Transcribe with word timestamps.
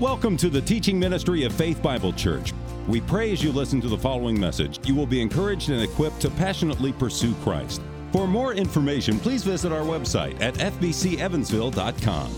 Welcome 0.00 0.38
to 0.38 0.48
the 0.48 0.62
teaching 0.62 0.98
ministry 0.98 1.44
of 1.44 1.52
Faith 1.52 1.82
Bible 1.82 2.14
Church. 2.14 2.54
We 2.88 3.02
pray 3.02 3.32
as 3.32 3.44
you 3.44 3.52
listen 3.52 3.82
to 3.82 3.88
the 3.88 3.98
following 3.98 4.40
message, 4.40 4.80
you 4.88 4.94
will 4.94 5.04
be 5.04 5.20
encouraged 5.20 5.68
and 5.68 5.82
equipped 5.82 6.20
to 6.20 6.30
passionately 6.30 6.90
pursue 6.94 7.34
Christ. 7.42 7.82
For 8.10 8.26
more 8.26 8.54
information, 8.54 9.20
please 9.20 9.44
visit 9.44 9.72
our 9.72 9.82
website 9.82 10.40
at 10.40 10.54
fbcevansville.com. 10.54 12.34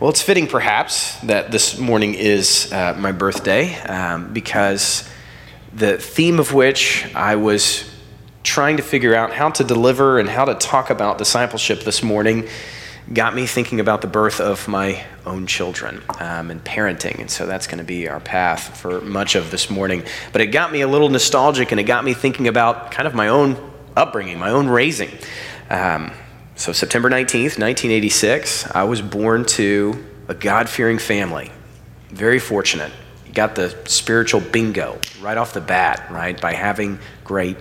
Well, 0.00 0.10
it's 0.10 0.22
fitting 0.22 0.48
perhaps 0.48 1.20
that 1.20 1.52
this 1.52 1.78
morning 1.78 2.14
is 2.14 2.72
uh, 2.72 2.96
my 2.98 3.12
birthday 3.12 3.78
um, 3.82 4.32
because 4.32 5.08
the 5.72 5.98
theme 5.98 6.40
of 6.40 6.52
which 6.52 7.14
I 7.14 7.36
was 7.36 7.88
trying 8.42 8.78
to 8.78 8.82
figure 8.82 9.14
out 9.14 9.32
how 9.32 9.50
to 9.50 9.62
deliver 9.62 10.18
and 10.18 10.28
how 10.28 10.46
to 10.46 10.56
talk 10.56 10.90
about 10.90 11.16
discipleship 11.16 11.84
this 11.84 12.02
morning 12.02 12.48
got 13.12 13.34
me 13.34 13.46
thinking 13.46 13.80
about 13.80 14.00
the 14.00 14.06
birth 14.06 14.40
of 14.40 14.66
my 14.66 15.04
own 15.26 15.46
children 15.46 16.02
um, 16.20 16.50
and 16.50 16.64
parenting. 16.64 17.20
And 17.20 17.30
so 17.30 17.46
that's 17.46 17.66
going 17.66 17.78
to 17.78 17.84
be 17.84 18.08
our 18.08 18.20
path 18.20 18.78
for 18.78 19.00
much 19.02 19.34
of 19.34 19.50
this 19.50 19.68
morning. 19.68 20.04
But 20.32 20.40
it 20.40 20.46
got 20.46 20.72
me 20.72 20.80
a 20.80 20.88
little 20.88 21.10
nostalgic 21.10 21.70
and 21.70 21.78
it 21.78 21.84
got 21.84 22.04
me 22.04 22.14
thinking 22.14 22.48
about 22.48 22.90
kind 22.90 23.06
of 23.06 23.14
my 23.14 23.28
own 23.28 23.56
upbringing, 23.96 24.38
my 24.38 24.50
own 24.50 24.68
raising. 24.68 25.10
Um, 25.68 26.12
so, 26.56 26.72
September 26.72 27.10
19th, 27.10 27.58
1986, 27.58 28.70
I 28.70 28.84
was 28.84 29.02
born 29.02 29.44
to 29.46 30.04
a 30.28 30.34
God 30.34 30.68
fearing 30.68 30.98
family. 30.98 31.50
Very 32.10 32.38
fortunate. 32.38 32.92
Got 33.32 33.56
the 33.56 33.76
spiritual 33.86 34.40
bingo 34.40 34.98
right 35.20 35.36
off 35.36 35.52
the 35.52 35.60
bat, 35.60 36.06
right, 36.10 36.40
by 36.40 36.52
having 36.52 37.00
great 37.24 37.56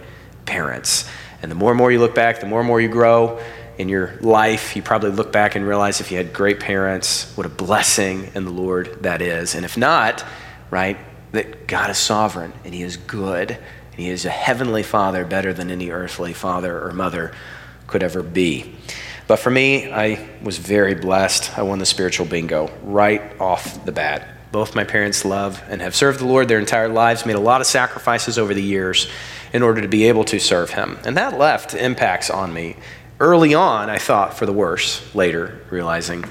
parents. 0.46 1.10
And 1.41 1.49
the 1.49 1.55
more 1.55 1.71
and 1.71 1.77
more 1.77 1.91
you 1.91 1.99
look 1.99 2.13
back, 2.13 2.40
the 2.40 2.46
more 2.46 2.60
and 2.60 2.68
more 2.68 2.80
you 2.80 2.88
grow 2.88 3.41
in 3.77 3.90
your 3.90 4.16
life, 4.22 4.76
you 4.76 4.82
probably 4.82 5.12
look 5.12 5.32
back 5.32 5.55
and 5.55 5.68
realize 5.68 6.00
if 6.00 6.12
you 6.12 6.18
had 6.18 6.34
great 6.34 6.59
parents, 6.59 7.36
what 7.36 7.45
a 7.45 7.50
blessing 7.50 8.32
in 8.36 8.46
the 8.46 8.52
Lord 8.52 9.02
that 9.02 9.22
is. 9.22 9.55
And 9.55 9.66
if 9.66 9.77
not, 9.77 10.23
right, 10.70 10.98
that 11.32 11.68
God 11.68 11.90
is 11.90 11.98
sovereign 11.98 12.54
and 12.63 12.74
He 12.74 12.84
is 12.84 12.98
good 12.98 13.51
and 13.51 13.99
He 13.99 14.10
is 14.10 14.26
a 14.26 14.29
heavenly 14.29 14.84
Father 14.84 15.26
better 15.26 15.54
than 15.54 15.71
any 15.71 15.90
earthly 15.90 16.34
father 16.34 16.84
or 16.85 16.94
mother 16.94 17.34
could 17.88 18.04
ever 18.04 18.24
be. 18.24 18.76
But 19.27 19.38
for 19.38 19.49
me, 19.49 19.91
I 19.91 20.29
was 20.41 20.57
very 20.57 20.96
blessed. 20.96 21.57
I 21.57 21.63
won 21.63 21.79
the 21.79 21.85
spiritual 21.85 22.26
bingo 22.26 22.71
right 22.84 23.40
off 23.40 23.84
the 23.85 23.91
bat. 23.91 24.27
Both 24.51 24.76
my 24.76 24.84
parents 24.84 25.26
love 25.26 25.63
and 25.68 25.82
have 25.82 25.96
served 25.96 26.20
the 26.20 26.26
Lord 26.26 26.48
their 26.48 26.60
entire 26.60 26.90
lives, 26.90 27.26
made 27.26 27.35
a 27.35 27.40
lot 27.40 27.62
of 27.62 27.68
sacrifices 27.68 28.38
over 28.38 28.54
the 28.54 28.62
years 28.62 29.10
in 29.51 29.63
order 29.63 29.82
to 29.82 29.88
be 29.88 30.07
able 30.07 30.26
to 30.26 30.40
serve 30.40 30.71
Him. 30.71 30.99
And 31.05 31.18
that 31.18 31.40
left 31.40 31.74
impacts 31.74 32.29
on 32.29 32.54
me 32.54 32.76
Early 33.24 33.54
on, 33.54 33.90
I 33.90 33.99
thought 33.99 34.34
for 34.34 34.46
the 34.46 34.52
worse, 34.52 35.02
later, 35.16 35.57
realizing 35.70 36.26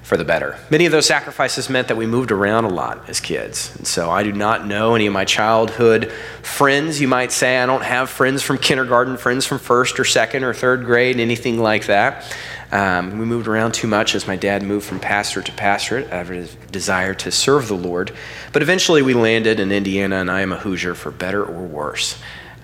for 0.00 0.16
the 0.16 0.24
better. 0.24 0.58
Many 0.70 0.86
of 0.86 0.92
those 0.92 1.04
sacrifices 1.04 1.68
meant 1.68 1.88
that 1.88 1.98
we 1.98 2.06
moved 2.06 2.32
around 2.32 2.64
a 2.64 2.70
lot 2.70 3.06
as 3.06 3.20
kids. 3.20 3.76
And 3.76 3.86
so 3.86 4.08
I 4.08 4.22
do 4.22 4.32
not 4.32 4.66
know 4.66 4.94
any 4.94 5.06
of 5.06 5.12
my 5.12 5.26
childhood 5.26 6.10
friends, 6.40 7.02
you 7.02 7.06
might 7.06 7.32
say. 7.32 7.58
I 7.58 7.66
don't 7.66 7.84
have 7.84 8.08
friends 8.08 8.42
from 8.42 8.56
kindergarten, 8.56 9.18
friends 9.18 9.44
from 9.44 9.58
first 9.58 10.00
or 10.00 10.06
second 10.06 10.42
or 10.42 10.54
third 10.54 10.86
grade, 10.86 11.20
anything 11.20 11.58
like 11.58 11.84
that. 11.84 12.34
Um, 12.72 13.18
we 13.18 13.26
moved 13.26 13.46
around 13.46 13.74
too 13.74 13.86
much 13.86 14.14
as 14.14 14.26
my 14.26 14.36
dad 14.36 14.62
moved 14.62 14.86
from 14.86 15.00
pastor 15.00 15.42
to 15.42 15.52
pastorate 15.52 16.10
out 16.10 16.22
of 16.22 16.30
a 16.30 16.46
desire 16.70 17.12
to 17.12 17.30
serve 17.30 17.68
the 17.68 17.76
Lord. 17.76 18.10
But 18.54 18.62
eventually 18.62 19.02
we 19.02 19.12
landed 19.12 19.60
in 19.60 19.70
Indiana, 19.70 20.16
and 20.16 20.30
I 20.30 20.40
am 20.40 20.52
a 20.52 20.58
Hoosier 20.58 20.94
for 20.94 21.10
better 21.10 21.44
or 21.44 21.66
worse. 21.66 22.18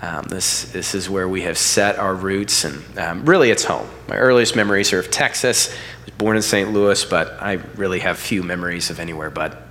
Um, 0.04 0.24
this, 0.24 0.64
this 0.64 0.94
is 0.94 1.08
where 1.08 1.26
we 1.26 1.40
have 1.42 1.56
set 1.56 1.98
our 1.98 2.14
roots, 2.14 2.64
and 2.64 2.98
um, 2.98 3.24
really 3.24 3.50
it's 3.50 3.64
home. 3.64 3.88
My 4.06 4.18
earliest 4.18 4.54
memories 4.54 4.92
are 4.92 4.98
of 4.98 5.10
Texas. 5.10 5.72
I 5.72 6.04
was 6.04 6.14
born 6.18 6.36
in 6.36 6.42
St. 6.42 6.70
Louis, 6.74 7.02
but 7.06 7.40
I 7.40 7.54
really 7.76 8.00
have 8.00 8.18
few 8.18 8.42
memories 8.42 8.90
of 8.90 9.00
anywhere 9.00 9.30
but 9.30 9.62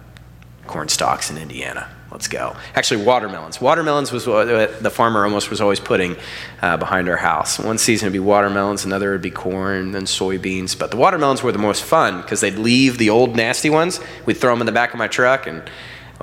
corn 0.65 0.89
stalks 0.89 1.29
in 1.29 1.37
Indiana. 1.37 1.87
Let's 2.11 2.27
go. 2.27 2.55
Actually, 2.73 3.05
watermelons. 3.05 3.61
Watermelons 3.61 4.11
was 4.11 4.25
what 4.25 4.81
the 4.81 4.89
farmer 4.89 5.23
almost 5.23 5.51
was 5.51 5.61
always 5.61 5.79
putting 5.79 6.15
uh, 6.63 6.77
behind 6.77 7.09
our 7.09 7.17
house. 7.17 7.59
One 7.59 7.77
season 7.77 8.07
would 8.07 8.13
be 8.13 8.19
watermelons, 8.19 8.85
another 8.85 9.11
would 9.11 9.21
be 9.21 9.29
corn, 9.29 9.91
then 9.91 10.05
soybeans. 10.05 10.77
But 10.77 10.89
the 10.89 10.97
watermelons 10.97 11.43
were 11.43 11.51
the 11.51 11.59
most 11.59 11.83
fun 11.83 12.21
because 12.21 12.41
they'd 12.41 12.57
leave 12.57 12.97
the 12.97 13.11
old 13.11 13.35
nasty 13.35 13.69
ones. 13.69 13.99
We'd 14.25 14.37
throw 14.37 14.51
them 14.51 14.61
in 14.61 14.65
the 14.65 14.71
back 14.71 14.93
of 14.93 14.97
my 14.97 15.07
truck 15.07 15.45
and 15.45 15.61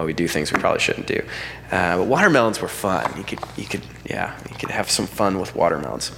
we 0.05 0.13
do 0.13 0.29
things 0.29 0.53
we 0.53 0.61
probably 0.61 0.81
shouldn't 0.81 1.07
do. 1.07 1.23
Uh, 1.71 1.99
but 1.99 2.07
watermelons 2.07 2.61
were 2.61 2.69
fun. 2.69 3.13
You 3.17 3.25
could, 3.25 3.41
you 3.57 3.67
could, 3.67 3.83
yeah, 4.05 4.37
you 4.51 4.57
could 4.57 4.71
have 4.71 4.91
some 4.91 5.07
fun 5.07 5.39
with 5.39 5.55
watermelons. 5.55 6.13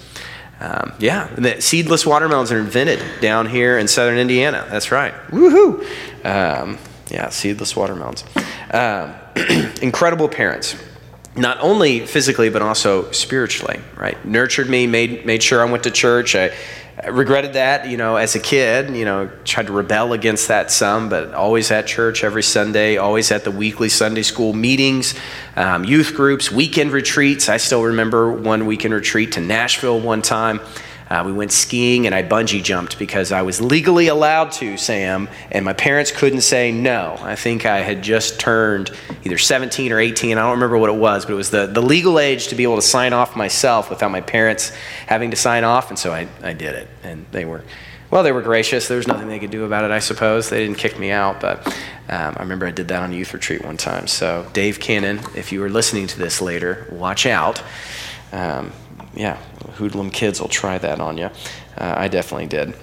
Um, 0.60 0.92
yeah, 1.00 1.26
the 1.34 1.60
seedless 1.60 2.06
watermelons 2.06 2.52
are 2.52 2.58
invented 2.58 3.02
down 3.20 3.46
here 3.46 3.78
in 3.78 3.88
southern 3.88 4.18
Indiana. 4.18 4.66
That's 4.70 4.92
right. 4.92 5.12
Woohoo! 5.28 5.84
Um, 6.24 6.78
yeah, 7.10 7.30
seedless 7.30 7.74
watermelons. 7.74 8.24
Um, 8.70 9.12
incredible 9.82 10.28
parents, 10.28 10.76
not 11.34 11.58
only 11.60 12.06
physically 12.06 12.48
but 12.48 12.62
also 12.62 13.10
spiritually. 13.10 13.80
Right, 13.96 14.24
nurtured 14.24 14.70
me, 14.70 14.86
made 14.86 15.26
made 15.26 15.42
sure 15.42 15.66
I 15.66 15.70
went 15.70 15.82
to 15.82 15.90
church. 15.90 16.36
I 16.36 16.52
Regretted 17.08 17.54
that, 17.54 17.88
you 17.88 17.96
know, 17.96 18.16
as 18.16 18.34
a 18.34 18.38
kid, 18.38 18.94
you 18.94 19.06
know, 19.06 19.30
tried 19.44 19.66
to 19.68 19.72
rebel 19.72 20.12
against 20.12 20.48
that 20.48 20.70
some, 20.70 21.08
but 21.08 21.32
always 21.32 21.70
at 21.70 21.86
church 21.86 22.22
every 22.22 22.42
Sunday, 22.42 22.98
always 22.98 23.32
at 23.32 23.44
the 23.44 23.50
weekly 23.50 23.88
Sunday 23.88 24.22
school 24.22 24.52
meetings, 24.52 25.14
um, 25.56 25.84
youth 25.84 26.14
groups, 26.14 26.52
weekend 26.52 26.92
retreats. 26.92 27.48
I 27.48 27.56
still 27.56 27.82
remember 27.82 28.30
one 28.30 28.66
weekend 28.66 28.92
retreat 28.92 29.32
to 29.32 29.40
Nashville 29.40 30.00
one 30.00 30.20
time. 30.20 30.60
Uh, 31.12 31.22
we 31.22 31.30
went 31.30 31.52
skiing 31.52 32.06
and 32.06 32.14
I 32.14 32.22
bungee 32.22 32.62
jumped 32.62 32.98
because 32.98 33.32
I 33.32 33.42
was 33.42 33.60
legally 33.60 34.08
allowed 34.08 34.50
to, 34.52 34.78
Sam, 34.78 35.28
and 35.50 35.62
my 35.62 35.74
parents 35.74 36.10
couldn't 36.10 36.40
say 36.40 36.72
no. 36.72 37.18
I 37.20 37.36
think 37.36 37.66
I 37.66 37.80
had 37.80 38.00
just 38.02 38.40
turned 38.40 38.92
either 39.22 39.36
17 39.36 39.92
or 39.92 40.00
18. 40.00 40.38
I 40.38 40.40
don't 40.40 40.52
remember 40.52 40.78
what 40.78 40.88
it 40.88 40.96
was, 40.96 41.26
but 41.26 41.34
it 41.34 41.36
was 41.36 41.50
the, 41.50 41.66
the 41.66 41.82
legal 41.82 42.18
age 42.18 42.48
to 42.48 42.54
be 42.54 42.62
able 42.62 42.76
to 42.76 42.82
sign 42.82 43.12
off 43.12 43.36
myself 43.36 43.90
without 43.90 44.10
my 44.10 44.22
parents 44.22 44.70
having 45.06 45.30
to 45.32 45.36
sign 45.36 45.64
off, 45.64 45.90
and 45.90 45.98
so 45.98 46.14
I, 46.14 46.28
I 46.42 46.54
did 46.54 46.76
it. 46.76 46.88
And 47.02 47.26
they 47.30 47.44
were, 47.44 47.62
well, 48.10 48.22
they 48.22 48.32
were 48.32 48.40
gracious. 48.40 48.88
There 48.88 48.96
was 48.96 49.06
nothing 49.06 49.28
they 49.28 49.38
could 49.38 49.50
do 49.50 49.64
about 49.66 49.84
it, 49.84 49.90
I 49.90 49.98
suppose. 49.98 50.48
They 50.48 50.60
didn't 50.60 50.78
kick 50.78 50.98
me 50.98 51.10
out, 51.10 51.42
but 51.42 51.66
um, 52.08 52.36
I 52.38 52.40
remember 52.40 52.64
I 52.64 52.70
did 52.70 52.88
that 52.88 53.02
on 53.02 53.12
a 53.12 53.14
youth 53.14 53.34
retreat 53.34 53.62
one 53.62 53.76
time. 53.76 54.06
So, 54.06 54.46
Dave 54.54 54.80
Cannon, 54.80 55.20
if 55.36 55.52
you 55.52 55.62
are 55.62 55.68
listening 55.68 56.06
to 56.06 56.18
this 56.18 56.40
later, 56.40 56.86
watch 56.90 57.26
out. 57.26 57.62
Um, 58.32 58.72
yeah, 59.14 59.36
hoodlum 59.74 60.10
kids 60.10 60.40
will 60.40 60.48
try 60.48 60.78
that 60.78 61.00
on 61.00 61.18
you. 61.18 61.30
Uh, 61.76 61.94
I 61.96 62.08
definitely 62.08 62.46
did. 62.46 62.74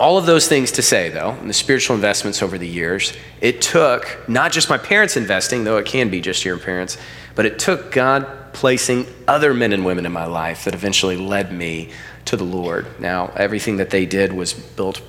All 0.00 0.18
of 0.18 0.26
those 0.26 0.48
things 0.48 0.72
to 0.72 0.82
say, 0.82 1.08
though, 1.08 1.30
and 1.30 1.48
the 1.48 1.54
spiritual 1.54 1.94
investments 1.94 2.42
over 2.42 2.58
the 2.58 2.66
years, 2.66 3.12
it 3.40 3.62
took 3.62 4.28
not 4.28 4.50
just 4.50 4.68
my 4.68 4.78
parents 4.78 5.16
investing, 5.16 5.64
though 5.64 5.76
it 5.76 5.86
can 5.86 6.10
be 6.10 6.20
just 6.20 6.44
your 6.44 6.58
parents, 6.58 6.98
but 7.36 7.46
it 7.46 7.58
took 7.58 7.92
God 7.92 8.52
placing 8.52 9.06
other 9.28 9.54
men 9.54 9.72
and 9.72 9.84
women 9.84 10.04
in 10.04 10.12
my 10.12 10.26
life 10.26 10.64
that 10.64 10.74
eventually 10.74 11.16
led 11.16 11.52
me 11.52 11.90
to 12.24 12.36
the 12.36 12.44
Lord. 12.44 12.86
Now, 13.00 13.32
everything 13.36 13.76
that 13.76 13.90
they 13.90 14.06
did 14.06 14.32
was 14.32 14.52
built 14.52 15.00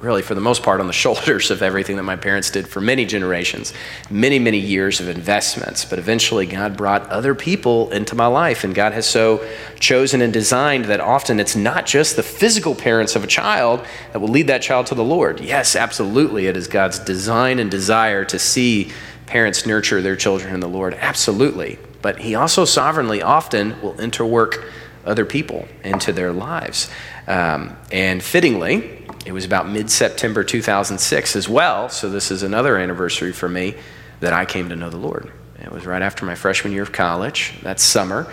really 0.00 0.22
for 0.22 0.34
the 0.34 0.40
most 0.40 0.62
part 0.62 0.80
on 0.80 0.86
the 0.86 0.92
shoulders 1.04 1.50
of 1.50 1.62
everything 1.62 1.96
that 1.96 2.02
my 2.02 2.16
parents 2.16 2.50
did 2.50 2.66
for 2.66 2.80
many 2.80 3.04
generations, 3.04 3.72
many, 4.10 4.38
many 4.38 4.58
years 4.58 5.00
of 5.00 5.08
investments. 5.08 5.84
But 5.84 5.98
eventually, 5.98 6.46
God 6.46 6.76
brought 6.76 7.08
other 7.08 7.34
people 7.34 7.90
into 7.90 8.14
my 8.14 8.26
life, 8.26 8.64
and 8.64 8.74
God 8.74 8.92
has 8.92 9.06
so 9.06 9.46
chosen 9.78 10.22
and 10.22 10.32
designed 10.32 10.86
that 10.86 11.00
often 11.00 11.40
it's 11.40 11.56
not 11.56 11.86
just 11.86 12.16
the 12.16 12.22
physical 12.22 12.74
parents 12.74 13.16
of 13.16 13.24
a 13.24 13.26
child 13.26 13.84
that 14.12 14.20
will 14.20 14.28
lead 14.28 14.46
that 14.48 14.62
child 14.62 14.86
to 14.86 14.94
the 14.94 15.04
Lord. 15.04 15.40
Yes, 15.40 15.76
absolutely, 15.76 16.46
it 16.46 16.56
is 16.56 16.66
God's 16.66 16.98
design 16.98 17.58
and 17.58 17.70
desire 17.70 18.24
to 18.26 18.38
see 18.38 18.90
parents 19.26 19.64
nurture 19.64 20.02
their 20.02 20.16
children 20.16 20.54
in 20.54 20.60
the 20.60 20.68
Lord. 20.68 20.94
Absolutely. 20.94 21.78
But 22.02 22.18
He 22.18 22.34
also 22.34 22.64
sovereignly 22.64 23.22
often 23.22 23.80
will 23.80 23.94
interwork 23.94 24.64
other 25.04 25.24
people 25.24 25.66
into 25.82 26.12
their 26.12 26.32
lives. 26.32 26.90
Um, 27.26 27.76
and 27.90 28.22
fittingly, 28.22 28.99
it 29.30 29.32
was 29.32 29.44
about 29.44 29.68
mid 29.68 29.88
September 29.92 30.42
2006 30.42 31.36
as 31.36 31.48
well, 31.48 31.88
so 31.88 32.10
this 32.10 32.32
is 32.32 32.42
another 32.42 32.76
anniversary 32.76 33.30
for 33.30 33.48
me 33.48 33.76
that 34.18 34.32
I 34.32 34.44
came 34.44 34.70
to 34.70 34.74
know 34.74 34.90
the 34.90 34.96
Lord. 34.96 35.30
It 35.62 35.70
was 35.70 35.86
right 35.86 36.02
after 36.02 36.26
my 36.26 36.34
freshman 36.34 36.72
year 36.72 36.82
of 36.82 36.90
college, 36.90 37.54
that 37.62 37.78
summer. 37.78 38.26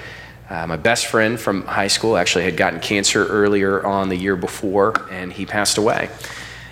Uh, 0.49 0.65
my 0.65 0.75
best 0.75 1.05
friend 1.05 1.39
from 1.39 1.67
high 1.67 1.89
school 1.89 2.17
actually 2.17 2.45
had 2.45 2.57
gotten 2.57 2.79
cancer 2.79 3.27
earlier 3.27 3.85
on 3.85 4.09
the 4.09 4.15
year 4.15 4.35
before, 4.35 4.95
and 5.11 5.31
he 5.31 5.45
passed 5.45 5.77
away. 5.77 6.09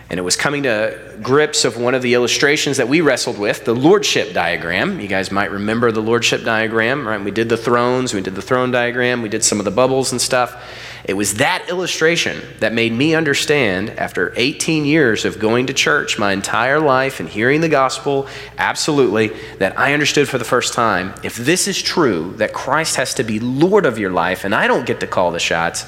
And 0.10 0.20
it 0.20 0.24
was 0.24 0.36
coming 0.36 0.64
to 0.64 1.20
grips 1.22 1.64
of 1.64 1.78
one 1.78 1.94
of 1.94 2.02
the 2.02 2.16
illustrations 2.16 2.78
that 2.78 2.88
we 2.88 3.02
wrestled 3.02 3.38
with, 3.38 3.64
the 3.64 3.76
lordship 3.76 4.34
diagram. 4.34 5.00
You 5.00 5.08
guys 5.08 5.32
might 5.32 5.52
remember 5.52 5.92
the 5.92 6.02
lordship 6.02 6.44
diagram, 6.44 7.08
right? 7.08 7.24
We 7.24 7.30
did 7.30 7.48
the 7.48 7.58
thrones, 7.58 8.12
we 8.12 8.22
did 8.22 8.34
the 8.34 8.42
throne 8.42 8.72
diagram, 8.72 9.22
we 9.22 9.30
did 9.30 9.44
some 9.44 9.60
of 9.60 9.66
the 9.66 9.72
bubbles 9.72 10.12
and 10.12 10.20
stuff. 10.20 10.64
It 11.08 11.14
was 11.14 11.36
that 11.36 11.70
illustration 11.70 12.42
that 12.62 12.74
made 12.74 12.92
me 12.92 13.14
understand, 13.14 13.92
after 13.92 14.34
18 14.36 14.86
years 14.86 15.24
of 15.24 15.38
going 15.38 15.68
to 15.68 15.74
church 15.74 16.18
my 16.18 16.34
entire 16.34 16.80
life 16.80 17.20
and 17.20 17.30
hearing 17.30 17.62
the 17.62 17.70
gospel, 17.70 18.28
absolutely, 18.58 19.28
that 19.60 19.78
I 19.78 19.94
understood 19.94 20.28
for 20.28 20.40
the 20.40 20.44
first 20.44 20.74
time 20.74 21.14
if 21.24 21.36
this 21.36 21.68
is 21.68 21.80
true, 21.80 22.34
that 22.38 22.54
Christ 22.54 22.96
has 22.96 23.14
to 23.16 23.24
be 23.24 23.40
Lord 23.40 23.86
of 23.86 24.00
your 24.00 24.10
life 24.10 24.46
and 24.46 24.56
I 24.56 24.66
don't 24.66 24.88
get 24.88 25.00
to 25.02 25.08
call 25.08 25.30
the 25.30 25.40
shots, 25.40 25.86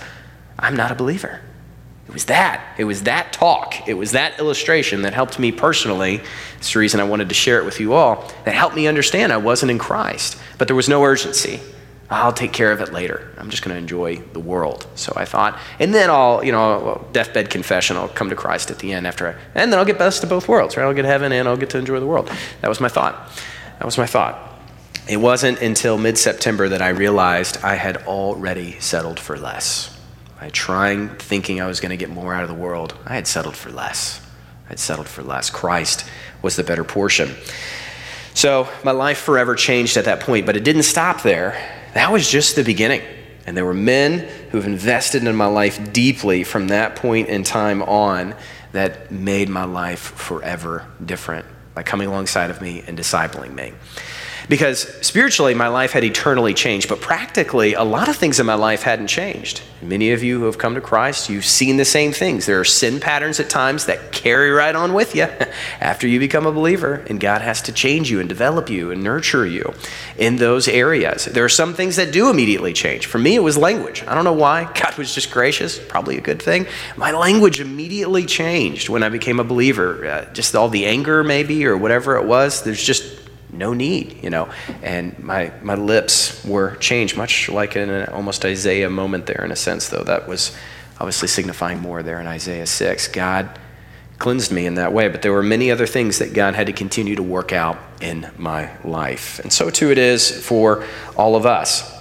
I'm 0.60 0.76
not 0.76 0.92
a 0.92 0.96
believer. 0.96 1.42
It 2.08 2.14
was 2.14 2.26
that. 2.26 2.76
It 2.78 2.84
was 2.84 3.04
that 3.04 3.34
talk. 3.34 3.88
It 3.88 3.96
was 3.96 4.12
that 4.12 4.40
illustration 4.40 5.02
that 5.02 5.14
helped 5.14 5.40
me 5.40 5.52
personally. 5.52 6.22
It's 6.58 6.74
the 6.74 6.80
reason 6.80 7.00
I 7.00 7.06
wanted 7.06 7.30
to 7.30 7.36
share 7.36 7.60
it 7.60 7.66
with 7.66 7.80
you 7.80 7.94
all. 7.94 8.32
That 8.46 8.54
helped 8.54 8.76
me 8.76 8.88
understand 8.88 9.34
I 9.34 9.38
wasn't 9.38 9.72
in 9.72 9.80
Christ, 9.80 10.40
but 10.60 10.68
there 10.68 10.76
was 10.76 10.88
no 10.88 11.04
urgency. 11.04 11.60
I'll 12.10 12.34
take 12.34 12.54
care 12.54 12.72
of 12.72 12.80
it 12.80 12.94
later. 12.94 13.34
I'm 13.38 13.50
just 13.50 13.64
going 13.64 13.76
to 13.76 13.80
enjoy 13.80 14.18
the 14.18 14.40
world. 14.40 14.88
So 14.96 15.12
I 15.16 15.26
thought. 15.26 15.60
And 15.80 15.94
then 15.94 16.10
I'll, 16.10 16.44
you 16.44 16.54
know, 16.54 17.06
deathbed 17.12 17.50
confession, 17.50 17.98
I'll 17.98 18.08
come 18.08 18.30
to 18.30 18.36
Christ 18.36 18.72
at 18.72 18.80
the 18.80 18.94
end 18.94 19.06
after, 19.06 19.28
I, 19.28 19.36
and 19.56 19.72
then 19.72 19.78
I'll 19.78 19.86
get 19.86 19.98
best 19.98 20.24
of 20.24 20.30
both 20.30 20.48
worlds, 20.48 20.78
right? 20.78 20.86
I'll 20.86 20.94
get 20.94 21.06
heaven 21.06 21.34
and 21.34 21.48
I'll 21.48 21.58
get 21.58 21.70
to 21.72 21.78
enjoy 21.78 22.00
the 22.00 22.08
world. 22.08 22.32
That 22.62 22.70
was 22.70 22.80
my 22.80 22.88
thought. 22.88 23.30
That 23.80 23.86
was 23.86 23.98
my 23.98 24.06
thought. 24.06 24.40
It 25.10 25.18
wasn't 25.18 25.62
until 25.62 25.98
mid 25.98 26.18
September 26.18 26.70
that 26.70 26.82
I 26.82 26.90
realized 26.90 27.58
I 27.64 27.76
had 27.76 27.98
already 28.08 28.80
settled 28.80 29.20
for 29.20 29.38
less. 29.38 29.98
By 30.40 30.50
trying, 30.50 31.10
thinking 31.10 31.60
I 31.60 31.68
was 31.68 31.80
going 31.80 31.90
to 31.90 31.98
get 31.98 32.10
more 32.10 32.34
out 32.34 32.44
of 32.44 32.50
the 32.50 32.56
world, 32.56 32.96
I 33.06 33.16
had 33.16 33.28
settled 33.28 33.56
for 33.56 33.70
less. 33.70 34.22
I 34.66 34.70
had 34.70 34.80
settled 34.80 35.08
for 35.08 35.24
less. 35.24 35.50
Christ 35.50 36.06
was 36.42 36.56
the 36.56 36.64
better 36.64 36.84
portion. 36.84 37.36
So 38.34 38.70
my 38.84 38.92
life 38.92 39.18
forever 39.18 39.56
changed 39.56 39.98
at 39.98 40.06
that 40.06 40.20
point, 40.20 40.46
but 40.46 40.56
it 40.56 40.64
didn't 40.64 40.84
stop 40.84 41.24
there. 41.24 41.77
That 41.98 42.12
was 42.12 42.30
just 42.30 42.56
the 42.56 42.64
beginning. 42.64 43.02
And 43.48 43.58
there 43.58 43.66
were 43.66 43.74
men 43.74 44.20
who've 44.52 44.68
invested 44.68 45.26
in 45.26 45.36
my 45.36 45.48
life 45.48 45.92
deeply 45.94 46.44
from 46.44 46.68
that 46.68 46.96
point 46.96 47.28
in 47.28 47.42
time 47.42 47.82
on 47.82 48.36
that 48.72 49.10
made 49.10 49.50
my 49.50 49.64
life 49.64 50.00
forever 50.00 50.86
different 51.04 51.48
by 51.74 51.82
coming 51.82 52.08
alongside 52.08 52.52
of 52.52 52.62
me 52.62 52.84
and 52.86 52.96
discipling 52.96 53.56
me. 53.56 53.74
Because 54.50 54.88
spiritually, 55.06 55.54
my 55.54 55.68
life 55.68 55.92
had 55.92 56.06
eternally 56.06 56.54
changed, 56.54 56.88
but 56.88 57.02
practically, 57.02 57.74
a 57.74 57.84
lot 57.84 58.08
of 58.08 58.16
things 58.16 58.40
in 58.40 58.46
my 58.46 58.54
life 58.54 58.84
hadn't 58.84 59.08
changed. 59.08 59.62
Many 59.82 60.12
of 60.12 60.24
you 60.24 60.40
who 60.40 60.46
have 60.46 60.58
come 60.58 60.74
to 60.76 60.82
Christ, 60.82 61.30
you've 61.30 61.46
seen 61.46 61.76
the 61.76 61.86
same 61.86 62.14
things. 62.14 62.46
There 62.46 62.60
are 62.60 62.66
sin 62.66 63.02
patterns 63.02 63.42
at 63.42 63.50
times 63.50 63.88
that 63.88 64.14
carry 64.14 64.50
right 64.52 64.74
on 64.74 64.94
with 64.94 65.16
you 65.16 65.24
after 65.82 66.08
you 66.08 66.20
become 66.20 66.46
a 66.46 66.52
believer, 66.52 67.06
and 67.10 67.20
God 67.20 67.42
has 67.42 67.62
to 67.64 67.74
change 67.74 68.10
you 68.10 68.22
and 68.22 68.30
develop 68.30 68.70
you 68.70 68.90
and 68.90 69.04
nurture 69.04 69.46
you 69.46 69.74
in 70.18 70.38
those 70.38 70.70
areas. 70.70 71.26
There 71.26 71.44
are 71.44 71.50
some 71.50 71.74
things 71.74 71.98
that 71.98 72.14
do 72.14 72.30
immediately 72.30 72.72
change. 72.72 73.06
For 73.06 73.20
me, 73.20 73.36
it 73.36 73.44
was 73.44 73.58
language. 73.58 74.04
I 74.08 74.16
don't 74.16 74.24
know 74.24 74.34
why. 74.34 74.72
God 74.82 74.98
was 74.98 75.14
just 75.14 75.30
gracious, 75.30 75.78
probably 75.78 76.18
a 76.18 76.22
good 76.22 76.42
thing. 76.42 76.68
My 76.96 77.12
language 77.12 77.60
immediately 77.60 78.26
changed 78.26 78.88
when 78.88 79.04
I 79.04 79.10
became 79.10 79.42
a 79.42 79.44
believer. 79.44 80.08
Uh, 80.08 80.34
just 80.34 80.56
all 80.56 80.70
the 80.70 80.86
anger, 80.86 81.22
maybe, 81.24 81.66
or 81.66 81.76
whatever 81.76 82.16
it 82.16 82.26
was. 82.26 82.64
There's 82.64 82.82
just 82.82 83.27
no 83.58 83.74
need, 83.74 84.24
you 84.24 84.30
know. 84.30 84.50
And 84.82 85.18
my, 85.20 85.52
my 85.62 85.76
lips 85.76 86.44
were 86.46 86.76
changed, 86.78 87.18
much 87.18 87.50
like 87.50 87.76
in 87.76 87.90
an 87.90 88.10
almost 88.10 88.46
Isaiah 88.46 88.90
moment 88.90 89.26
there, 89.26 89.44
in 89.44 89.52
a 89.52 89.56
sense, 89.56 89.90
though. 89.90 90.04
That 90.04 90.28
was 90.28 90.56
obviously 91.00 91.28
signifying 91.28 91.80
more 91.80 92.04
there 92.04 92.20
in 92.20 92.28
Isaiah 92.28 92.68
6. 92.68 93.08
God 93.10 93.60
cleansed 94.18 94.52
me 94.52 94.66
in 94.66 94.76
that 94.76 94.94
way, 94.94 95.08
but 95.08 95.22
there 95.22 95.32
were 95.32 95.44
many 95.44 95.72
other 95.72 95.86
things 95.86 96.20
that 96.20 96.34
God 96.34 96.56
had 96.56 96.68
to 96.68 96.74
continue 96.74 97.16
to 97.16 97.24
work 97.24 97.54
out 97.54 97.78
in 98.02 98.30
my 98.38 98.76
life. 98.84 99.40
And 99.40 99.54
so 99.54 99.70
too 99.70 99.92
it 99.92 99.98
is 99.98 100.30
for 100.46 100.84
all 101.16 101.36
of 101.36 101.46
us. 101.46 101.94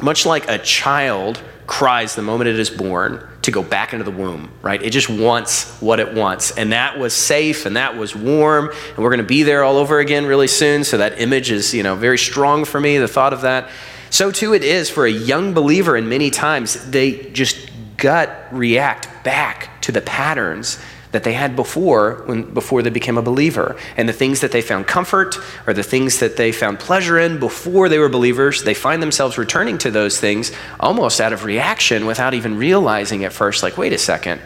Much 0.00 0.26
like 0.26 0.48
a 0.48 0.58
child 0.58 1.42
cries 1.66 2.14
the 2.14 2.22
moment 2.22 2.48
it 2.48 2.58
is 2.58 2.70
born, 2.70 3.26
to 3.42 3.50
go 3.50 3.62
back 3.62 3.92
into 3.92 4.04
the 4.04 4.10
womb, 4.10 4.50
right? 4.62 4.80
It 4.82 4.90
just 4.90 5.10
wants 5.10 5.80
what 5.80 5.98
it 5.98 6.14
wants. 6.14 6.56
And 6.56 6.72
that 6.72 6.98
was 6.98 7.12
safe 7.12 7.66
and 7.66 7.76
that 7.76 7.96
was 7.96 8.14
warm. 8.14 8.70
And 8.70 8.98
we're 8.98 9.10
going 9.10 9.18
to 9.18 9.24
be 9.24 9.42
there 9.42 9.64
all 9.64 9.76
over 9.76 9.98
again 9.98 10.26
really 10.26 10.46
soon. 10.46 10.84
So 10.84 10.98
that 10.98 11.20
image 11.20 11.50
is, 11.50 11.74
you 11.74 11.82
know, 11.82 11.96
very 11.96 12.18
strong 12.18 12.64
for 12.64 12.80
me, 12.80 12.98
the 12.98 13.08
thought 13.08 13.32
of 13.32 13.40
that. 13.42 13.68
So 14.10 14.30
too 14.30 14.54
it 14.54 14.62
is 14.62 14.90
for 14.90 15.06
a 15.06 15.10
young 15.10 15.54
believer, 15.54 15.96
and 15.96 16.08
many 16.08 16.30
times 16.30 16.90
they 16.90 17.30
just 17.30 17.70
gut 17.96 18.30
react 18.52 19.08
back 19.24 19.80
to 19.82 19.92
the 19.92 20.02
patterns 20.02 20.78
that 21.12 21.24
they 21.24 21.34
had 21.34 21.54
before 21.54 22.22
when 22.26 22.52
before 22.52 22.82
they 22.82 22.90
became 22.90 23.16
a 23.16 23.22
believer. 23.22 23.76
And 23.96 24.08
the 24.08 24.12
things 24.12 24.40
that 24.40 24.50
they 24.50 24.62
found 24.62 24.86
comfort 24.86 25.36
or 25.66 25.72
the 25.72 25.82
things 25.82 26.18
that 26.18 26.36
they 26.36 26.52
found 26.52 26.80
pleasure 26.80 27.18
in 27.18 27.38
before 27.38 27.88
they 27.88 27.98
were 27.98 28.08
believers 28.08 28.64
they 28.64 28.74
find 28.74 29.02
themselves 29.02 29.38
returning 29.38 29.78
to 29.78 29.90
those 29.90 30.18
things 30.18 30.52
almost 30.80 31.20
out 31.20 31.32
of 31.32 31.44
reaction 31.44 32.06
without 32.06 32.34
even 32.34 32.56
realizing 32.56 33.24
at 33.24 33.32
first 33.32 33.62
like 33.62 33.78
wait 33.78 33.92
a 33.92 33.98
second. 33.98 34.40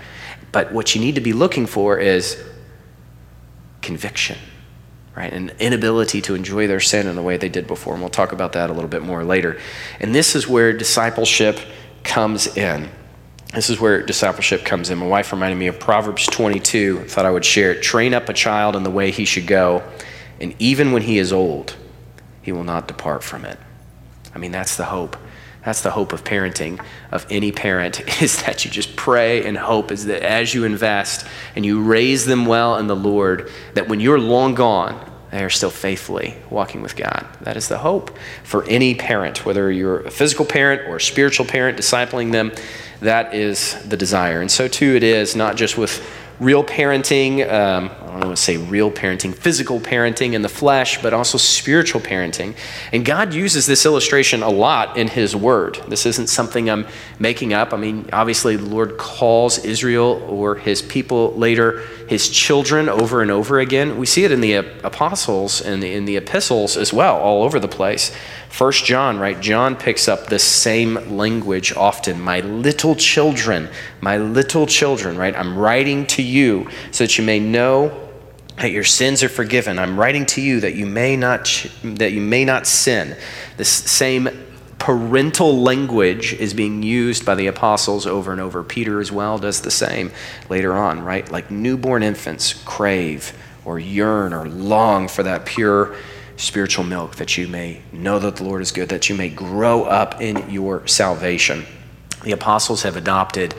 But 0.53 0.73
what 0.73 0.95
you 0.95 1.01
need 1.01 1.15
to 1.15 1.21
be 1.21 1.33
looking 1.33 1.67
for 1.67 1.99
is 1.99 2.43
conviction 3.81 4.39
right? 5.17 5.33
An 5.33 5.51
inability 5.59 6.21
to 6.23 6.35
enjoy 6.35 6.67
their 6.67 6.79
sin 6.79 7.07
in 7.07 7.17
the 7.17 7.23
way 7.23 7.39
they 7.39 7.49
did 7.49 7.67
before. 7.67 7.95
And 7.95 8.03
we'll 8.03 8.11
talk 8.11 8.33
about 8.33 8.53
that 8.53 8.69
a 8.69 8.73
little 8.75 8.91
bit 8.91 9.01
more 9.01 9.25
later. 9.25 9.59
And 9.99 10.15
this 10.15 10.37
is 10.37 10.47
where 10.47 10.75
discipleship 10.75 11.59
comes 12.05 12.55
in 12.55 12.91
this 13.53 13.71
is 13.71 13.81
where 13.81 14.03
discipleship 14.03 14.65
comes 14.65 14.91
in. 14.91 14.99
My 14.99 15.07
wife 15.07 15.33
reminded 15.33 15.57
me 15.57 15.69
of 15.69 15.79
Proverbs 15.79 16.27
22. 16.27 17.01
I 17.03 17.09
thought 17.09 17.27
I 17.27 17.31
would 17.31 17.45
share 17.45 17.73
it. 17.73 17.83
Train 17.83 18.13
up 18.13 18.29
a 18.29 18.33
child 18.33 18.77
in 18.77 18.83
the 18.83 18.91
way 18.91 19.11
he 19.11 19.25
should 19.25 19.47
go, 19.47 19.83
and 20.41 20.55
even 20.59 20.93
when 20.93 21.03
he 21.03 21.19
is 21.19 21.33
old, 21.33 21.77
he 22.43 22.53
will 22.53 22.65
not 22.65 22.89
depart 22.89 23.23
from 23.23 23.45
it. 23.45 23.59
I 24.35 24.39
mean, 24.39 24.53
that's 24.53 24.77
the 24.77 24.85
hope. 24.85 25.17
That's 25.65 25.81
the 25.81 25.91
hope 25.91 26.13
of 26.13 26.23
parenting, 26.23 26.81
of 27.11 27.27
any 27.29 27.51
parent, 27.51 28.01
is 28.23 28.43
that 28.43 28.65
you 28.65 28.71
just 28.71 28.95
pray 28.95 29.45
and 29.45 29.57
hope 29.57 29.91
is 29.91 30.07
that 30.07 30.23
as 30.23 30.55
you 30.55 30.65
invest 30.65 31.27
and 31.57 31.67
you 31.67 31.83
raise 31.83 32.25
them 32.25 32.47
well 32.47 32.77
in 32.77 32.87
the 32.87 32.95
Lord, 32.95 33.51
that 33.75 33.89
when 33.89 33.99
you're 33.99 34.21
long 34.21 34.55
gone, 34.55 35.13
they 35.31 35.43
are 35.43 35.51
still 35.51 35.71
faithfully 35.71 36.37
walking 36.51 36.83
with 36.83 36.97
God. 36.97 37.27
That 37.41 37.57
is 37.57 37.69
the 37.69 37.79
hope 37.79 38.17
for 38.45 38.65
any 38.69 38.95
parent, 38.95 39.45
whether 39.45 39.71
you're 39.71 40.01
a 40.01 40.11
physical 40.11 40.45
parent 40.45 40.89
or 40.89 40.97
a 40.97 41.01
spiritual 41.01 41.47
parent, 41.47 41.79
discipling 41.79 42.33
them 42.33 42.53
that 43.01 43.35
is 43.35 43.77
the 43.87 43.97
desire. 43.97 44.41
And 44.41 44.51
so, 44.51 44.69
too, 44.69 44.95
it 44.97 45.03
is 45.03 45.37
not 45.37 45.57
just 45.57 45.77
with 45.77 46.05
real 46.39 46.63
parenting, 46.63 47.51
um, 47.51 47.91
I 48.03 48.07
don't 48.07 48.27
want 48.27 48.37
to 48.37 48.43
say 48.43 48.57
real 48.57 48.91
parenting, 48.91 49.35
physical 49.35 49.81
parenting 49.81 50.33
in 50.35 50.43
the 50.43 50.49
flesh, 50.49 51.01
but 51.01 51.13
also 51.13 51.39
spiritual 51.39 52.01
parenting. 52.01 52.57
And 52.93 53.05
God 53.05 53.33
uses 53.33 53.67
this 53.67 53.87
illustration 53.87 54.43
a 54.43 54.49
lot 54.49 54.97
in 54.97 55.09
His 55.09 55.35
Word. 55.35 55.79
This 55.89 56.07
isn't 56.07 56.29
something 56.29 56.69
I'm 56.69 56.87
making 57.19 57.53
up. 57.53 57.73
I 57.73 57.77
mean, 57.77 58.09
obviously, 58.13 58.57
the 58.57 58.67
Lord 58.67 58.99
calls 58.99 59.59
Israel 59.65 60.23
or 60.29 60.57
His 60.57 60.83
people 60.83 61.35
later 61.35 61.83
His 62.09 62.29
children 62.29 62.89
over 62.89 63.23
and 63.23 63.31
over 63.31 63.59
again. 63.59 63.97
We 63.97 64.07
see 64.07 64.25
it 64.25 64.33
in 64.33 64.41
the 64.41 64.55
apostles 64.55 65.61
and 65.61 65.83
in 65.83 66.05
the 66.05 66.17
epistles 66.17 66.77
as 66.77 66.93
well, 66.93 67.17
all 67.17 67.43
over 67.43 67.59
the 67.59 67.69
place. 67.69 68.15
First 68.57 68.87
John, 68.87 69.19
right? 69.19 69.39
John 69.39 69.77
picks 69.77 70.09
up 70.09 70.29
the 70.29 70.39
same 70.39 70.95
language 71.15 71.77
often. 71.77 72.19
My 72.19 72.41
little 72.41 72.95
children, 72.95 73.69
my 74.01 74.17
little 74.17 74.67
children, 74.67 75.19
right? 75.19 75.37
I'm 75.37 75.59
writing 75.59 76.07
to 76.07 76.23
you 76.23 76.71
so 76.91 77.05
that 77.05 77.19
you 77.19 77.25
may 77.25 77.39
know 77.39 78.09
that 78.57 78.71
your 78.71 78.83
sins 78.83 79.23
are 79.23 79.29
forgiven. 79.29 79.79
I'm 79.79 80.01
writing 80.01 80.25
to 80.25 80.41
you 80.41 80.61
that 80.61 80.75
you 80.75 80.87
may 80.87 81.19
not 81.19 81.67
that 81.85 82.13
you 82.13 82.23
may 82.23 82.47
not 82.47 82.67
sin. 82.67 83.19
This 83.59 83.69
same 83.69 84.31
parental 84.79 85.61
language 85.61 86.33
is 86.33 86.55
being 86.55 86.83
used 86.83 87.27
by 87.27 87.35
the 87.35 87.49
apostles 87.49 88.07
over 88.07 88.33
and 88.33 88.41
over. 88.41 88.63
Peter 88.63 89.01
as 89.01 89.13
well 89.13 89.37
does 89.37 89.61
the 89.61 89.71
same 89.71 90.11
later 90.49 90.73
on, 90.73 91.05
right? 91.05 91.31
Like 91.31 91.51
newborn 91.51 92.03
infants 92.03 92.55
crave 92.55 93.37
or 93.67 93.79
yearn 93.79 94.33
or 94.33 94.49
long 94.49 95.09
for 95.09 95.23
that 95.25 95.45
pure 95.45 95.95
spiritual 96.37 96.85
milk, 96.85 97.17
that 97.17 97.37
you 97.37 97.49
may 97.49 97.83
know 97.93 98.19
that 98.19 98.37
the 98.37 98.45
Lord 98.45 98.63
is 98.63 98.73
good, 98.73 98.89
that 98.91 99.09
you 99.09 99.15
may 99.15 99.29
grow 99.29 99.85
up 99.85 100.21
in 100.21 100.51
your 100.51 100.87
salvation. 100.87 101.65
The 102.25 102.33
apostles 102.33 102.83
have 102.83 102.97
adopted 102.97 103.55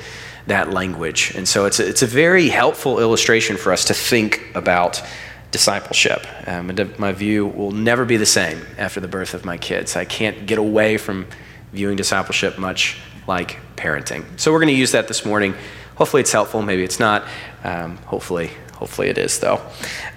that 0.48 0.72
language. 0.72 1.34
And 1.36 1.48
so 1.48 1.65
it's 1.65 1.79
a, 1.79 1.88
it's 1.88 2.01
a 2.01 2.07
very 2.07 2.50
helpful 2.50 3.00
illustration 3.00 3.57
for 3.57 3.72
us 3.72 3.86
to 3.86 3.93
think 3.93 4.41
about 4.55 5.01
discipleship. 5.51 6.25
Um, 6.48 6.72
my 6.98 7.12
view 7.12 7.48
will 7.48 7.72
never 7.72 8.05
be 8.05 8.17
the 8.17 8.25
same 8.25 8.62
after 8.77 9.00
the 9.00 9.07
birth 9.07 9.34
of 9.34 9.46
my 9.46 9.57
kids. 9.57 9.96
I 9.96 10.05
can't 10.05 10.46
get 10.46 10.57
away 10.57 10.98
from 10.98 11.27
viewing 11.74 11.98
discipleship 11.98 12.57
much 12.57 12.98
like 13.27 13.60
parenting. 13.75 14.25
So 14.39 14.51
we're 14.51 14.60
going 14.60 14.74
to 14.74 14.79
use 14.79 14.91
that 14.93 15.07
this 15.07 15.25
morning. 15.25 15.53
Hopefully 15.96 16.22
it's 16.22 16.31
helpful. 16.31 16.62
Maybe 16.62 16.84
it's 16.84 17.00
not. 17.00 17.25
Um, 17.63 17.98
hopefully, 17.98 18.51
hopefully 18.74 19.10
it 19.10 19.17
is 19.17 19.39
though. 19.39 19.62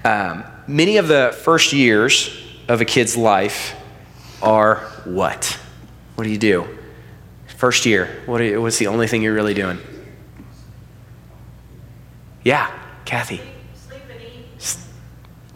Um, 0.04 0.44
many 0.66 0.96
of 0.98 1.08
the 1.08 1.36
first 1.42 1.72
years 1.72 2.49
of 2.70 2.80
a 2.80 2.84
kid's 2.84 3.16
life 3.16 3.74
are 4.40 4.76
what? 5.04 5.58
What 6.14 6.22
do 6.22 6.30
you 6.30 6.38
do? 6.38 6.68
First 7.48 7.84
year, 7.84 8.22
what 8.26 8.38
you, 8.38 8.62
what's 8.62 8.78
the 8.78 8.86
only 8.86 9.08
thing 9.08 9.22
you're 9.22 9.34
really 9.34 9.54
doing? 9.54 9.78
Yeah, 12.44 12.70
Kathy. 13.04 13.40
Sleep 13.74 14.02
and 14.08 14.22
eat. 14.22 14.76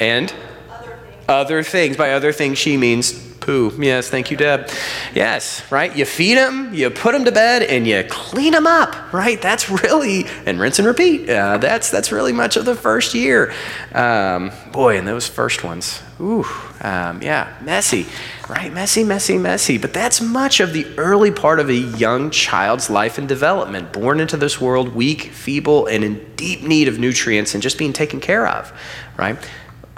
And? 0.00 0.34
Other 0.68 0.96
things. 0.96 1.24
Other 1.28 1.62
things. 1.62 1.96
By 1.96 2.12
other 2.14 2.32
things, 2.32 2.58
she 2.58 2.76
means 2.76 3.12
Poo. 3.38 3.72
Yes, 3.78 4.08
thank 4.10 4.32
you, 4.32 4.36
Deb. 4.36 4.68
Yes, 5.14 5.70
right? 5.70 5.94
You 5.94 6.04
feed 6.04 6.36
them, 6.36 6.74
you 6.74 6.90
put 6.90 7.12
them 7.12 7.24
to 7.26 7.32
bed, 7.32 7.62
and 7.62 7.86
you 7.86 8.04
clean 8.08 8.52
them 8.52 8.66
up, 8.66 9.12
right? 9.12 9.40
That's 9.40 9.70
really, 9.70 10.26
and 10.46 10.58
rinse 10.58 10.80
and 10.80 10.88
repeat. 10.88 11.30
Uh, 11.30 11.58
that's, 11.58 11.90
that's 11.90 12.10
really 12.10 12.32
much 12.32 12.56
of 12.56 12.64
the 12.64 12.74
first 12.74 13.14
year. 13.14 13.54
Um, 13.92 14.50
boy, 14.72 14.98
and 14.98 15.06
those 15.06 15.28
first 15.28 15.62
ones, 15.62 16.02
ooh, 16.20 16.46
um, 16.84 17.22
yeah, 17.22 17.56
messy, 17.62 18.06
right? 18.48 18.70
Messy, 18.70 19.04
messy, 19.04 19.38
messy. 19.38 19.78
But 19.78 19.94
that's 19.94 20.20
much 20.20 20.60
of 20.60 20.74
the 20.74 20.86
early 20.98 21.30
part 21.30 21.58
of 21.58 21.70
a 21.70 21.74
young 21.74 22.30
child's 22.30 22.90
life 22.90 23.16
and 23.16 23.26
development, 23.26 23.92
born 23.92 24.20
into 24.20 24.36
this 24.36 24.60
world 24.60 24.94
weak, 24.94 25.22
feeble, 25.22 25.86
and 25.86 26.04
in 26.04 26.34
deep 26.36 26.62
need 26.62 26.86
of 26.86 26.98
nutrients 26.98 27.54
and 27.54 27.62
just 27.62 27.78
being 27.78 27.94
taken 27.94 28.20
care 28.20 28.46
of, 28.46 28.72
right? 29.16 29.38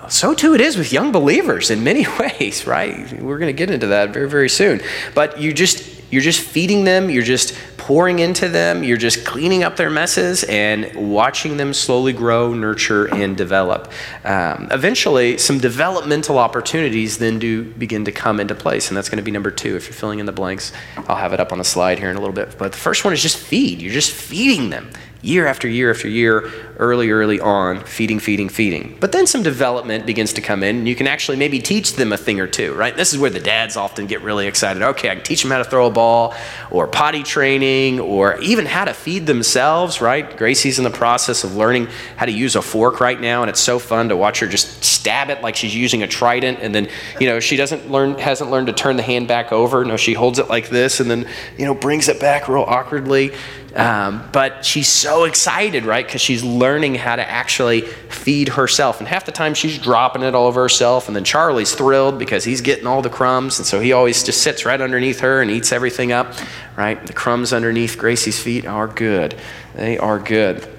so 0.08 0.34
too 0.34 0.54
it 0.54 0.60
is 0.60 0.76
with 0.76 0.92
young 0.92 1.10
believers 1.10 1.70
in 1.70 1.82
many 1.82 2.06
ways, 2.20 2.66
right? 2.66 3.20
We're 3.20 3.38
going 3.38 3.52
to 3.52 3.58
get 3.58 3.70
into 3.70 3.88
that 3.88 4.10
very, 4.10 4.28
very 4.28 4.48
soon. 4.48 4.80
But 5.14 5.40
you 5.40 5.52
just 5.52 5.95
you're 6.10 6.22
just 6.22 6.40
feeding 6.40 6.84
them, 6.84 7.10
you're 7.10 7.22
just 7.22 7.54
pouring 7.76 8.18
into 8.18 8.48
them, 8.48 8.82
you're 8.82 8.96
just 8.96 9.24
cleaning 9.24 9.62
up 9.62 9.76
their 9.76 9.90
messes 9.90 10.44
and 10.44 11.10
watching 11.12 11.56
them 11.56 11.72
slowly 11.72 12.12
grow, 12.12 12.52
nurture, 12.52 13.06
and 13.14 13.36
develop. 13.36 13.92
Um, 14.24 14.68
eventually, 14.70 15.38
some 15.38 15.58
developmental 15.58 16.38
opportunities 16.38 17.18
then 17.18 17.38
do 17.38 17.64
begin 17.64 18.04
to 18.04 18.12
come 18.12 18.40
into 18.40 18.54
place, 18.54 18.88
and 18.88 18.96
that's 18.96 19.08
going 19.08 19.18
to 19.18 19.24
be 19.24 19.30
number 19.30 19.50
two. 19.50 19.76
If 19.76 19.86
you're 19.86 19.94
filling 19.94 20.18
in 20.18 20.26
the 20.26 20.32
blanks, 20.32 20.72
I'll 21.08 21.16
have 21.16 21.32
it 21.32 21.40
up 21.40 21.52
on 21.52 21.58
the 21.58 21.64
slide 21.64 21.98
here 21.98 22.10
in 22.10 22.16
a 22.16 22.20
little 22.20 22.34
bit. 22.34 22.56
But 22.58 22.72
the 22.72 22.78
first 22.78 23.04
one 23.04 23.12
is 23.12 23.22
just 23.22 23.38
feed. 23.38 23.80
You're 23.80 23.92
just 23.92 24.12
feeding 24.12 24.70
them 24.70 24.90
year 25.22 25.46
after 25.46 25.66
year 25.66 25.90
after 25.90 26.08
year, 26.08 26.50
early, 26.78 27.10
early 27.10 27.40
on, 27.40 27.80
feeding, 27.80 28.18
feeding, 28.18 28.48
feeding. 28.48 28.96
But 29.00 29.12
then 29.12 29.26
some 29.26 29.42
development 29.42 30.06
begins 30.06 30.32
to 30.34 30.40
come 30.40 30.62
in, 30.62 30.76
and 30.76 30.88
you 30.88 30.94
can 30.94 31.06
actually 31.06 31.36
maybe 31.36 31.58
teach 31.58 31.94
them 31.94 32.12
a 32.12 32.16
thing 32.16 32.38
or 32.38 32.46
two, 32.46 32.74
right? 32.74 32.96
This 32.96 33.12
is 33.12 33.18
where 33.18 33.30
the 33.30 33.40
dads 33.40 33.76
often 33.76 34.06
get 34.06 34.22
really 34.22 34.46
excited. 34.46 34.82
Okay, 34.82 35.10
I 35.10 35.14
can 35.14 35.24
teach 35.24 35.42
them 35.42 35.50
how 35.50 35.58
to 35.58 35.64
throw 35.64 35.86
a 35.86 35.90
ball, 35.90 36.34
or 36.70 36.86
potty 36.86 37.22
training, 37.22 37.98
or 37.98 38.38
even 38.40 38.66
how 38.66 38.84
to 38.84 38.94
feed 38.94 39.26
themselves, 39.26 40.00
right? 40.00 40.36
Gracie's 40.36 40.78
in 40.78 40.84
the 40.84 40.90
process 40.90 41.44
of 41.44 41.56
learning 41.56 41.88
how 42.16 42.26
to 42.26 42.32
use 42.32 42.54
a 42.54 42.62
fork 42.62 43.00
right 43.00 43.20
now, 43.20 43.42
and 43.42 43.50
it's 43.50 43.60
so 43.60 43.78
fun 43.78 44.10
to 44.10 44.16
watch 44.16 44.40
her 44.40 44.46
just 44.46 44.84
stab 44.84 45.30
it 45.30 45.42
like 45.42 45.56
she's 45.56 45.74
using 45.74 46.02
a 46.02 46.06
trident, 46.06 46.58
and 46.60 46.74
then, 46.74 46.88
you 47.18 47.26
know, 47.26 47.40
she 47.40 47.56
doesn't 47.56 47.90
learn, 47.90 48.18
hasn't 48.18 48.50
learned 48.50 48.66
to 48.66 48.72
turn 48.72 48.96
the 48.96 49.02
hand 49.02 49.26
back 49.26 49.50
over. 49.50 49.84
No, 49.84 49.96
she 49.96 50.12
holds 50.12 50.38
it 50.38 50.48
like 50.48 50.68
this, 50.68 51.00
and 51.00 51.10
then, 51.10 51.26
you 51.56 51.64
know, 51.64 51.74
brings 51.74 52.08
it 52.08 52.20
back 52.20 52.48
real 52.48 52.62
awkwardly. 52.62 53.32
Um, 53.76 54.26
but 54.32 54.64
she's 54.64 54.88
so 54.88 55.24
excited, 55.24 55.84
right? 55.84 56.04
Because 56.04 56.22
she's 56.22 56.42
learning 56.42 56.94
how 56.94 57.16
to 57.16 57.28
actually 57.28 57.82
feed 57.82 58.48
herself. 58.48 59.00
And 59.00 59.08
half 59.08 59.26
the 59.26 59.32
time 59.32 59.52
she's 59.52 59.78
dropping 59.78 60.22
it 60.22 60.34
all 60.34 60.46
over 60.46 60.62
herself. 60.62 61.08
And 61.08 61.14
then 61.14 61.24
Charlie's 61.24 61.74
thrilled 61.74 62.18
because 62.18 62.42
he's 62.44 62.62
getting 62.62 62.86
all 62.86 63.02
the 63.02 63.10
crumbs. 63.10 63.58
And 63.58 63.66
so 63.66 63.78
he 63.78 63.92
always 63.92 64.24
just 64.24 64.40
sits 64.40 64.64
right 64.64 64.80
underneath 64.80 65.20
her 65.20 65.42
and 65.42 65.50
eats 65.50 65.72
everything 65.72 66.10
up, 66.10 66.32
right? 66.76 67.04
The 67.06 67.12
crumbs 67.12 67.52
underneath 67.52 67.98
Gracie's 67.98 68.42
feet 68.42 68.66
are 68.66 68.88
good. 68.88 69.36
They 69.74 69.98
are 69.98 70.18
good. 70.18 70.75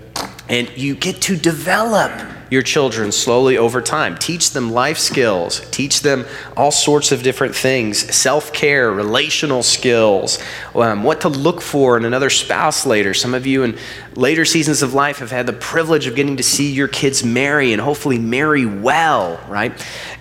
And 0.49 0.69
you 0.77 0.95
get 0.95 1.21
to 1.23 1.35
develop 1.35 2.11
your 2.49 2.61
children 2.61 3.11
slowly 3.11 3.57
over 3.57 3.81
time. 3.81 4.17
Teach 4.17 4.51
them 4.51 4.71
life 4.71 4.97
skills, 4.97 5.67
teach 5.71 6.01
them 6.01 6.25
all 6.55 6.71
sorts 6.71 7.11
of 7.11 7.23
different 7.23 7.55
things 7.55 8.13
self 8.15 8.53
care, 8.53 8.91
relational 8.91 9.63
skills, 9.63 10.39
um, 10.75 11.03
what 11.03 11.21
to 11.21 11.29
look 11.29 11.61
for 11.61 11.97
in 11.97 12.05
another 12.05 12.29
spouse 12.29 12.85
later. 12.85 13.13
Some 13.13 13.33
of 13.33 13.45
you 13.45 13.63
in 13.63 13.77
later 14.15 14.45
seasons 14.45 14.81
of 14.81 14.93
life 14.93 15.19
have 15.19 15.31
had 15.31 15.45
the 15.45 15.53
privilege 15.53 16.07
of 16.07 16.15
getting 16.15 16.37
to 16.37 16.43
see 16.43 16.71
your 16.71 16.87
kids 16.87 17.23
marry 17.23 17.73
and 17.73 17.81
hopefully 17.81 18.17
marry 18.17 18.65
well, 18.65 19.39
right? 19.47 19.73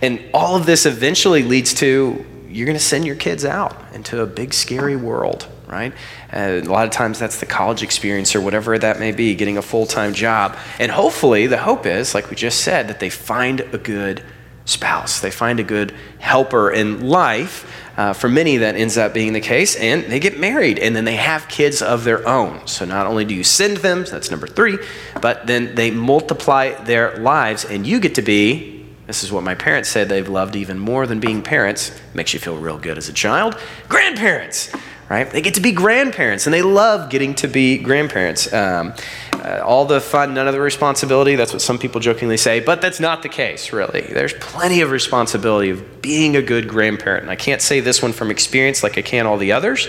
And 0.02 0.22
all 0.34 0.56
of 0.56 0.66
this 0.66 0.86
eventually 0.86 1.42
leads 1.42 1.74
to 1.74 2.24
you're 2.48 2.66
going 2.66 2.78
to 2.78 2.82
send 2.82 3.04
your 3.04 3.16
kids 3.16 3.44
out 3.44 3.76
into 3.92 4.22
a 4.22 4.26
big, 4.26 4.54
scary 4.54 4.96
world 4.96 5.46
right? 5.66 5.92
Uh, 6.32 6.60
a 6.62 6.70
lot 6.70 6.86
of 6.86 6.92
times 6.92 7.18
that's 7.18 7.40
the 7.40 7.46
college 7.46 7.82
experience 7.82 8.34
or 8.34 8.40
whatever 8.40 8.78
that 8.78 8.98
may 8.98 9.12
be, 9.12 9.34
getting 9.34 9.58
a 9.58 9.62
full 9.62 9.86
time 9.86 10.14
job. 10.14 10.56
And 10.78 10.90
hopefully, 10.92 11.46
the 11.46 11.58
hope 11.58 11.86
is, 11.86 12.14
like 12.14 12.30
we 12.30 12.36
just 12.36 12.60
said, 12.60 12.88
that 12.88 13.00
they 13.00 13.10
find 13.10 13.60
a 13.60 13.78
good 13.78 14.22
spouse, 14.64 15.20
they 15.20 15.30
find 15.30 15.60
a 15.60 15.64
good 15.64 15.94
helper 16.18 16.70
in 16.70 17.08
life. 17.08 17.72
Uh, 17.96 18.12
for 18.12 18.28
many, 18.28 18.58
that 18.58 18.74
ends 18.74 18.98
up 18.98 19.14
being 19.14 19.32
the 19.32 19.40
case, 19.40 19.74
and 19.76 20.04
they 20.04 20.20
get 20.20 20.38
married, 20.38 20.78
and 20.78 20.94
then 20.94 21.06
they 21.06 21.16
have 21.16 21.48
kids 21.48 21.80
of 21.80 22.04
their 22.04 22.28
own. 22.28 22.66
So 22.66 22.84
not 22.84 23.06
only 23.06 23.24
do 23.24 23.34
you 23.34 23.42
send 23.42 23.78
them, 23.78 24.04
that's 24.04 24.30
number 24.30 24.46
three, 24.46 24.76
but 25.22 25.46
then 25.46 25.74
they 25.74 25.90
multiply 25.90 26.74
their 26.84 27.16
lives, 27.16 27.64
and 27.64 27.86
you 27.86 27.98
get 27.98 28.14
to 28.16 28.22
be 28.22 28.76
this 29.06 29.22
is 29.22 29.30
what 29.30 29.44
my 29.44 29.54
parents 29.54 29.88
said 29.88 30.08
they've 30.08 30.28
loved 30.28 30.56
even 30.56 30.78
more 30.78 31.06
than 31.06 31.20
being 31.20 31.40
parents. 31.40 31.96
Makes 32.12 32.34
you 32.34 32.40
feel 32.40 32.56
real 32.56 32.76
good 32.76 32.98
as 32.98 33.08
a 33.08 33.12
child. 33.12 33.56
Grandparents, 33.88 34.74
right? 35.08 35.30
They 35.30 35.40
get 35.40 35.54
to 35.54 35.60
be 35.60 35.72
grandparents, 35.72 36.46
and 36.46 36.54
they 36.54 36.62
love 36.62 37.10
getting 37.10 37.34
to 37.36 37.48
be 37.48 37.78
grandparents. 37.78 38.52
Um, 38.52 38.94
uh, 39.32 39.62
all 39.64 39.84
the 39.84 40.00
fun, 40.00 40.34
none 40.34 40.48
of 40.48 40.54
the 40.54 40.60
responsibility. 40.60 41.36
That's 41.36 41.52
what 41.52 41.62
some 41.62 41.78
people 41.78 42.00
jokingly 42.00 42.36
say, 42.36 42.60
but 42.60 42.80
that's 42.80 42.98
not 42.98 43.22
the 43.22 43.28
case, 43.28 43.72
really. 43.72 44.00
There's 44.00 44.34
plenty 44.34 44.80
of 44.80 44.90
responsibility 44.90 45.70
of 45.70 46.02
being 46.02 46.34
a 46.36 46.42
good 46.42 46.68
grandparent. 46.68 47.22
And 47.22 47.30
I 47.30 47.36
can't 47.36 47.62
say 47.62 47.80
this 47.80 48.02
one 48.02 48.12
from 48.12 48.30
experience 48.30 48.82
like 48.82 48.98
I 48.98 49.02
can 49.02 49.26
all 49.26 49.36
the 49.36 49.52
others, 49.52 49.88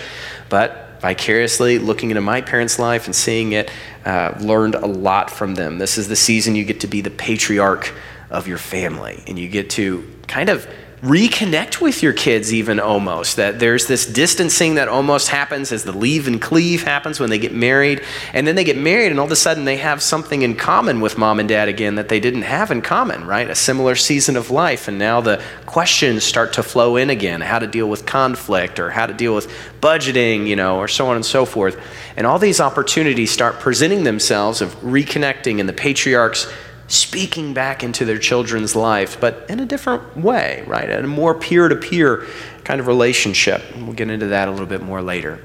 but 0.50 1.00
vicariously 1.02 1.80
looking 1.80 2.12
into 2.12 2.22
my 2.22 2.42
parents' 2.42 2.78
life 2.78 3.06
and 3.06 3.16
seeing 3.16 3.54
it, 3.54 3.72
uh, 4.06 4.34
learned 4.40 4.76
a 4.76 4.86
lot 4.86 5.32
from 5.32 5.56
them. 5.56 5.78
This 5.78 5.98
is 5.98 6.08
the 6.08 6.16
season 6.16 6.56
you 6.56 6.64
get 6.64 6.82
to 6.82 6.88
be 6.88 7.02
the 7.02 7.10
patriarch 7.10 7.94
of 8.30 8.48
your 8.48 8.58
family, 8.58 9.24
and 9.28 9.40
you 9.40 9.48
get 9.48 9.70
to 9.72 10.08
kind 10.28 10.50
of 10.50 10.68
reconnect 11.02 11.80
with 11.80 12.02
your 12.02 12.12
kids 12.12 12.52
even 12.52 12.80
almost 12.80 13.36
that 13.36 13.60
there's 13.60 13.86
this 13.86 14.08
distancing 14.08 14.76
that 14.76 14.88
almost 14.88 15.28
happens 15.28 15.72
as 15.72 15.84
the 15.84 15.92
leave 15.92 16.28
and 16.28 16.42
cleave 16.42 16.82
happens 16.82 17.20
when 17.20 17.30
they 17.30 17.38
get 17.38 17.54
married. 17.54 18.02
And 18.34 18.48
then 18.48 18.56
they 18.56 18.64
get 18.64 18.78
married 18.78 19.12
and 19.12 19.20
all 19.20 19.28
of 19.28 19.32
a 19.32 19.36
sudden 19.36 19.66
they 19.66 19.78
have 19.78 20.02
something 20.02 20.42
in 20.42 20.56
common 20.56 21.00
with 21.00 21.16
mom 21.16 21.40
and 21.40 21.48
dad 21.48 21.68
again 21.68 21.96
that 21.96 22.10
they 22.10 22.20
didn't 22.20 22.42
have 22.42 22.72
in 22.72 22.82
common 22.82 23.28
right? 23.28 23.48
A 23.48 23.54
similar 23.54 23.96
season 23.96 24.36
of 24.36 24.50
life. 24.50 24.88
And 24.88 24.98
now 24.98 25.22
the 25.22 25.40
questions 25.68 26.24
start 26.24 26.54
to 26.54 26.64
flow 26.64 26.96
in 26.96 27.12
again. 27.12 27.42
How 27.42 27.60
to 27.60 27.68
deal 27.68 27.88
with 27.88 28.08
conflict 28.08 28.80
or 28.80 28.90
how 28.90 29.06
to 29.06 29.14
deal 29.14 29.36
with 29.36 29.52
budgeting 29.82 30.48
you 30.48 30.56
know 30.56 30.78
or 30.78 30.88
so 30.88 31.08
on 31.10 31.16
and 31.16 31.26
so 31.26 31.46
forth. 31.46 31.80
And 32.16 32.26
all 32.26 32.40
these 32.40 32.60
opportunities 32.60 33.30
start 33.30 33.60
presenting 33.60 34.04
themselves 34.04 34.62
of 34.62 34.76
reconnecting 34.82 35.60
and 35.60 35.70
the 35.70 35.74
patriarchs 35.74 36.52
speaking 36.88 37.54
back 37.54 37.84
into 37.84 38.06
their 38.06 38.18
children's 38.18 38.76
life, 38.76 39.20
but 39.20 39.46
in 39.50 39.60
a 39.60 39.66
different 39.66 40.18
way, 40.18 40.64
right? 40.68 40.90
In 40.90 41.06
a 41.06 41.08
more 41.08 41.36
peer 41.36 41.68
to 41.68 41.76
peer 41.76 42.26
kind 42.64 42.80
of 42.80 42.88
relationship. 42.88 43.62
We'll 43.76 43.94
get 43.94 44.10
into 44.10 44.28
that 44.28 44.48
a 44.48 44.52
little 44.52 44.66
bit 44.66 44.82
more 44.82 45.02
later. 45.02 45.44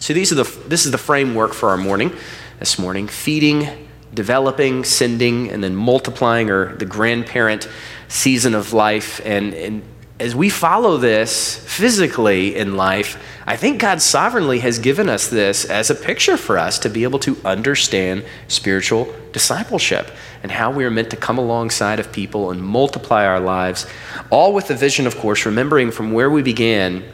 So 0.00 0.12
these 0.14 0.30
are 0.30 0.36
the, 0.36 0.44
this 0.68 0.86
is 0.86 0.92
the 0.92 0.98
framework 0.98 1.52
for 1.52 1.70
our 1.70 1.76
morning 1.76 2.12
this 2.58 2.78
morning 2.78 3.08
feeding, 3.08 3.88
developing, 4.14 4.84
sending, 4.84 5.50
and 5.50 5.62
then 5.62 5.74
multiplying, 5.74 6.50
or 6.50 6.74
the 6.76 6.86
grandparent 6.86 7.68
season 8.08 8.54
of 8.54 8.72
life. 8.72 9.20
And, 9.24 9.52
and 9.54 9.82
as 10.18 10.34
we 10.34 10.48
follow 10.48 10.96
this 10.96 11.56
physically 11.56 12.56
in 12.56 12.76
life, 12.76 13.22
I 13.46 13.56
think 13.56 13.80
God 13.80 14.00
sovereignly 14.00 14.60
has 14.60 14.78
given 14.78 15.10
us 15.10 15.28
this 15.28 15.66
as 15.66 15.90
a 15.90 15.94
picture 15.94 16.38
for 16.38 16.56
us 16.56 16.78
to 16.80 16.88
be 16.88 17.02
able 17.02 17.18
to 17.20 17.36
understand 17.44 18.24
spiritual 18.48 19.14
discipleship 19.32 20.10
and 20.42 20.50
how 20.50 20.70
we 20.70 20.84
are 20.84 20.90
meant 20.90 21.10
to 21.10 21.16
come 21.16 21.36
alongside 21.36 22.00
of 22.00 22.12
people 22.12 22.50
and 22.50 22.62
multiply 22.62 23.26
our 23.26 23.40
lives, 23.40 23.86
all 24.30 24.54
with 24.54 24.68
the 24.68 24.74
vision, 24.74 25.06
of 25.06 25.16
course, 25.18 25.44
remembering 25.44 25.90
from 25.90 26.12
where 26.12 26.30
we 26.30 26.42
began, 26.42 27.04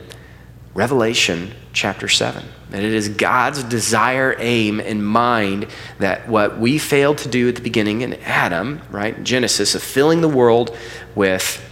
Revelation 0.75 1.53
chapter 1.73 2.09
7. 2.09 2.45
That 2.71 2.85
it 2.85 2.95
is 2.95 3.09
God's 3.09 3.65
desire, 3.65 4.37
aim, 4.39 4.81
and 4.81 5.05
mind 5.05 5.67
that 5.99 6.29
what 6.29 6.59
we 6.59 6.79
failed 6.79 7.19
to 7.19 7.29
do 7.29 7.49
at 7.49 7.57
the 7.57 7.63
beginning 7.63 8.03
in 8.03 8.15
Adam, 8.23 8.81
right, 8.91 9.23
Genesis, 9.25 9.75
of 9.75 9.83
filling 9.83 10.21
the 10.21 10.29
world 10.29 10.75
with 11.15 11.69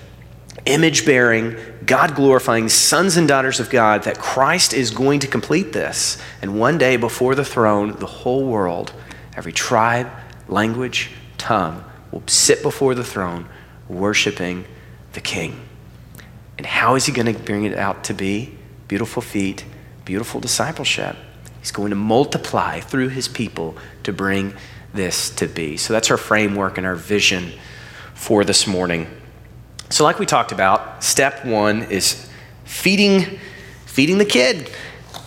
image 0.67 1.07
bearing, 1.07 1.57
God 1.87 2.15
glorifying 2.15 2.69
sons 2.69 3.17
and 3.17 3.27
daughters 3.27 3.61
of 3.61 3.71
God, 3.71 4.05
that 4.05 4.19
Christ 4.19 4.73
is 4.73 4.91
going 4.91 5.21
to 5.21 5.27
complete 5.27 5.73
this. 5.73 6.21
And 6.43 6.59
one 6.59 6.79
day 6.79 6.97
before 6.97 7.35
the 7.35 7.45
throne, 7.45 7.97
the 7.99 8.07
whole 8.07 8.45
world, 8.45 8.93
every 9.37 9.53
tribe, 9.53 10.11
language, 10.49 11.11
tongue 11.39 11.85
will 12.11 12.23
sit 12.27 12.63
before 12.63 12.95
the 12.95 13.05
throne 13.05 13.49
worshiping 13.89 14.65
the 15.13 15.21
King. 15.21 15.61
And 16.59 16.67
how 16.67 16.95
is 16.95 17.07
he 17.07 17.13
going 17.13 17.35
to 17.35 17.43
bring 17.43 17.65
it 17.65 17.77
out 17.77 18.05
to 18.05 18.15
be? 18.15 18.55
Beautiful 18.87 19.23
feet, 19.23 19.65
beautiful 20.05 20.41
discipleship. 20.41 21.17
He's 21.61 21.73
going 21.73 21.91
to 21.91 21.97
multiply 21.97 22.81
through 22.81 23.09
his 23.09 23.29
people 23.29 23.77
to 24.03 24.13
bring 24.13 24.55
this 24.93 25.31
to 25.31 25.47
be. 25.47 25.77
So 25.77 25.93
that's 25.93 26.11
our 26.11 26.17
framework 26.17 26.79
and 26.79 26.87
our 26.87 26.97
vision 26.97 27.53
for 28.15 28.45
this 28.45 28.67
morning. 28.67 29.07
So, 29.91 30.05
like 30.05 30.19
we 30.19 30.27
talked 30.27 30.53
about, 30.53 31.05
step 31.05 31.45
one 31.45 31.83
is 31.85 32.29
feeding, 32.65 33.39
feeding 33.87 34.19
the 34.19 34.25
kid, 34.25 34.69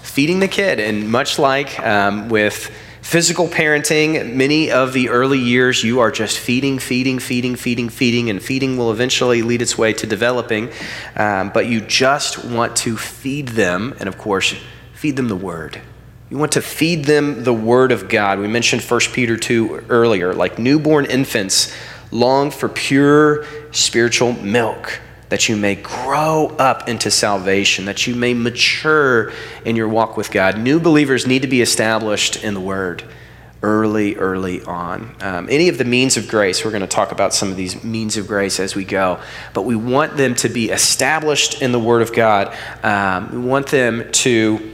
feeding 0.01 0.39
the 0.39 0.47
kid. 0.47 0.79
And 0.79 1.11
much 1.11 1.37
like 1.37 1.79
um, 1.79 2.29
with 2.29 2.71
Physical 3.03 3.49
parenting, 3.49 4.33
many 4.33 4.71
of 4.71 4.93
the 4.93 5.09
early 5.09 5.37
years, 5.37 5.83
you 5.83 5.99
are 5.99 6.09
just 6.09 6.39
feeding, 6.39 6.79
feeding, 6.79 7.19
feeding, 7.19 7.57
feeding, 7.57 7.89
feeding, 7.89 8.29
and 8.29 8.41
feeding 8.41 8.77
will 8.77 8.91
eventually 8.91 9.41
lead 9.41 9.61
its 9.61 9.77
way 9.77 9.91
to 9.93 10.07
developing. 10.07 10.71
Um, 11.17 11.51
but 11.53 11.67
you 11.67 11.81
just 11.81 12.43
want 12.45 12.77
to 12.77 12.95
feed 12.95 13.49
them, 13.49 13.93
and 13.99 14.07
of 14.07 14.17
course, 14.17 14.55
feed 14.93 15.17
them 15.17 15.27
the 15.27 15.35
Word. 15.35 15.81
You 16.29 16.37
want 16.37 16.53
to 16.53 16.61
feed 16.61 17.03
them 17.03 17.43
the 17.43 17.53
Word 17.53 17.91
of 17.91 18.07
God. 18.07 18.39
We 18.39 18.47
mentioned 18.47 18.81
1 18.81 18.99
Peter 19.11 19.35
2 19.35 19.87
earlier. 19.89 20.33
Like 20.33 20.57
newborn 20.57 21.05
infants, 21.05 21.75
long 22.13 22.51
for 22.51 22.69
pure 22.69 23.45
spiritual 23.71 24.33
milk 24.33 24.99
that 25.29 25.49
you 25.49 25.57
may 25.57 25.73
grow 25.73 26.55
up 26.59 26.87
into 26.87 27.09
salvation, 27.09 27.85
that 27.85 28.05
you 28.05 28.13
may 28.13 28.35
mature 28.35 29.31
in 29.65 29.75
your 29.75 29.89
walk 29.89 30.15
with 30.15 30.29
God. 30.29 30.59
New 30.59 30.79
believers 30.79 31.25
need 31.25 31.41
to 31.41 31.47
be 31.47 31.61
established 31.61 32.43
in 32.43 32.53
the 32.53 32.61
Word 32.61 33.03
early, 33.63 34.15
early 34.15 34.61
on. 34.61 35.15
Um, 35.21 35.47
any 35.49 35.69
of 35.69 35.79
the 35.79 35.85
means 35.85 36.17
of 36.17 36.27
grace, 36.27 36.63
we're 36.63 36.71
going 36.71 36.81
to 36.81 36.87
talk 36.87 37.11
about 37.11 37.33
some 37.33 37.49
of 37.49 37.57
these 37.57 37.83
means 37.83 38.15
of 38.15 38.27
grace 38.27 38.59
as 38.59 38.75
we 38.75 38.85
go, 38.85 39.19
but 39.55 39.63
we 39.63 39.75
want 39.75 40.17
them 40.17 40.35
to 40.35 40.49
be 40.49 40.69
established 40.69 41.63
in 41.63 41.71
the 41.71 41.79
Word 41.79 42.03
of 42.03 42.13
God. 42.13 42.55
Um, 42.83 43.31
we 43.31 43.39
want 43.39 43.67
them 43.67 44.11
to 44.11 44.72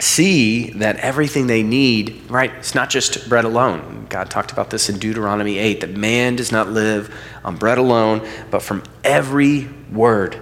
see 0.00 0.70
that 0.70 0.96
everything 0.96 1.46
they 1.46 1.62
need, 1.62 2.22
right, 2.30 2.52
it's 2.52 2.74
not 2.74 2.90
just 2.90 3.28
bread 3.28 3.44
alone. 3.44 4.06
God 4.08 4.30
talked 4.30 4.52
about 4.52 4.70
this 4.70 4.88
in 4.88 4.98
Deuteronomy 4.98 5.58
8 5.58 5.80
that 5.80 5.90
man 5.90 6.36
does 6.36 6.52
not 6.52 6.68
live 6.68 7.14
on 7.44 7.56
bread 7.56 7.78
alone, 7.78 8.26
but 8.50 8.62
from 8.62 8.82
every 9.02 9.68
word, 9.92 10.40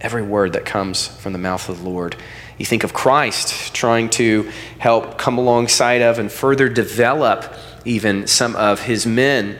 every 0.00 0.22
word 0.22 0.52
that 0.52 0.64
comes 0.64 1.08
from 1.08 1.32
the 1.32 1.38
mouth 1.38 1.68
of 1.68 1.82
the 1.82 1.88
Lord. 1.88 2.16
You 2.58 2.66
think 2.66 2.84
of 2.84 2.94
Christ 2.94 3.74
trying 3.74 4.10
to 4.10 4.50
help 4.78 5.18
come 5.18 5.38
alongside 5.38 6.00
of 6.00 6.18
and 6.18 6.30
further 6.30 6.68
develop 6.68 7.52
even 7.84 8.26
some 8.28 8.54
of 8.54 8.82
his 8.82 9.04
men 9.04 9.58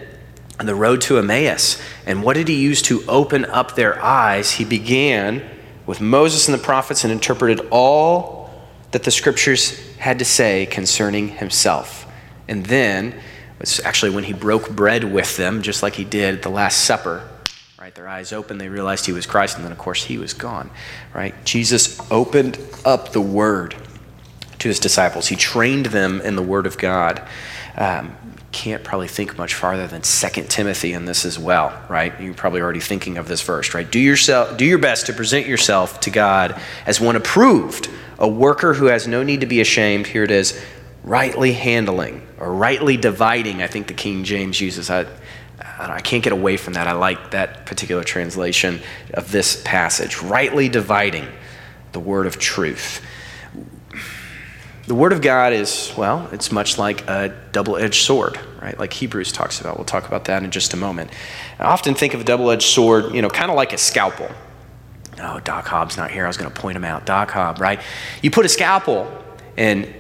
on 0.60 0.66
the 0.66 0.74
road 0.74 1.00
to 1.02 1.18
Emmaus. 1.18 1.82
And 2.06 2.22
what 2.22 2.34
did 2.34 2.46
he 2.46 2.54
use 2.54 2.82
to 2.82 3.02
open 3.08 3.44
up 3.46 3.74
their 3.74 4.00
eyes? 4.00 4.52
He 4.52 4.64
began 4.64 5.42
with 5.86 6.00
Moses 6.00 6.46
and 6.46 6.56
the 6.56 6.62
prophets 6.62 7.02
and 7.02 7.12
interpreted 7.12 7.66
all 7.70 8.41
that 8.92 9.04
the 9.04 9.10
scriptures 9.10 9.78
had 9.96 10.18
to 10.20 10.24
say 10.24 10.66
concerning 10.66 11.28
himself. 11.28 12.06
And 12.48 12.66
then, 12.66 13.14
it's 13.60 13.84
actually 13.84 14.14
when 14.14 14.24
he 14.24 14.32
broke 14.32 14.70
bread 14.70 15.04
with 15.04 15.36
them, 15.36 15.62
just 15.62 15.82
like 15.82 15.94
he 15.94 16.04
did 16.04 16.34
at 16.34 16.42
the 16.42 16.50
Last 16.50 16.84
Supper, 16.84 17.28
right? 17.80 17.94
Their 17.94 18.08
eyes 18.08 18.32
opened, 18.32 18.60
they 18.60 18.68
realized 18.68 19.06
he 19.06 19.12
was 19.12 19.26
Christ, 19.26 19.56
and 19.56 19.64
then, 19.64 19.72
of 19.72 19.78
course, 19.78 20.04
he 20.04 20.18
was 20.18 20.34
gone, 20.34 20.70
right? 21.14 21.34
Jesus 21.44 21.98
opened 22.10 22.58
up 22.84 23.12
the 23.12 23.20
word 23.20 23.74
to 24.60 24.68
his 24.68 24.78
disciples, 24.78 25.26
he 25.26 25.36
trained 25.36 25.86
them 25.86 26.20
in 26.20 26.36
the 26.36 26.42
word 26.42 26.66
of 26.66 26.78
God. 26.78 27.26
Um, 27.76 28.14
can't 28.52 28.84
probably 28.84 29.08
think 29.08 29.38
much 29.38 29.54
farther 29.54 29.86
than 29.86 30.02
2 30.02 30.42
Timothy 30.44 30.92
in 30.92 31.06
this 31.06 31.24
as 31.24 31.38
well, 31.38 31.72
right? 31.88 32.12
You're 32.20 32.34
probably 32.34 32.60
already 32.60 32.80
thinking 32.80 33.16
of 33.16 33.26
this 33.26 33.40
verse, 33.40 33.72
right? 33.72 33.90
Do 33.90 33.98
yourself 33.98 34.58
do 34.58 34.66
your 34.66 34.78
best 34.78 35.06
to 35.06 35.14
present 35.14 35.46
yourself 35.46 36.00
to 36.00 36.10
God 36.10 36.60
as 36.84 37.00
one 37.00 37.16
approved 37.16 37.88
a 38.22 38.28
worker 38.28 38.72
who 38.72 38.86
has 38.86 39.08
no 39.08 39.24
need 39.24 39.40
to 39.40 39.46
be 39.46 39.60
ashamed. 39.60 40.06
Here 40.06 40.22
it 40.22 40.30
is 40.30 40.58
rightly 41.02 41.52
handling 41.52 42.26
or 42.38 42.54
rightly 42.54 42.96
dividing. 42.96 43.60
I 43.62 43.66
think 43.66 43.88
the 43.88 43.94
King 43.94 44.22
James 44.22 44.60
uses. 44.60 44.88
I, 44.88 45.06
I 45.58 46.00
can't 46.00 46.22
get 46.22 46.32
away 46.32 46.56
from 46.56 46.74
that. 46.74 46.86
I 46.86 46.92
like 46.92 47.32
that 47.32 47.66
particular 47.66 48.04
translation 48.04 48.80
of 49.12 49.32
this 49.32 49.60
passage. 49.64 50.22
Rightly 50.22 50.68
dividing 50.68 51.26
the 51.90 51.98
word 51.98 52.26
of 52.28 52.38
truth. 52.38 53.04
The 54.86 54.94
word 54.94 55.12
of 55.12 55.20
God 55.20 55.52
is, 55.52 55.92
well, 55.96 56.28
it's 56.32 56.52
much 56.52 56.78
like 56.78 57.08
a 57.08 57.36
double 57.50 57.76
edged 57.76 58.04
sword, 58.04 58.38
right? 58.60 58.78
Like 58.78 58.92
Hebrews 58.92 59.32
talks 59.32 59.60
about. 59.60 59.76
We'll 59.78 59.84
talk 59.84 60.06
about 60.06 60.26
that 60.26 60.44
in 60.44 60.50
just 60.52 60.74
a 60.74 60.76
moment. 60.76 61.10
I 61.58 61.64
often 61.64 61.94
think 61.94 62.14
of 62.14 62.20
a 62.20 62.24
double 62.24 62.50
edged 62.50 62.68
sword, 62.68 63.14
you 63.14 63.22
know, 63.22 63.30
kind 63.30 63.50
of 63.50 63.56
like 63.56 63.72
a 63.72 63.78
scalpel. 63.78 64.30
Oh, 65.22 65.40
Doc 65.40 65.66
Hobbs 65.66 65.96
not 65.96 66.10
here. 66.10 66.24
I 66.24 66.26
was 66.26 66.36
going 66.36 66.50
to 66.50 66.60
point 66.60 66.76
him 66.76 66.84
out. 66.84 67.06
Doc 67.06 67.30
Hobbs, 67.30 67.60
right? 67.60 67.80
You 68.22 68.30
put 68.30 68.44
a 68.44 68.48
scalpel 68.48 69.10
in 69.56 69.92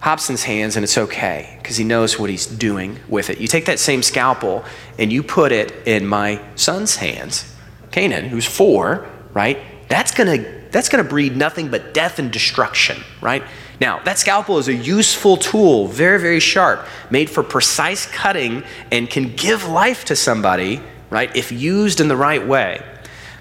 Hobson's 0.00 0.44
hands 0.44 0.76
and 0.76 0.84
it's 0.84 0.96
okay 0.96 1.58
because 1.60 1.76
he 1.76 1.84
knows 1.84 2.18
what 2.18 2.30
he's 2.30 2.46
doing 2.46 2.98
with 3.08 3.30
it. 3.30 3.38
You 3.38 3.48
take 3.48 3.66
that 3.66 3.78
same 3.78 4.02
scalpel 4.02 4.64
and 4.98 5.12
you 5.12 5.22
put 5.22 5.50
it 5.50 5.72
in 5.86 6.06
my 6.06 6.40
son's 6.54 6.96
hands, 6.96 7.52
Canaan, 7.90 8.26
who's 8.26 8.46
four, 8.46 9.08
right? 9.32 9.58
That's 9.88 10.12
going 10.12 10.42
to 10.42 10.58
that's 10.70 10.90
going 10.90 11.02
to 11.02 11.08
breed 11.08 11.34
nothing 11.34 11.70
but 11.70 11.94
death 11.94 12.18
and 12.18 12.30
destruction, 12.30 13.02
right? 13.22 13.42
Now, 13.80 14.02
that 14.02 14.18
scalpel 14.18 14.58
is 14.58 14.68
a 14.68 14.74
useful 14.74 15.36
tool, 15.36 15.86
very, 15.86 16.20
very 16.20 16.40
sharp, 16.40 16.86
made 17.10 17.30
for 17.30 17.42
precise 17.42 18.06
cutting 18.06 18.64
and 18.90 19.08
can 19.08 19.34
give 19.34 19.66
life 19.66 20.04
to 20.06 20.16
somebody, 20.16 20.82
right, 21.10 21.34
if 21.34 21.50
used 21.52 22.00
in 22.00 22.08
the 22.08 22.16
right 22.16 22.46
way. 22.46 22.84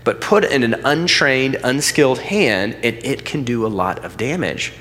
But 0.07 0.21
put 0.21 0.45
in 0.45 0.63
an 0.63 0.75
untrained, 0.85 1.57
unskilled 1.65 2.19
hand, 2.19 2.75
and 2.75 2.95
it 3.03 3.25
can 3.25 3.43
do 3.43 3.65
a 3.65 3.67
lot 3.67 4.05
of 4.05 4.15
damage. 4.15 4.71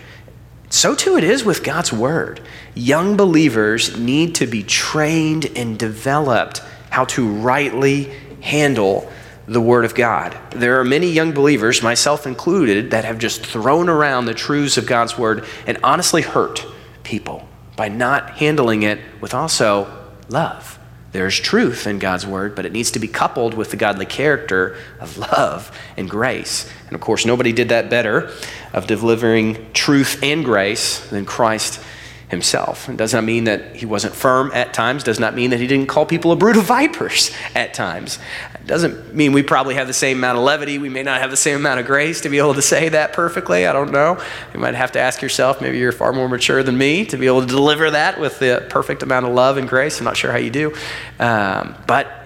So 0.71 0.95
too 0.95 1.19
it 1.19 1.25
is 1.25 1.45
with 1.45 1.65
God's 1.65 1.93
word. 1.93 2.41
Young 2.77 3.17
believers 3.17 3.99
need 3.99 4.37
to 4.37 4.47
be 4.47 4.63
trained 4.63 5.47
and 5.57 5.77
developed 5.77 6.63
how 6.91 7.07
to 7.07 7.27
rightly 7.27 8.05
handle 8.41 9.11
the 9.49 9.61
Word 9.61 9.85
of 9.85 9.97
God. 9.97 10.39
There 10.53 10.79
are 10.79 10.85
many 10.85 11.11
young 11.11 11.33
believers, 11.33 11.83
myself 11.83 12.25
included, 12.25 12.93
that 12.93 13.05
have 13.05 13.19
just 13.19 13.45
thrown 13.45 13.89
around 13.89 14.27
the 14.27 14.35
truths 14.35 14.77
of 14.77 14.87
God's 14.87 15.19
Word 15.19 15.45
and 15.67 15.77
honestly 15.83 16.23
hurt 16.23 16.65
people 17.03 17.49
by 17.75 17.89
not 17.89 18.39
handling 18.39 18.85
it 18.85 19.01
with 19.21 19.35
also 19.35 19.93
love. 20.29 20.76
There's 21.17 21.41
truth 21.41 21.87
in 21.87 21.99
God's 21.99 22.27
word, 22.27 22.55
but 22.55 22.67
it 22.67 22.73
needs 22.73 22.91
to 22.91 22.99
be 22.99 23.09
coupled 23.09 23.55
with 23.55 23.71
the 23.71 23.79
godly 23.79 24.05
character 24.05 24.77
of 25.01 25.17
love 25.17 25.75
and 25.97 26.11
grace. 26.11 26.71
And 26.89 26.95
of 26.95 27.01
course, 27.01 27.25
nobody 27.25 27.55
did 27.55 27.71
that 27.71 27.89
better 27.89 28.31
of 28.75 28.87
delivering 28.87 29.73
truth 29.73 30.23
and 30.23 30.45
grace 30.45 31.09
than 31.09 31.25
Christ 31.25 31.83
himself. 32.29 32.89
It 32.89 32.97
does 32.97 33.15
not 33.15 33.23
mean 33.23 33.45
that 33.45 33.77
he 33.77 33.87
wasn't 33.87 34.15
firm 34.15 34.51
at 34.53 34.75
times, 34.75 35.05
does 35.05 35.21
not 35.21 35.35
mean 35.35 35.51
that 35.51 35.61
he 35.61 35.67
didn't 35.69 35.87
call 35.87 36.05
people 36.05 36.33
a 36.33 36.37
brood 36.37 36.57
of 36.57 36.65
vipers 36.65 37.31
at 37.55 37.73
times. 37.73 38.19
It 38.55 38.67
doesn't 38.67 39.15
mean 39.15 39.33
we 39.33 39.45
probably 39.45 39.77
have 39.77 39.87
the 39.87 39.95
same 39.95 40.19
amount 40.19 40.39
of 40.39 40.43
levity. 40.43 40.79
We 40.79 40.89
may 40.89 41.05
not 41.05 41.21
have 41.21 41.31
the 41.31 41.37
same 41.37 41.57
amount 41.57 41.79
of 41.79 41.87
grace 41.87 42.23
to 42.23 42.29
be 42.29 42.39
able 42.39 42.55
to 42.55 42.63
say 42.63 42.89
that 42.89 43.13
perfectly. 43.13 43.67
I 43.67 43.73
don't 43.73 43.93
know. 43.93 44.21
You 44.53 44.59
might 44.59 44.75
have 44.75 44.93
to 44.93 44.99
ask 44.99 45.23
yourself, 45.23 45.61
maybe 45.61 45.79
you're 45.79 45.93
far 45.93 46.13
more 46.13 46.29
mature 46.29 46.65
than 46.65 46.77
me 46.77 47.05
to 47.07 47.17
be 47.17 47.27
able 47.27 47.43
to 47.43 47.47
deliver 47.47 47.93
that 47.93 48.19
with 48.19 48.41
the 48.41 48.67
perfect 48.71 49.05
amount 49.05 49.27
of 49.27 49.33
love 49.33 49.57
and 49.57 49.69
grace. 49.69 50.01
I'm 50.01 50.05
not 50.05 50.17
sure 50.17 50.33
how 50.33 50.39
you 50.39 50.51
do. 50.51 50.75
Um, 51.21 51.77
but 51.87 52.25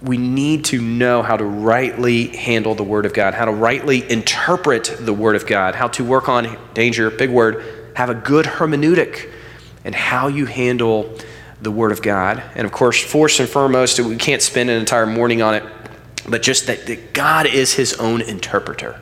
we 0.00 0.16
need 0.16 0.64
to 0.66 0.80
know 0.80 1.22
how 1.22 1.36
to 1.36 1.44
rightly 1.44 2.28
handle 2.28 2.74
the 2.74 2.82
Word 2.82 3.04
of 3.04 3.12
God, 3.12 3.34
how 3.34 3.44
to 3.44 3.52
rightly 3.52 4.10
interpret 4.10 4.96
the 4.98 5.12
Word 5.12 5.36
of 5.36 5.46
God, 5.46 5.74
how 5.74 5.88
to 5.88 6.04
work 6.04 6.30
on 6.30 6.56
danger, 6.72 7.10
big 7.10 7.30
word, 7.30 7.62
have 7.94 8.08
a 8.08 8.14
good 8.14 8.46
hermeneutic 8.46 9.30
and 9.84 9.94
how 9.94 10.28
you 10.28 10.46
handle 10.46 11.16
the 11.60 11.70
Word 11.70 11.92
of 11.92 12.02
God. 12.02 12.42
And 12.54 12.66
of 12.66 12.72
course, 12.72 13.02
first 13.02 13.40
and 13.40 13.48
foremost, 13.48 14.00
we 14.00 14.16
can't 14.16 14.42
spend 14.42 14.70
an 14.70 14.78
entire 14.78 15.06
morning 15.06 15.42
on 15.42 15.54
it, 15.54 15.64
but 16.28 16.42
just 16.42 16.66
that, 16.66 16.86
that 16.86 17.12
God 17.12 17.46
is 17.46 17.74
His 17.74 17.94
own 17.94 18.20
interpreter. 18.20 19.00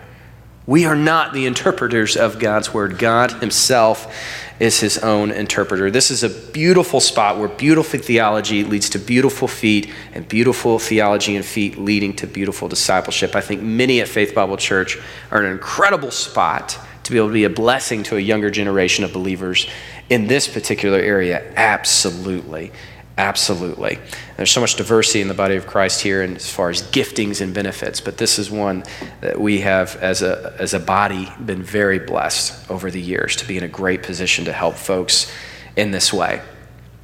We 0.66 0.84
are 0.84 0.94
not 0.94 1.32
the 1.32 1.46
interpreters 1.46 2.16
of 2.16 2.38
God's 2.38 2.72
Word. 2.72 2.98
God 2.98 3.32
Himself 3.32 4.14
is 4.60 4.78
His 4.78 4.98
own 4.98 5.30
interpreter. 5.30 5.90
This 5.90 6.10
is 6.10 6.22
a 6.22 6.28
beautiful 6.28 7.00
spot 7.00 7.38
where 7.38 7.48
beautiful 7.48 7.98
theology 7.98 8.62
leads 8.62 8.90
to 8.90 8.98
beautiful 8.98 9.48
feet, 9.48 9.90
and 10.12 10.28
beautiful 10.28 10.78
theology 10.78 11.34
and 11.34 11.44
feet 11.44 11.78
leading 11.78 12.14
to 12.16 12.26
beautiful 12.26 12.68
discipleship. 12.68 13.34
I 13.34 13.40
think 13.40 13.62
many 13.62 14.00
at 14.02 14.08
Faith 14.08 14.34
Bible 14.34 14.58
Church 14.58 14.98
are 15.30 15.40
in 15.40 15.46
an 15.46 15.52
incredible 15.52 16.10
spot 16.10 16.78
to 17.10 17.14
be 17.14 17.18
able 17.18 17.28
to 17.28 17.34
be 17.34 17.44
a 17.44 17.50
blessing 17.50 18.02
to 18.04 18.16
a 18.16 18.20
younger 18.20 18.50
generation 18.50 19.04
of 19.04 19.12
believers 19.12 19.66
in 20.08 20.26
this 20.26 20.48
particular 20.48 20.98
area? 20.98 21.52
Absolutely. 21.56 22.72
Absolutely. 23.18 23.98
There's 24.38 24.50
so 24.50 24.62
much 24.62 24.76
diversity 24.76 25.20
in 25.20 25.28
the 25.28 25.34
body 25.34 25.56
of 25.56 25.66
Christ 25.66 26.00
here 26.00 26.22
and 26.22 26.36
as 26.36 26.50
far 26.50 26.70
as 26.70 26.82
giftings 26.82 27.42
and 27.42 27.52
benefits, 27.52 28.00
but 28.00 28.16
this 28.16 28.38
is 28.38 28.50
one 28.50 28.82
that 29.20 29.38
we 29.38 29.60
have 29.60 29.96
as 29.96 30.22
a, 30.22 30.56
as 30.58 30.72
a 30.72 30.80
body 30.80 31.30
been 31.44 31.62
very 31.62 31.98
blessed 31.98 32.70
over 32.70 32.90
the 32.90 33.00
years 33.00 33.36
to 33.36 33.46
be 33.46 33.58
in 33.58 33.62
a 33.62 33.68
great 33.68 34.02
position 34.02 34.46
to 34.46 34.54
help 34.54 34.76
folks 34.76 35.30
in 35.76 35.90
this 35.90 36.14
way. 36.14 36.40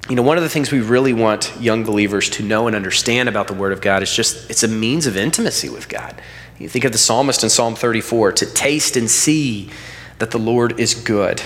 You 0.08 0.16
know, 0.16 0.22
one 0.22 0.38
of 0.38 0.42
the 0.42 0.48
things 0.48 0.72
we 0.72 0.80
really 0.80 1.12
want 1.12 1.52
young 1.60 1.84
believers 1.84 2.30
to 2.30 2.42
know 2.42 2.66
and 2.66 2.74
understand 2.74 3.28
about 3.28 3.48
the 3.48 3.54
Word 3.54 3.72
of 3.72 3.82
God 3.82 4.02
is 4.02 4.14
just 4.14 4.48
it's 4.48 4.62
a 4.62 4.68
means 4.68 5.06
of 5.06 5.16
intimacy 5.16 5.68
with 5.68 5.88
God. 5.88 6.14
You 6.58 6.68
think 6.68 6.84
of 6.84 6.92
the 6.92 6.98
psalmist 6.98 7.42
in 7.42 7.50
Psalm 7.50 7.74
34 7.74 8.32
to 8.32 8.46
taste 8.46 8.96
and 8.96 9.10
see 9.10 9.68
that 10.18 10.30
the 10.30 10.38
Lord 10.38 10.78
is 10.80 10.94
good. 10.94 11.42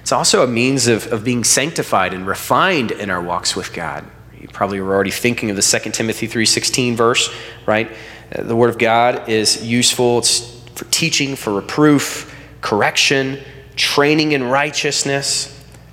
It's 0.00 0.12
also 0.12 0.44
a 0.44 0.46
means 0.46 0.86
of, 0.86 1.10
of 1.12 1.24
being 1.24 1.44
sanctified 1.44 2.12
and 2.12 2.26
refined 2.26 2.90
in 2.90 3.10
our 3.10 3.22
walks 3.22 3.56
with 3.56 3.72
God. 3.72 4.04
You 4.38 4.48
probably 4.48 4.80
were 4.80 4.94
already 4.94 5.10
thinking 5.10 5.48
of 5.50 5.56
the 5.56 5.62
2 5.62 5.90
Timothy 5.90 6.28
3.16 6.28 6.94
verse, 6.94 7.34
right? 7.66 7.90
Uh, 8.34 8.42
the 8.42 8.54
Word 8.54 8.68
of 8.70 8.78
God 8.78 9.28
is 9.28 9.64
useful. 9.64 10.18
It's 10.18 10.54
for 10.74 10.84
teaching, 10.86 11.36
for 11.36 11.54
reproof, 11.54 12.34
correction, 12.60 13.38
training 13.76 14.32
in 14.32 14.44
righteousness, 14.44 15.50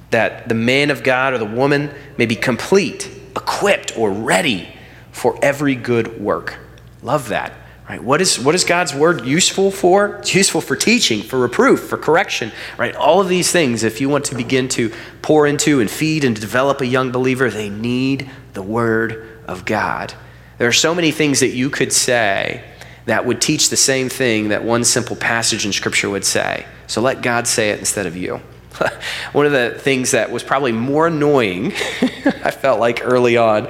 that 0.10 0.50
the 0.50 0.56
man 0.56 0.90
of 0.90 1.04
God 1.04 1.34
or 1.34 1.38
the 1.38 1.46
woman 1.46 1.92
may 2.18 2.26
be 2.26 2.36
complete, 2.36 3.10
equipped, 3.36 3.98
or 3.98 4.12
ready 4.12 4.68
for 5.12 5.38
every 5.42 5.76
good 5.76 6.20
work. 6.20 6.58
Love 7.02 7.30
that. 7.30 7.54
Right? 7.92 8.02
What, 8.02 8.22
is, 8.22 8.40
what 8.40 8.56
is 8.56 8.64
God's 8.64 8.96
word 8.96 9.26
useful 9.26 9.70
for? 9.70 10.16
It's 10.20 10.34
useful 10.34 10.62
for 10.62 10.78
teaching, 10.78 11.22
for 11.22 11.38
reproof, 11.38 11.82
for 11.82 11.98
correction, 11.98 12.54
right? 12.78 12.96
All 12.96 13.20
of 13.20 13.28
these 13.28 13.52
things, 13.52 13.84
if 13.84 14.00
you 14.00 14.08
want 14.08 14.24
to 14.26 14.36
begin 14.36 14.70
to 14.70 14.94
pour 15.22 15.46
into 15.46 15.82
and 15.82 15.92
feed 15.92 16.24
and 16.24 16.34
develop 16.40 16.80
a 16.80 16.86
young 16.86 17.12
believer, 17.12 17.50
they 17.50 17.68
need 17.68 18.32
the 18.54 18.62
word 18.62 19.42
of 19.46 19.66
God. 19.66 20.14
There 20.58 20.70
are 20.70 20.72
so 20.72 20.96
many 20.96 21.12
things 21.12 21.42
that 21.42 21.50
you 21.50 21.70
could 21.70 21.92
say 21.92 22.64
that 23.08 23.26
would 23.26 23.42
teach 23.42 23.70
the 23.70 23.76
same 23.76 24.08
thing 24.08 24.48
that 24.48 24.64
one 24.64 24.86
simple 24.86 25.18
passage 25.18 25.66
in 25.66 25.74
Scripture 25.74 26.10
would 26.10 26.24
say. 26.24 26.66
So 26.88 27.02
let 27.02 27.22
God 27.22 27.46
say 27.46 27.72
it 27.72 27.80
instead 27.80 28.06
of 28.06 28.16
you. 28.16 28.40
one 29.34 29.46
of 29.46 29.52
the 29.52 29.78
things 29.78 30.12
that 30.12 30.32
was 30.32 30.44
probably 30.44 30.72
more 30.72 31.08
annoying, 31.08 31.74
I 32.46 32.52
felt 32.52 32.80
like 32.80 33.02
early 33.04 33.36
on 33.36 33.68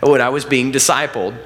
when 0.00 0.20
I 0.20 0.28
was 0.28 0.44
being 0.44 0.70
discipled, 0.70 1.36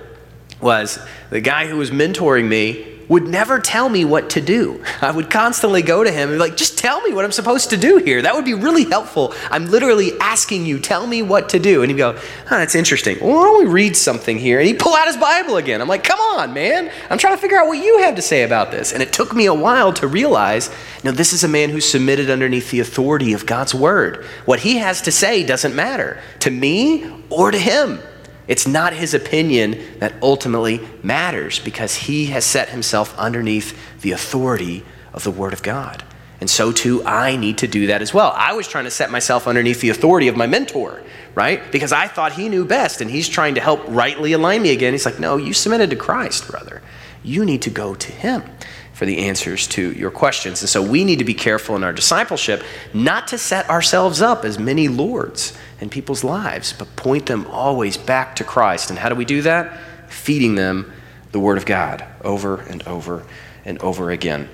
was 0.60 0.98
the 1.30 1.40
guy 1.40 1.66
who 1.66 1.76
was 1.76 1.90
mentoring 1.90 2.48
me 2.48 2.98
would 3.08 3.26
never 3.26 3.58
tell 3.58 3.88
me 3.88 4.04
what 4.04 4.30
to 4.30 4.40
do. 4.40 4.82
I 5.00 5.10
would 5.10 5.30
constantly 5.30 5.82
go 5.82 6.04
to 6.04 6.10
him 6.10 6.28
and 6.28 6.36
be 6.36 6.38
like, 6.38 6.56
just 6.56 6.76
tell 6.78 7.00
me 7.00 7.14
what 7.14 7.24
I'm 7.24 7.32
supposed 7.32 7.70
to 7.70 7.76
do 7.76 7.96
here. 7.96 8.22
That 8.22 8.34
would 8.34 8.44
be 8.44 8.54
really 8.54 8.84
helpful. 8.84 9.32
I'm 9.50 9.66
literally 9.70 10.12
asking 10.20 10.66
you, 10.66 10.78
tell 10.78 11.06
me 11.06 11.22
what 11.22 11.48
to 11.50 11.58
do. 11.58 11.82
And 11.82 11.90
he'd 11.90 11.96
go, 11.96 12.10
oh, 12.10 12.48
that's 12.50 12.74
interesting. 12.74 13.18
Well, 13.20 13.34
why 13.34 13.44
don't 13.44 13.64
we 13.64 13.70
read 13.70 13.96
something 13.96 14.38
here? 14.38 14.58
And 14.58 14.68
he'd 14.68 14.78
pull 14.78 14.94
out 14.94 15.06
his 15.06 15.16
Bible 15.16 15.56
again. 15.56 15.80
I'm 15.80 15.88
like, 15.88 16.04
come 16.04 16.20
on, 16.20 16.52
man. 16.52 16.92
I'm 17.08 17.18
trying 17.18 17.34
to 17.34 17.40
figure 17.40 17.56
out 17.56 17.66
what 17.66 17.82
you 17.82 17.98
have 18.00 18.16
to 18.16 18.22
say 18.22 18.42
about 18.42 18.70
this. 18.70 18.92
And 18.92 19.02
it 19.02 19.12
took 19.12 19.34
me 19.34 19.46
a 19.46 19.54
while 19.54 19.92
to 19.94 20.06
realize, 20.06 20.70
no, 21.02 21.10
this 21.10 21.32
is 21.32 21.44
a 21.44 21.48
man 21.48 21.70
who's 21.70 21.90
submitted 21.90 22.28
underneath 22.28 22.70
the 22.70 22.80
authority 22.80 23.32
of 23.32 23.46
God's 23.46 23.74
word. 23.74 24.24
What 24.44 24.60
he 24.60 24.76
has 24.76 25.00
to 25.02 25.12
say 25.12 25.44
doesn't 25.46 25.74
matter 25.74 26.20
to 26.40 26.50
me 26.50 27.10
or 27.30 27.50
to 27.50 27.58
him. 27.58 28.00
It's 28.48 28.66
not 28.66 28.94
his 28.94 29.14
opinion 29.14 29.78
that 29.98 30.14
ultimately 30.22 30.80
matters 31.02 31.60
because 31.60 31.94
he 31.94 32.26
has 32.26 32.44
set 32.44 32.70
himself 32.70 33.16
underneath 33.18 33.78
the 34.00 34.12
authority 34.12 34.84
of 35.12 35.22
the 35.22 35.30
Word 35.30 35.52
of 35.52 35.62
God. 35.62 36.02
And 36.40 36.48
so 36.48 36.72
too, 36.72 37.04
I 37.04 37.36
need 37.36 37.58
to 37.58 37.66
do 37.66 37.88
that 37.88 38.00
as 38.00 38.14
well. 38.14 38.32
I 38.34 38.54
was 38.54 38.66
trying 38.66 38.84
to 38.84 38.90
set 38.90 39.10
myself 39.10 39.46
underneath 39.46 39.80
the 39.80 39.90
authority 39.90 40.28
of 40.28 40.36
my 40.36 40.46
mentor, 40.46 41.02
right? 41.34 41.70
Because 41.72 41.92
I 41.92 42.06
thought 42.06 42.32
he 42.32 42.48
knew 42.48 42.64
best 42.64 43.00
and 43.00 43.10
he's 43.10 43.28
trying 43.28 43.56
to 43.56 43.60
help 43.60 43.82
rightly 43.88 44.32
align 44.32 44.62
me 44.62 44.70
again. 44.70 44.92
He's 44.92 45.04
like, 45.04 45.18
no, 45.18 45.36
you 45.36 45.52
submitted 45.52 45.90
to 45.90 45.96
Christ, 45.96 46.48
brother. 46.48 46.80
You 47.24 47.44
need 47.44 47.62
to 47.62 47.70
go 47.70 47.94
to 47.96 48.12
him 48.12 48.44
for 48.92 49.04
the 49.04 49.18
answers 49.18 49.66
to 49.68 49.92
your 49.92 50.10
questions. 50.10 50.62
And 50.62 50.68
so 50.68 50.82
we 50.82 51.04
need 51.04 51.18
to 51.18 51.24
be 51.24 51.34
careful 51.34 51.76
in 51.76 51.84
our 51.84 51.92
discipleship 51.92 52.62
not 52.94 53.28
to 53.28 53.38
set 53.38 53.68
ourselves 53.68 54.22
up 54.22 54.44
as 54.44 54.58
many 54.58 54.88
lords 54.88 55.56
in 55.80 55.88
people's 55.88 56.24
lives, 56.24 56.72
but 56.72 56.94
point 56.96 57.26
them 57.26 57.46
always 57.46 57.96
back 57.96 58.36
to 58.36 58.44
Christ. 58.44 58.90
And 58.90 58.98
how 58.98 59.08
do 59.08 59.14
we 59.14 59.24
do 59.24 59.42
that? 59.42 59.78
Feeding 60.08 60.54
them 60.54 60.92
the 61.32 61.40
Word 61.40 61.58
of 61.58 61.66
God 61.66 62.04
over 62.22 62.60
and 62.62 62.82
over 62.84 63.24
and 63.64 63.78
over 63.78 64.10
again. 64.10 64.48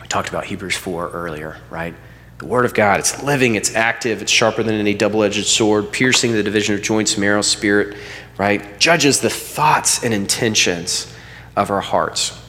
We 0.00 0.08
talked 0.08 0.28
about 0.28 0.46
Hebrews 0.46 0.76
4 0.76 1.10
earlier, 1.10 1.58
right? 1.70 1.94
The 2.38 2.46
Word 2.46 2.64
of 2.64 2.74
God, 2.74 2.98
it's 2.98 3.22
living, 3.22 3.54
it's 3.54 3.74
active, 3.74 4.20
it's 4.20 4.32
sharper 4.32 4.62
than 4.62 4.74
any 4.74 4.94
double 4.94 5.22
edged 5.22 5.46
sword, 5.46 5.92
piercing 5.92 6.32
the 6.32 6.42
division 6.42 6.74
of 6.74 6.82
joints, 6.82 7.16
marrow, 7.16 7.42
spirit, 7.42 7.96
right? 8.36 8.78
Judges 8.80 9.20
the 9.20 9.30
thoughts 9.30 10.02
and 10.02 10.12
intentions 10.12 11.12
of 11.56 11.70
our 11.70 11.80
hearts. 11.80 12.40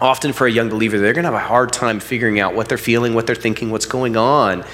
Often 0.00 0.32
for 0.34 0.46
a 0.46 0.50
young 0.50 0.68
believer, 0.68 0.98
they're 0.98 1.12
going 1.12 1.24
to 1.24 1.32
have 1.32 1.40
a 1.40 1.46
hard 1.46 1.72
time 1.72 2.00
figuring 2.00 2.38
out 2.38 2.54
what 2.54 2.68
they're 2.68 2.78
feeling, 2.78 3.14
what 3.14 3.26
they're 3.26 3.34
thinking, 3.34 3.70
what's 3.70 3.86
going 3.86 4.16
on 4.16 4.64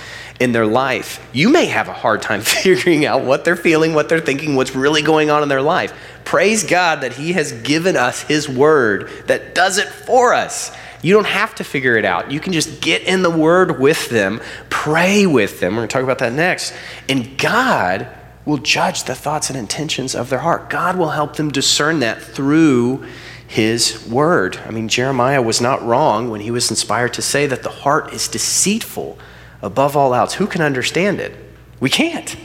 in 0.42 0.52
their 0.52 0.66
life. 0.66 1.24
You 1.32 1.48
may 1.48 1.66
have 1.66 1.88
a 1.88 1.92
hard 1.92 2.20
time 2.20 2.40
figuring 2.42 3.06
out 3.06 3.24
what 3.24 3.44
they're 3.44 3.56
feeling, 3.56 3.94
what 3.94 4.08
they're 4.08 4.20
thinking, 4.20 4.56
what's 4.56 4.74
really 4.74 5.02
going 5.02 5.30
on 5.30 5.42
in 5.42 5.48
their 5.48 5.62
life. 5.62 5.94
Praise 6.24 6.64
God 6.64 7.02
that 7.02 7.12
He 7.14 7.32
has 7.32 7.52
given 7.52 7.96
us 7.96 8.22
His 8.22 8.48
Word 8.48 9.10
that 9.26 9.54
does 9.54 9.78
it 9.78 9.88
for 9.88 10.34
us. 10.34 10.74
You 11.02 11.14
don't 11.14 11.26
have 11.26 11.54
to 11.56 11.64
figure 11.64 11.96
it 11.96 12.04
out. 12.04 12.30
You 12.30 12.40
can 12.40 12.52
just 12.52 12.80
get 12.80 13.02
in 13.02 13.22
the 13.22 13.30
Word 13.30 13.80
with 13.80 14.08
them, 14.08 14.40
pray 14.68 15.26
with 15.26 15.60
them. 15.60 15.74
We're 15.74 15.80
going 15.80 15.88
to 15.88 15.92
talk 15.92 16.04
about 16.04 16.18
that 16.18 16.32
next. 16.32 16.74
And 17.08 17.38
God 17.38 18.08
will 18.44 18.58
judge 18.58 19.04
the 19.04 19.14
thoughts 19.14 19.50
and 19.50 19.58
intentions 19.58 20.14
of 20.14 20.28
their 20.28 20.40
heart. 20.40 20.68
God 20.68 20.96
will 20.96 21.10
help 21.10 21.36
them 21.36 21.50
discern 21.50 22.00
that 22.00 22.20
through 22.20 23.04
his 23.46 24.08
word. 24.08 24.56
I 24.66 24.70
mean, 24.70 24.88
Jeremiah 24.88 25.42
was 25.42 25.60
not 25.60 25.84
wrong 25.84 26.30
when 26.30 26.40
he 26.40 26.50
was 26.50 26.70
inspired 26.70 27.12
to 27.14 27.22
say 27.22 27.46
that 27.46 27.62
the 27.62 27.68
heart 27.68 28.12
is 28.12 28.26
deceitful 28.26 29.18
above 29.62 29.96
all 29.96 30.14
else. 30.14 30.34
Who 30.34 30.46
can 30.46 30.60
understand 30.60 31.20
it? 31.20 31.34
We 31.80 31.90
can't. 31.90 32.36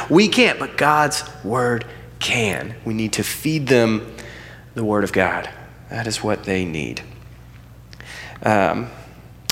we 0.10 0.28
can't, 0.28 0.58
but 0.58 0.76
God's 0.76 1.24
word 1.44 1.84
can. 2.18 2.74
We 2.84 2.94
need 2.94 3.14
to 3.14 3.22
feed 3.22 3.66
them 3.66 4.14
the 4.74 4.84
word 4.84 5.04
of 5.04 5.12
God. 5.12 5.48
That 5.90 6.06
is 6.06 6.22
what 6.22 6.44
they 6.44 6.64
need. 6.64 7.02
Um, 8.42 8.90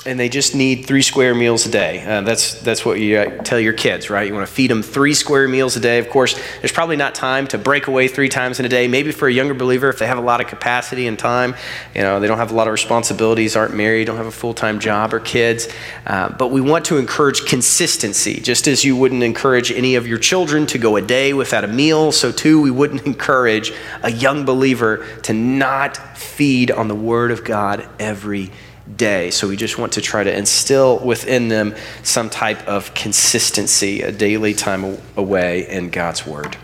and 0.07 0.17
they 0.17 0.29
just 0.29 0.55
need 0.55 0.85
three 0.85 1.01
square 1.01 1.35
meals 1.35 1.65
a 1.65 1.69
day. 1.69 2.01
Uh, 2.03 2.21
that's, 2.21 2.53
that's 2.61 2.85
what 2.85 2.99
you 2.99 3.17
uh, 3.17 3.43
tell 3.43 3.59
your 3.59 3.73
kids, 3.73 4.09
right? 4.09 4.25
You 4.25 4.33
want 4.33 4.47
to 4.47 4.53
feed 4.53 4.71
them 4.71 4.81
three 4.81 5.13
square 5.13 5.49
meals 5.49 5.75
a 5.75 5.81
day. 5.81 5.99
Of 5.99 6.09
course, 6.09 6.39
there's 6.61 6.71
probably 6.71 6.95
not 6.95 7.13
time 7.13 7.45
to 7.47 7.57
break 7.57 7.87
away 7.87 8.07
three 8.07 8.29
times 8.29 8.59
in 8.59 8.65
a 8.65 8.69
day. 8.69 8.87
Maybe 8.87 9.11
for 9.11 9.27
a 9.27 9.33
younger 9.33 9.53
believer, 9.53 9.89
if 9.89 9.99
they 9.99 10.07
have 10.07 10.17
a 10.17 10.21
lot 10.21 10.39
of 10.39 10.47
capacity 10.47 11.07
and 11.07 11.19
time, 11.19 11.55
you 11.93 12.01
know, 12.01 12.21
they 12.21 12.27
don't 12.27 12.37
have 12.37 12.51
a 12.51 12.55
lot 12.55 12.67
of 12.67 12.71
responsibilities, 12.71 13.57
aren't 13.57 13.75
married, 13.75 14.05
don't 14.05 14.15
have 14.15 14.27
a 14.27 14.31
full 14.31 14.53
time 14.53 14.79
job 14.79 15.13
or 15.13 15.19
kids. 15.19 15.67
Uh, 16.05 16.29
but 16.29 16.51
we 16.51 16.61
want 16.61 16.85
to 16.85 16.97
encourage 16.97 17.45
consistency. 17.45 18.39
Just 18.39 18.65
as 18.67 18.85
you 18.85 18.95
wouldn't 18.95 19.23
encourage 19.23 19.71
any 19.71 19.95
of 19.95 20.07
your 20.07 20.19
children 20.19 20.65
to 20.67 20.77
go 20.77 20.95
a 20.95 21.01
day 21.01 21.33
without 21.33 21.65
a 21.65 21.67
meal, 21.67 22.13
so 22.13 22.31
too 22.31 22.61
we 22.61 22.71
wouldn't 22.71 23.01
encourage 23.05 23.73
a 24.03 24.11
young 24.11 24.45
believer 24.45 25.05
to 25.23 25.33
not 25.33 25.97
feed 26.17 26.71
on 26.71 26.87
the 26.87 26.95
Word 26.95 27.31
of 27.31 27.43
God 27.43 27.87
every 27.99 28.51
day. 28.95 29.31
So 29.31 29.47
we 29.47 29.57
just 29.57 29.77
want 29.77 29.93
to 29.93 30.01
try 30.01 30.23
to 30.23 30.35
instill 30.35 30.99
within 30.99 31.47
them 31.47 31.75
some 32.03 32.29
type 32.29 32.67
of 32.67 32.93
consistency, 32.93 34.01
a 34.01 34.11
daily 34.11 34.53
time 34.53 34.97
away 35.15 35.67
in 35.69 35.89
God's 35.89 36.25
Word. 36.25 36.57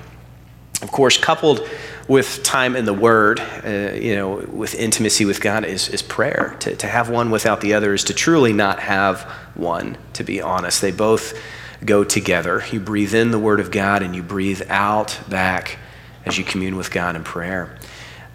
Of 0.82 0.92
course, 0.92 1.18
coupled 1.18 1.68
with 2.08 2.44
time 2.44 2.76
in 2.76 2.86
the 2.86 2.94
Word, 2.94 3.40
uh, 3.40 3.94
you 3.94 4.16
know, 4.16 4.36
with 4.52 4.76
intimacy 4.76 5.26
with 5.26 5.42
God 5.42 5.66
is, 5.66 5.90
is 5.90 6.02
prayer. 6.02 6.56
To, 6.62 6.76
to 6.76 6.88
have 6.88 7.10
one 7.10 7.32
without 7.32 7.62
the 7.62 7.74
other 7.74 7.94
is 7.94 8.04
to 8.06 8.14
truly 8.14 8.54
not 8.54 8.80
have 8.80 9.22
one, 9.56 9.98
to 10.14 10.24
be 10.24 10.42
honest. 10.42 10.82
They 10.82 10.92
both 10.92 11.38
go 11.86 12.04
together. 12.04 12.64
You 12.72 12.80
breathe 12.80 13.14
in 13.14 13.32
the 13.32 13.40
Word 13.40 13.60
of 13.60 13.72
God 13.72 14.04
and 14.04 14.16
you 14.16 14.24
breathe 14.24 14.62
out 14.70 15.20
back 15.30 15.78
as 16.26 16.38
you 16.38 16.44
commune 16.44 16.76
with 16.76 16.92
God 16.92 17.16
in 17.16 17.24
prayer. 17.24 17.78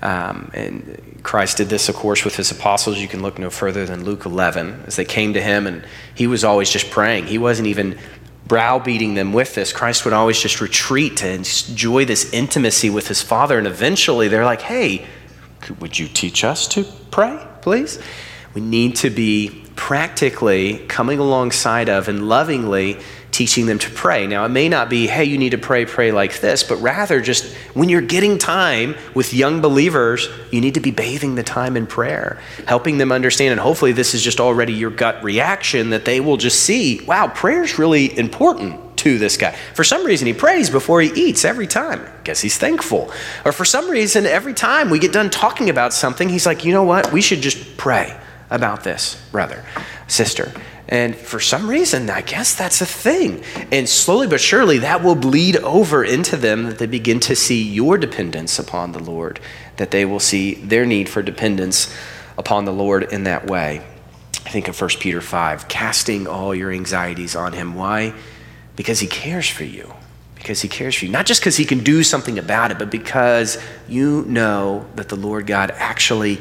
Um, 0.00 0.50
and 0.54 1.07
Christ 1.22 1.56
did 1.56 1.68
this, 1.68 1.88
of 1.88 1.94
course, 1.94 2.24
with 2.24 2.36
his 2.36 2.50
apostles. 2.50 2.98
You 2.98 3.08
can 3.08 3.22
look 3.22 3.38
no 3.38 3.50
further 3.50 3.84
than 3.84 4.04
Luke 4.04 4.24
11 4.24 4.84
as 4.86 4.96
they 4.96 5.04
came 5.04 5.34
to 5.34 5.40
him, 5.40 5.66
and 5.66 5.84
he 6.14 6.26
was 6.26 6.44
always 6.44 6.70
just 6.70 6.90
praying. 6.90 7.26
He 7.26 7.38
wasn't 7.38 7.68
even 7.68 7.98
browbeating 8.46 9.14
them 9.14 9.32
with 9.32 9.54
this. 9.54 9.72
Christ 9.72 10.04
would 10.04 10.14
always 10.14 10.40
just 10.40 10.60
retreat 10.60 11.18
to 11.18 11.28
enjoy 11.28 12.04
this 12.04 12.32
intimacy 12.32 12.88
with 12.88 13.08
his 13.08 13.20
Father, 13.20 13.58
and 13.58 13.66
eventually 13.66 14.28
they're 14.28 14.44
like, 14.44 14.62
hey, 14.62 15.06
would 15.80 15.98
you 15.98 16.08
teach 16.08 16.44
us 16.44 16.66
to 16.68 16.84
pray, 17.10 17.46
please? 17.60 17.98
We 18.54 18.62
need 18.62 18.96
to 18.96 19.10
be 19.10 19.64
practically 19.76 20.78
coming 20.88 21.18
alongside 21.18 21.88
of 21.88 22.08
and 22.08 22.28
lovingly 22.28 22.98
teaching 23.38 23.66
them 23.66 23.78
to 23.78 23.88
pray. 23.90 24.26
Now, 24.26 24.44
it 24.46 24.48
may 24.48 24.68
not 24.68 24.90
be, 24.90 25.06
hey, 25.06 25.22
you 25.22 25.38
need 25.38 25.50
to 25.50 25.58
pray, 25.58 25.86
pray 25.86 26.10
like 26.10 26.40
this, 26.40 26.64
but 26.64 26.74
rather 26.78 27.20
just 27.20 27.54
when 27.72 27.88
you're 27.88 28.00
getting 28.00 28.36
time 28.36 28.96
with 29.14 29.32
young 29.32 29.60
believers, 29.60 30.28
you 30.50 30.60
need 30.60 30.74
to 30.74 30.80
be 30.80 30.90
bathing 30.90 31.36
the 31.36 31.44
time 31.44 31.76
in 31.76 31.86
prayer, 31.86 32.40
helping 32.66 32.98
them 32.98 33.12
understand. 33.12 33.52
And 33.52 33.60
hopefully, 33.60 33.92
this 33.92 34.12
is 34.12 34.24
just 34.24 34.40
already 34.40 34.72
your 34.72 34.90
gut 34.90 35.22
reaction 35.22 35.90
that 35.90 36.04
they 36.04 36.18
will 36.18 36.36
just 36.36 36.64
see, 36.64 37.00
wow, 37.04 37.28
prayer 37.28 37.62
is 37.62 37.78
really 37.78 38.18
important 38.18 38.96
to 38.96 39.18
this 39.18 39.36
guy. 39.36 39.54
For 39.72 39.84
some 39.84 40.04
reason, 40.04 40.26
he 40.26 40.32
prays 40.32 40.68
before 40.68 41.00
he 41.00 41.12
eats 41.14 41.44
every 41.44 41.68
time. 41.68 42.00
I 42.00 42.22
guess 42.24 42.40
he's 42.40 42.58
thankful. 42.58 43.12
Or 43.44 43.52
for 43.52 43.64
some 43.64 43.88
reason, 43.88 44.26
every 44.26 44.52
time 44.52 44.90
we 44.90 44.98
get 44.98 45.12
done 45.12 45.30
talking 45.30 45.70
about 45.70 45.92
something, 45.92 46.28
he's 46.28 46.44
like, 46.44 46.64
you 46.64 46.72
know 46.72 46.82
what? 46.82 47.12
We 47.12 47.20
should 47.20 47.40
just 47.40 47.76
pray 47.76 48.18
about 48.50 48.82
this, 48.82 49.14
brother, 49.30 49.64
sister. 50.08 50.52
And 50.88 51.14
for 51.14 51.38
some 51.38 51.68
reason, 51.68 52.08
I 52.08 52.22
guess 52.22 52.54
that's 52.54 52.80
a 52.80 52.86
thing. 52.86 53.44
And 53.70 53.86
slowly 53.86 54.26
but 54.26 54.40
surely, 54.40 54.78
that 54.78 55.04
will 55.04 55.14
bleed 55.14 55.56
over 55.58 56.02
into 56.02 56.36
them 56.36 56.64
that 56.64 56.78
they 56.78 56.86
begin 56.86 57.20
to 57.20 57.36
see 57.36 57.62
your 57.62 57.98
dependence 57.98 58.58
upon 58.58 58.92
the 58.92 59.02
Lord, 59.02 59.38
that 59.76 59.90
they 59.90 60.06
will 60.06 60.20
see 60.20 60.54
their 60.54 60.86
need 60.86 61.08
for 61.08 61.22
dependence 61.22 61.94
upon 62.38 62.64
the 62.64 62.72
Lord 62.72 63.02
in 63.12 63.24
that 63.24 63.46
way. 63.46 63.82
I 64.46 64.50
think 64.50 64.68
of 64.68 64.80
1 64.80 64.90
Peter 64.98 65.20
5, 65.20 65.68
casting 65.68 66.26
all 66.26 66.54
your 66.54 66.72
anxieties 66.72 67.36
on 67.36 67.52
Him. 67.52 67.74
Why? 67.74 68.14
Because 68.74 69.00
He 69.00 69.06
cares 69.06 69.46
for 69.46 69.64
you. 69.64 69.92
Because 70.36 70.62
He 70.62 70.68
cares 70.68 70.94
for 70.94 71.04
you. 71.04 71.10
Not 71.10 71.26
just 71.26 71.42
because 71.42 71.58
He 71.58 71.66
can 71.66 71.80
do 71.80 72.02
something 72.02 72.38
about 72.38 72.70
it, 72.70 72.78
but 72.78 72.90
because 72.90 73.58
you 73.88 74.24
know 74.26 74.86
that 74.94 75.10
the 75.10 75.16
Lord 75.16 75.46
God 75.46 75.70
actually 75.74 76.38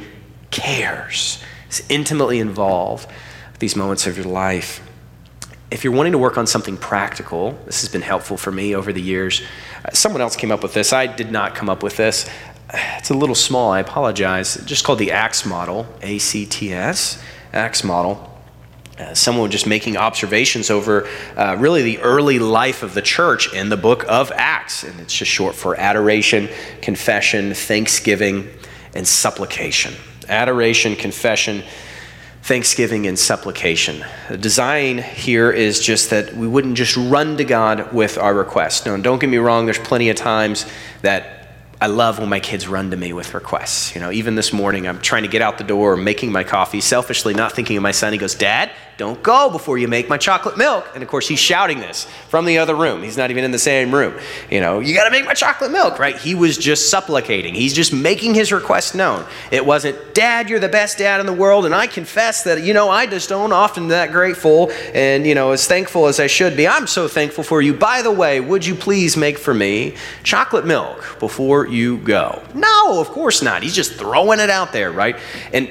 cares, 0.51 1.43
is 1.69 1.83
intimately 1.89 2.39
involved 2.39 3.09
these 3.59 3.75
moments 3.75 4.07
of 4.07 4.17
your 4.17 4.27
life. 4.27 4.81
if 5.69 5.83
you're 5.83 5.93
wanting 5.93 6.13
to 6.13 6.17
work 6.17 6.37
on 6.37 6.47
something 6.47 6.77
practical, 6.77 7.51
this 7.65 7.81
has 7.81 7.91
been 7.91 8.01
helpful 8.01 8.37
for 8.37 8.51
me 8.51 8.73
over 8.73 8.93
the 8.93 9.01
years. 9.01 9.41
Uh, 9.83 9.91
someone 9.91 10.21
else 10.21 10.35
came 10.37 10.49
up 10.51 10.63
with 10.63 10.73
this. 10.73 10.93
I 10.93 11.07
did 11.07 11.29
not 11.29 11.55
come 11.55 11.69
up 11.69 11.83
with 11.83 11.97
this. 11.97 12.29
It's 12.99 13.09
a 13.09 13.13
little 13.13 13.35
small, 13.35 13.71
I 13.71 13.79
apologize. 13.79 14.57
just 14.65 14.83
called 14.83 14.99
the 14.99 15.11
ACTS 15.11 15.45
model, 15.45 15.87
A 16.01 16.17
C 16.19 16.45
T 16.45 16.73
S, 16.73 17.21
ACTS 17.53 17.83
model. 17.83 18.33
Uh, 18.99 19.13
someone 19.13 19.51
just 19.51 19.67
making 19.67 19.95
observations 19.95 20.69
over 20.69 21.07
uh, 21.37 21.55
really 21.59 21.83
the 21.83 21.99
early 21.99 22.39
life 22.39 22.81
of 22.83 22.93
the 22.93 23.01
church 23.01 23.53
in 23.53 23.69
the 23.69 23.77
book 23.77 24.03
of 24.09 24.31
Acts. 24.35 24.83
And 24.83 24.99
it's 24.99 25.13
just 25.13 25.31
short 25.31 25.55
for 25.55 25.79
adoration, 25.79 26.49
confession, 26.81 27.53
thanksgiving, 27.53 28.49
and 28.95 29.07
supplication. 29.07 29.93
Adoration, 30.27 30.95
confession, 30.95 31.63
thanksgiving, 32.47 33.07
and 33.07 33.19
supplication. 33.19 34.05
The 34.29 34.37
design 34.37 34.99
here 34.99 35.51
is 35.51 35.81
just 35.81 36.11
that 36.11 36.33
we 36.33 36.47
wouldn't 36.47 36.77
just 36.77 36.95
run 36.95 37.35
to 37.35 37.43
God 37.43 37.91
with 37.91 38.17
our 38.17 38.33
requests. 38.33 38.85
No, 38.85 38.95
don't 38.95 39.19
get 39.19 39.29
me 39.29 39.35
wrong, 39.35 39.65
there's 39.65 39.77
plenty 39.77 40.09
of 40.09 40.15
times 40.15 40.65
that 41.01 41.49
I 41.81 41.87
love 41.87 42.19
when 42.19 42.29
my 42.29 42.39
kids 42.39 42.65
run 42.65 42.89
to 42.91 42.97
me 42.97 43.11
with 43.11 43.33
requests. 43.33 43.93
You 43.93 43.99
know, 43.99 44.11
even 44.11 44.35
this 44.35 44.53
morning, 44.53 44.87
I'm 44.87 45.01
trying 45.01 45.23
to 45.23 45.27
get 45.27 45.41
out 45.41 45.57
the 45.57 45.65
door, 45.65 45.97
making 45.97 46.31
my 46.31 46.45
coffee, 46.45 46.79
selfishly 46.79 47.33
not 47.33 47.51
thinking 47.51 47.75
of 47.75 47.83
my 47.83 47.91
son. 47.91 48.13
He 48.13 48.17
goes, 48.17 48.33
Dad, 48.33 48.71
don't 48.97 49.21
go 49.21 49.51
before 49.51 49.77
you 49.77 49.87
make 49.87 50.09
my 50.09 50.17
chocolate 50.17 50.57
milk. 50.57 50.89
And 50.95 51.03
of 51.03 51.09
course, 51.09 51.27
he's 51.27 51.39
shouting 51.39 51.79
this 51.79 52.05
from 52.29 52.45
the 52.45 52.57
other 52.57 52.73
room. 52.75 53.03
He's 53.03 53.15
not 53.15 53.29
even 53.29 53.43
in 53.43 53.51
the 53.51 53.59
same 53.59 53.93
room. 53.93 54.19
You 54.49 54.59
know, 54.59 54.79
you 54.79 54.95
got 54.95 55.03
to 55.03 55.11
make 55.11 55.23
my 55.23 55.35
chocolate 55.35 55.71
milk, 55.71 55.99
right? 55.99 56.17
He 56.17 56.33
was 56.33 56.57
just 56.57 56.89
supplicating. 56.89 57.53
He's 57.53 57.73
just 57.73 57.93
making 57.93 58.33
his 58.33 58.51
request 58.51 58.95
known. 58.95 59.25
It 59.51 59.63
wasn't, 59.63 60.15
Dad, 60.15 60.49
you're 60.49 60.59
the 60.59 60.67
best 60.67 60.97
dad 60.97 61.19
in 61.19 61.27
the 61.27 61.33
world. 61.33 61.65
And 61.65 61.75
I 61.75 61.85
confess 61.85 62.43
that, 62.43 62.63
you 62.63 62.73
know, 62.73 62.89
I 62.89 63.05
just 63.05 63.29
don't 63.29 63.53
often 63.53 63.89
that 63.89 64.11
grateful 64.11 64.71
and, 64.95 65.27
you 65.27 65.35
know, 65.35 65.51
as 65.51 65.67
thankful 65.67 66.07
as 66.07 66.19
I 66.19 66.25
should 66.25 66.57
be. 66.57 66.67
I'm 66.67 66.87
so 66.87 67.07
thankful 67.07 67.43
for 67.43 67.61
you. 67.61 67.75
By 67.75 68.01
the 68.01 68.11
way, 68.11 68.39
would 68.39 68.65
you 68.65 68.73
please 68.73 69.15
make 69.15 69.37
for 69.37 69.53
me 69.53 69.95
chocolate 70.23 70.65
milk 70.65 71.17
before 71.19 71.67
you 71.67 71.99
go? 71.99 72.41
No, 72.55 72.99
of 72.99 73.09
course 73.09 73.43
not. 73.43 73.61
He's 73.61 73.75
just 73.75 73.93
throwing 73.93 74.39
it 74.39 74.49
out 74.49 74.73
there, 74.73 74.91
right? 74.91 75.17
And 75.53 75.69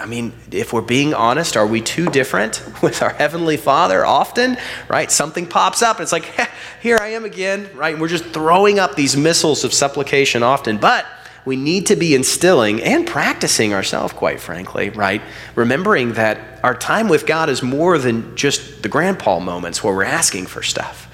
I 0.00 0.06
mean, 0.06 0.32
if 0.50 0.72
we're 0.72 0.80
being 0.80 1.14
honest, 1.14 1.56
are 1.56 1.66
we 1.66 1.80
too 1.80 2.06
different 2.06 2.62
with 2.82 3.02
our 3.02 3.10
Heavenly 3.10 3.56
Father 3.56 4.04
often? 4.04 4.56
Right? 4.88 5.10
Something 5.10 5.46
pops 5.46 5.82
up, 5.82 5.96
and 5.96 6.02
it's 6.02 6.12
like, 6.12 6.32
here 6.82 6.98
I 7.00 7.08
am 7.08 7.24
again, 7.24 7.68
right? 7.74 7.92
And 7.92 8.00
we're 8.00 8.08
just 8.08 8.26
throwing 8.26 8.78
up 8.78 8.94
these 8.94 9.16
missiles 9.16 9.64
of 9.64 9.72
supplication 9.72 10.42
often. 10.42 10.78
But 10.78 11.06
we 11.44 11.56
need 11.56 11.86
to 11.86 11.96
be 11.96 12.14
instilling 12.14 12.82
and 12.82 13.06
practicing 13.06 13.72
ourselves, 13.72 14.12
quite 14.12 14.40
frankly, 14.40 14.90
right? 14.90 15.22
Remembering 15.54 16.12
that 16.14 16.60
our 16.62 16.74
time 16.74 17.08
with 17.08 17.26
God 17.26 17.48
is 17.48 17.62
more 17.62 17.96
than 17.96 18.36
just 18.36 18.82
the 18.82 18.88
grandpa 18.88 19.38
moments 19.38 19.82
where 19.82 19.94
we're 19.94 20.04
asking 20.04 20.46
for 20.46 20.62
stuff 20.62 21.07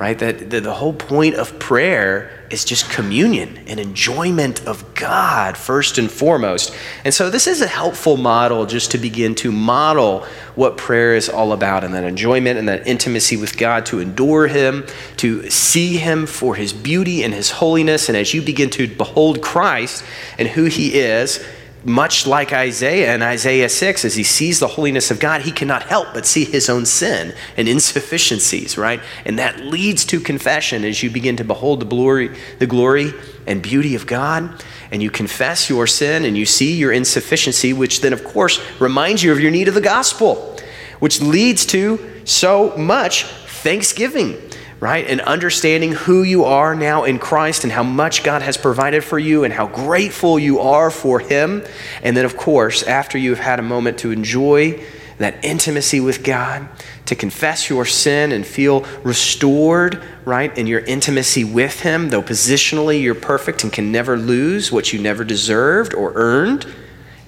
right? 0.00 0.18
That 0.18 0.48
the, 0.48 0.72
whole 0.72 0.94
point 0.94 1.34
of 1.34 1.58
prayer 1.58 2.30
is 2.48 2.64
just 2.64 2.90
communion 2.90 3.58
and 3.66 3.78
enjoyment 3.78 4.66
of 4.66 4.94
God 4.94 5.58
first 5.58 5.98
and 5.98 6.10
foremost. 6.10 6.74
And 7.04 7.12
so 7.12 7.28
this 7.28 7.46
is 7.46 7.60
a 7.60 7.66
helpful 7.66 8.16
model 8.16 8.64
just 8.64 8.92
to 8.92 8.98
begin 8.98 9.34
to 9.36 9.52
model 9.52 10.24
what 10.54 10.78
prayer 10.78 11.14
is 11.14 11.28
all 11.28 11.52
about 11.52 11.84
and 11.84 11.92
that 11.92 12.04
enjoyment 12.04 12.58
and 12.58 12.66
that 12.66 12.86
intimacy 12.86 13.36
with 13.36 13.58
God, 13.58 13.84
to 13.86 14.00
endure 14.00 14.46
Him, 14.46 14.86
to 15.18 15.50
see 15.50 15.98
Him 15.98 16.24
for 16.24 16.54
His 16.54 16.72
beauty 16.72 17.22
and 17.22 17.34
His 17.34 17.50
holiness. 17.50 18.08
And 18.08 18.16
as 18.16 18.32
you 18.32 18.40
begin 18.40 18.70
to 18.70 18.88
behold 18.88 19.42
Christ 19.42 20.02
and 20.38 20.48
who 20.48 20.64
He 20.64 20.94
is, 20.94 21.44
much 21.84 22.26
like 22.26 22.52
Isaiah 22.52 23.14
in 23.14 23.22
Isaiah 23.22 23.68
6, 23.68 24.04
as 24.04 24.14
he 24.14 24.22
sees 24.22 24.60
the 24.60 24.66
holiness 24.66 25.10
of 25.10 25.18
God, 25.18 25.42
he 25.42 25.52
cannot 25.52 25.84
help 25.84 26.08
but 26.12 26.26
see 26.26 26.44
his 26.44 26.68
own 26.68 26.84
sin 26.84 27.34
and 27.56 27.68
insufficiencies, 27.68 28.76
right? 28.76 29.00
And 29.24 29.38
that 29.38 29.60
leads 29.60 30.04
to 30.06 30.20
confession 30.20 30.84
as 30.84 31.02
you 31.02 31.10
begin 31.10 31.36
to 31.36 31.44
behold 31.44 31.80
the 31.80 31.86
glory, 31.86 32.36
the 32.58 32.66
glory 32.66 33.12
and 33.46 33.62
beauty 33.62 33.94
of 33.94 34.06
God, 34.06 34.62
and 34.90 35.02
you 35.02 35.10
confess 35.10 35.70
your 35.70 35.86
sin 35.86 36.24
and 36.24 36.36
you 36.36 36.44
see 36.44 36.74
your 36.74 36.92
insufficiency, 36.92 37.72
which 37.72 38.00
then, 38.00 38.12
of 38.12 38.24
course, 38.24 38.60
reminds 38.80 39.22
you 39.22 39.32
of 39.32 39.40
your 39.40 39.50
need 39.50 39.68
of 39.68 39.74
the 39.74 39.80
gospel, 39.80 40.58
which 40.98 41.20
leads 41.22 41.64
to 41.66 42.22
so 42.26 42.76
much 42.76 43.24
thanksgiving 43.24 44.49
right? 44.80 45.06
And 45.06 45.20
understanding 45.20 45.92
who 45.92 46.22
you 46.22 46.44
are 46.44 46.74
now 46.74 47.04
in 47.04 47.18
Christ 47.18 47.64
and 47.64 47.72
how 47.72 47.82
much 47.82 48.24
God 48.24 48.40
has 48.40 48.56
provided 48.56 49.04
for 49.04 49.18
you 49.18 49.44
and 49.44 49.52
how 49.52 49.66
grateful 49.66 50.38
you 50.38 50.58
are 50.60 50.90
for 50.90 51.20
Him. 51.20 51.62
And 52.02 52.16
then, 52.16 52.24
of 52.24 52.36
course, 52.36 52.82
after 52.82 53.18
you've 53.18 53.38
had 53.38 53.58
a 53.58 53.62
moment 53.62 53.98
to 53.98 54.10
enjoy 54.10 54.82
that 55.18 55.44
intimacy 55.44 56.00
with 56.00 56.24
God, 56.24 56.66
to 57.04 57.14
confess 57.14 57.68
your 57.68 57.84
sin 57.84 58.32
and 58.32 58.46
feel 58.46 58.86
restored, 59.02 60.02
right, 60.24 60.56
in 60.56 60.66
your 60.66 60.80
intimacy 60.80 61.44
with 61.44 61.80
Him, 61.80 62.08
though 62.08 62.22
positionally 62.22 63.02
you're 63.02 63.14
perfect 63.14 63.62
and 63.62 63.70
can 63.70 63.92
never 63.92 64.16
lose 64.16 64.72
what 64.72 64.94
you 64.94 64.98
never 64.98 65.24
deserved 65.24 65.92
or 65.92 66.12
earned, 66.14 66.66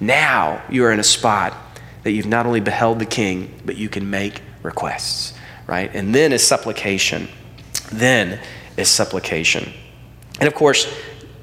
now 0.00 0.62
you 0.70 0.84
are 0.84 0.90
in 0.90 1.00
a 1.00 1.04
spot 1.04 1.54
that 2.02 2.12
you've 2.12 2.26
not 2.26 2.46
only 2.46 2.60
beheld 2.60 2.98
the 2.98 3.06
King, 3.06 3.60
but 3.66 3.76
you 3.76 3.90
can 3.90 4.08
make 4.08 4.40
requests, 4.62 5.34
right? 5.66 5.90
And 5.94 6.14
then 6.14 6.32
is 6.32 6.44
supplication 6.44 7.28
then 7.92 8.40
is 8.76 8.88
supplication. 8.88 9.72
And 10.40 10.48
of 10.48 10.54
course, 10.54 10.92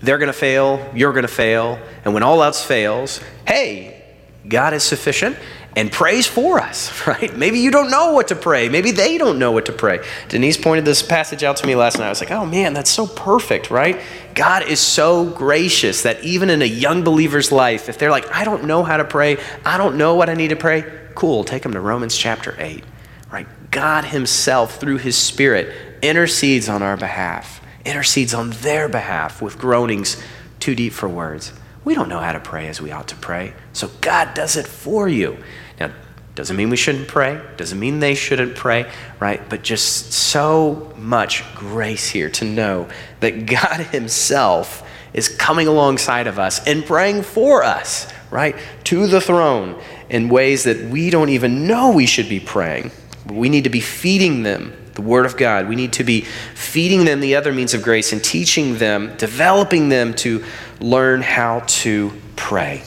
they're 0.01 0.17
going 0.17 0.27
to 0.27 0.33
fail, 0.33 0.91
you're 0.95 1.13
going 1.13 1.23
to 1.23 1.27
fail, 1.27 1.79
and 2.05 2.13
when 2.13 2.23
all 2.23 2.43
else 2.43 2.63
fails, 2.63 3.21
hey, 3.47 4.03
God 4.47 4.73
is 4.73 4.83
sufficient 4.83 5.37
and 5.75 5.91
prays 5.91 6.25
for 6.25 6.59
us, 6.59 7.07
right? 7.07 7.35
Maybe 7.35 7.59
you 7.59 7.71
don't 7.71 7.91
know 7.91 8.13
what 8.13 8.29
to 8.29 8.35
pray. 8.35 8.69
Maybe 8.69 8.91
they 8.91 9.17
don't 9.17 9.39
know 9.39 9.51
what 9.51 9.65
to 9.67 9.71
pray. 9.71 9.99
Denise 10.27 10.57
pointed 10.57 10.85
this 10.85 11.01
passage 11.01 11.43
out 11.43 11.57
to 11.57 11.67
me 11.67 11.75
last 11.75 11.97
night. 11.97 12.07
I 12.07 12.09
was 12.09 12.21
like, 12.21 12.31
oh 12.31 12.45
man, 12.45 12.73
that's 12.73 12.89
so 12.89 13.07
perfect, 13.07 13.69
right? 13.69 13.99
God 14.35 14.63
is 14.63 14.79
so 14.79 15.25
gracious 15.25 16.03
that 16.03 16.23
even 16.23 16.49
in 16.49 16.61
a 16.61 16.65
young 16.65 17.03
believer's 17.03 17.51
life, 17.51 17.89
if 17.89 17.97
they're 17.97 18.11
like, 18.11 18.29
I 18.33 18.43
don't 18.43 18.65
know 18.65 18.83
how 18.83 18.97
to 18.97 19.05
pray, 19.05 19.37
I 19.65 19.77
don't 19.77 19.97
know 19.97 20.15
what 20.15 20.29
I 20.29 20.33
need 20.33 20.49
to 20.49 20.55
pray, 20.55 20.85
cool, 21.15 21.43
take 21.43 21.63
them 21.63 21.73
to 21.73 21.79
Romans 21.79 22.17
chapter 22.17 22.55
8, 22.57 22.83
right? 23.31 23.47
God 23.71 24.05
Himself, 24.05 24.79
through 24.79 24.97
His 24.97 25.17
Spirit, 25.17 25.73
intercedes 26.01 26.69
on 26.69 26.81
our 26.81 26.97
behalf, 26.97 27.61
intercedes 27.85 28.33
on 28.33 28.51
their 28.51 28.89
behalf 28.89 29.41
with 29.41 29.57
groanings 29.57 30.21
too 30.59 30.75
deep 30.75 30.93
for 30.93 31.07
words. 31.07 31.53
We 31.85 31.95
don't 31.95 32.09
know 32.09 32.19
how 32.19 32.33
to 32.33 32.39
pray 32.39 32.67
as 32.67 32.81
we 32.81 32.91
ought 32.91 33.07
to 33.09 33.15
pray, 33.15 33.53
so 33.73 33.89
God 34.01 34.33
does 34.33 34.55
it 34.55 34.67
for 34.67 35.07
you. 35.07 35.37
Now, 35.79 35.91
doesn't 36.35 36.55
mean 36.55 36.69
we 36.69 36.77
shouldn't 36.77 37.07
pray, 37.07 37.41
doesn't 37.57 37.79
mean 37.79 37.99
they 37.99 38.15
shouldn't 38.15 38.55
pray, 38.55 38.89
right? 39.19 39.41
But 39.49 39.63
just 39.63 40.13
so 40.13 40.93
much 40.97 41.43
grace 41.55 42.09
here 42.09 42.29
to 42.31 42.45
know 42.45 42.87
that 43.21 43.45
God 43.45 43.81
Himself 43.91 44.87
is 45.13 45.27
coming 45.27 45.67
alongside 45.67 46.27
of 46.27 46.37
us 46.37 46.65
and 46.67 46.85
praying 46.85 47.23
for 47.23 47.63
us, 47.63 48.11
right? 48.29 48.55
To 48.85 49.07
the 49.07 49.19
throne 49.19 49.81
in 50.09 50.29
ways 50.29 50.63
that 50.65 50.89
we 50.89 51.09
don't 51.09 51.29
even 51.29 51.67
know 51.67 51.91
we 51.91 52.05
should 52.05 52.29
be 52.29 52.39
praying. 52.39 52.91
We 53.25 53.49
need 53.49 53.63
to 53.63 53.69
be 53.69 53.81
feeding 53.81 54.43
them 54.43 54.73
the 54.99 55.07
Word 55.07 55.25
of 55.25 55.37
God. 55.37 55.69
We 55.69 55.77
need 55.77 55.93
to 55.93 56.03
be 56.03 56.21
feeding 56.55 57.05
them 57.05 57.21
the 57.21 57.35
other 57.35 57.53
means 57.53 57.73
of 57.73 57.81
grace 57.81 58.11
and 58.11 58.21
teaching 58.21 58.77
them, 58.77 59.15
developing 59.15 59.87
them 59.87 60.13
to 60.15 60.43
learn 60.81 61.21
how 61.21 61.61
to 61.67 62.11
pray. 62.35 62.83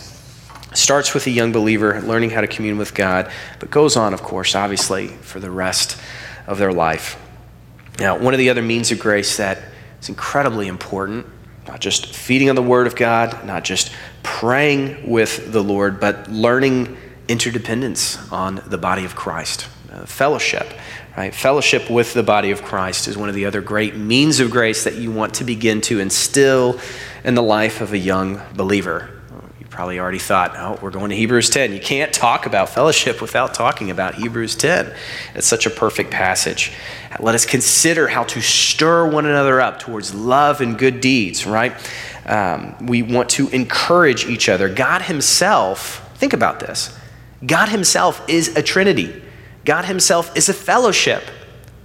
Starts 0.75 1.15
with 1.15 1.27
a 1.27 1.31
young 1.31 1.53
believer 1.53 2.03
learning 2.03 2.29
how 2.29 2.43
to 2.43 2.47
commune 2.47 2.77
with 2.77 2.93
God, 2.93 3.33
but 3.61 3.71
goes 3.71 3.97
on, 3.97 4.13
of 4.13 4.23
course, 4.23 4.55
obviously, 4.55 5.09
for 5.09 5.41
the 5.41 5.51
rest 5.51 5.99
of 6.47 6.59
their 6.59 6.73
life. 6.73 7.19
Now, 7.99 8.19
one 8.19 8.35
of 8.35 8.39
the 8.39 8.51
other 8.51 8.63
means 8.63 8.93
of 8.93 8.99
grace 8.99 9.39
that 9.39 9.59
is 9.99 10.11
incredibly 10.11 10.69
important, 10.69 11.27
not 11.67 11.81
just 11.81 12.15
feeding 12.15 12.51
on 12.51 12.57
the 12.57 12.63
Word 12.63 12.87
of 12.87 12.95
God, 12.95 13.47
not 13.47 13.65
just 13.65 13.91
praying 14.23 15.11
with 15.11 15.51
the 15.51 15.63
Lord, 15.63 15.99
but 15.99 16.31
learning 16.31 16.95
interdependence 17.29 18.31
on 18.31 18.63
the 18.67 18.77
body 18.77 19.07
of 19.07 19.17
Christ, 19.17 19.67
uh, 19.91 20.05
fellowship. 20.05 20.67
Right? 21.17 21.35
Fellowship 21.35 21.91
with 21.91 22.15
the 22.15 22.23
body 22.23 22.53
of 22.53 22.63
Christ 22.63 23.07
is 23.07 23.19
one 23.19 23.29
of 23.29 23.35
the 23.35 23.45
other 23.45 23.61
great 23.61 23.97
means 23.97 24.41
of 24.41 24.51
grace 24.51 24.85
that 24.85 24.95
you 24.95 25.13
want 25.13 25.35
to 25.35 25.45
begin 25.45 25.83
to 25.83 26.01
instill 26.01 26.81
in 27.23 27.35
the 27.35 27.43
life 27.43 27.83
of 27.83 27.93
a 27.93 27.99
young 27.99 28.41
believer. 28.55 29.11
You 29.61 29.67
probably 29.67 30.01
already 30.01 30.19
thought, 30.19 30.55
oh, 30.57 30.79
we're 30.81 30.91
going 30.91 31.11
to 31.11 31.17
Hebrews 31.17 31.51
10. 31.51 31.75
You 31.75 31.81
can't 31.81 32.15
talk 32.15 32.47
about 32.47 32.71
fellowship 32.71 33.21
without 33.21 33.53
talking 33.53 33.91
about 33.91 34.15
Hebrews 34.15 34.57
10. 34.57 34.95
It's 35.35 35.47
such 35.47 35.67
a 35.67 35.71
perfect 35.71 36.11
passage. 36.11 36.73
Let 37.21 37.35
us 37.35 37.45
consider 37.45 38.09
how 38.09 38.25
to 38.25 38.41
stir 38.41 39.07
one 39.07 39.27
another 39.27 39.61
up 39.61 39.81
towards 39.81 40.15
love 40.15 40.63
and 40.63 40.79
good 40.79 41.03
deeds, 41.03 41.45
right? 41.45 41.75
Um, 42.25 42.87
we 42.87 43.03
want 43.03 43.29
to 43.31 43.51
encourage 43.51 44.25
each 44.25 44.49
other. 44.49 44.73
God 44.73 45.03
Himself, 45.03 46.11
think 46.17 46.33
about 46.33 46.59
this 46.59 46.99
God 47.45 47.69
Himself 47.69 48.27
is 48.31 48.57
a 48.57 48.63
Trinity. 48.63 49.22
God 49.65 49.85
Himself 49.85 50.37
is 50.37 50.49
a 50.49 50.55
fellowship. 50.55 51.23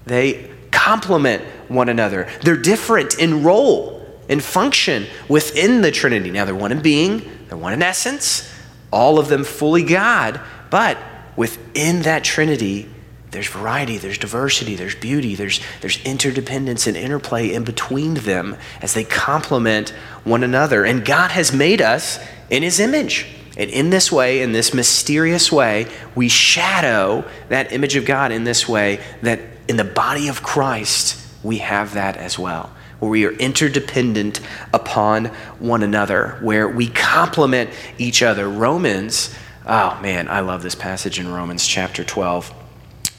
They 0.06 0.50
complement 0.72 1.44
one 1.68 1.90
another. 1.90 2.28
They're 2.42 2.58
different 2.58 3.20
in 3.20 3.44
role 3.44 4.06
and 4.30 4.44
function 4.44 5.06
within 5.28 5.82
the 5.82 5.92
Trinity. 5.92 6.32
Now, 6.32 6.46
they're 6.46 6.56
one 6.56 6.72
in 6.72 6.82
being, 6.82 7.30
they're 7.48 7.58
one 7.58 7.74
in 7.74 7.82
essence, 7.82 8.52
all 8.92 9.20
of 9.20 9.28
them 9.28 9.44
fully 9.44 9.84
God, 9.84 10.40
but 10.70 10.98
within 11.36 12.02
that 12.04 12.24
Trinity, 12.24 12.90
there's 13.32 13.48
variety, 13.48 13.98
there's 13.98 14.18
diversity, 14.18 14.76
there's 14.76 14.96
beauty, 14.96 15.36
there's, 15.36 15.60
there's 15.82 16.02
interdependence 16.04 16.88
and 16.88 16.96
interplay 16.96 17.54
in 17.54 17.64
between 17.64 18.16
them 18.16 18.56
as 18.82 18.94
they 18.94 19.04
complement 19.04 19.90
one 20.24 20.44
another. 20.44 20.86
And 20.86 21.06
God 21.06 21.32
has 21.32 21.54
made 21.54 21.82
us 21.82 22.20
in 22.50 22.64
His 22.64 22.80
image. 22.80 23.28
And 23.58 23.72
in 23.72 23.90
this 23.90 24.12
way, 24.12 24.42
in 24.42 24.52
this 24.52 24.74
mysterious 24.74 25.52
way, 25.52 25.88
we 26.16 26.30
shadow 26.30 27.26
that 27.50 27.74
image 27.74 27.96
of 27.96 28.06
God 28.06 28.32
in 28.32 28.44
this 28.44 28.70
way 28.70 29.02
that 29.24 29.42
in 29.68 29.78
the 29.78 29.84
body 29.84 30.28
of 30.28 30.44
Christ, 30.44 31.20
we 31.44 31.58
have 31.58 31.96
that 31.96 32.18
as 32.18 32.38
well, 32.38 32.72
where 33.00 33.10
we 33.10 33.26
are 33.26 33.32
interdependent 33.32 34.40
upon 34.74 35.26
one 35.58 35.82
another, 35.82 36.38
where 36.42 36.68
we 36.68 36.88
complement 36.88 37.72
each 37.98 38.22
other. 38.22 38.48
Romans, 38.48 39.34
oh 39.66 40.00
man, 40.02 40.30
I 40.30 40.42
love 40.42 40.62
this 40.62 40.76
passage 40.76 41.20
in 41.20 41.28
Romans 41.28 41.66
chapter 41.66 42.04
12. 42.04 42.54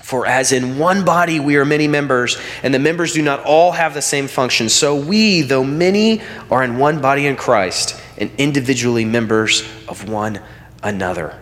For 0.09 0.25
as 0.25 0.53
in 0.53 0.79
one 0.79 1.05
body 1.05 1.39
we 1.39 1.57
are 1.57 1.67
many 1.67 1.87
members, 1.87 2.39
and 2.63 2.73
the 2.73 2.79
members 2.79 3.13
do 3.13 3.21
not 3.21 3.45
all 3.45 3.73
have 3.73 3.93
the 3.93 4.01
same 4.01 4.27
function, 4.27 4.71
so 4.71 4.97
we, 4.97 5.43
though 5.43 5.63
many, 5.63 6.23
are 6.51 6.65
in 6.65 6.79
one 6.79 7.03
body 7.03 7.27
in 7.27 7.37
Christ, 7.37 8.01
and 8.17 8.31
individually 8.39 9.05
members 9.05 9.69
of 9.87 10.09
one 10.09 10.41
another. 10.83 11.39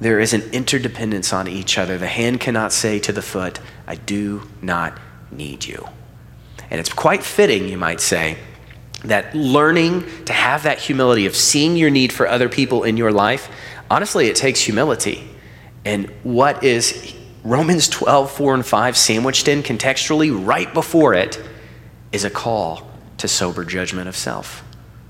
There 0.00 0.18
is 0.18 0.32
an 0.32 0.44
interdependence 0.50 1.34
on 1.34 1.46
each 1.46 1.76
other. 1.76 1.98
The 1.98 2.06
hand 2.06 2.40
cannot 2.40 2.72
say 2.72 2.98
to 3.00 3.12
the 3.12 3.20
foot, 3.20 3.60
I 3.86 3.96
do 3.96 4.48
not 4.62 4.98
need 5.30 5.66
you. 5.66 5.86
And 6.70 6.80
it's 6.80 6.90
quite 6.90 7.22
fitting, 7.22 7.68
you 7.68 7.76
might 7.76 8.00
say, 8.00 8.38
that 9.04 9.34
learning 9.34 10.06
to 10.24 10.32
have 10.32 10.62
that 10.62 10.78
humility 10.78 11.26
of 11.26 11.36
seeing 11.36 11.76
your 11.76 11.90
need 11.90 12.14
for 12.14 12.26
other 12.26 12.48
people 12.48 12.84
in 12.84 12.96
your 12.96 13.12
life, 13.12 13.50
honestly, 13.90 14.28
it 14.28 14.36
takes 14.36 14.62
humility. 14.62 15.28
And 15.84 16.08
what 16.22 16.64
is 16.64 17.14
Romans 17.48 17.88
12, 17.88 18.30
4 18.30 18.54
and 18.56 18.66
5, 18.66 18.94
sandwiched 18.94 19.48
in 19.48 19.62
contextually 19.62 20.46
right 20.46 20.72
before 20.74 21.14
it, 21.14 21.42
is 22.12 22.24
a 22.24 22.28
call 22.28 22.86
to 23.16 23.26
sober 23.26 23.64
judgment 23.64 24.06
of 24.06 24.14
self. 24.14 24.62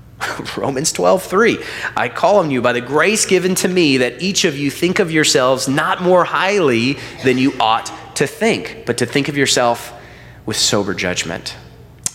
Romans 0.57 0.93
12, 0.93 1.21
3. 1.21 1.59
I 1.97 2.07
call 2.07 2.37
on 2.37 2.49
you 2.49 2.61
by 2.61 2.71
the 2.71 2.79
grace 2.79 3.25
given 3.25 3.55
to 3.55 3.67
me 3.67 3.97
that 3.97 4.21
each 4.21 4.45
of 4.45 4.57
you 4.57 4.71
think 4.71 4.99
of 4.99 5.11
yourselves 5.11 5.67
not 5.67 6.01
more 6.01 6.23
highly 6.23 6.97
than 7.25 7.37
you 7.37 7.51
ought 7.59 7.91
to 8.15 8.25
think, 8.25 8.83
but 8.85 8.99
to 8.99 9.05
think 9.05 9.27
of 9.27 9.35
yourself 9.35 9.91
with 10.45 10.55
sober 10.55 10.93
judgment. 10.93 11.57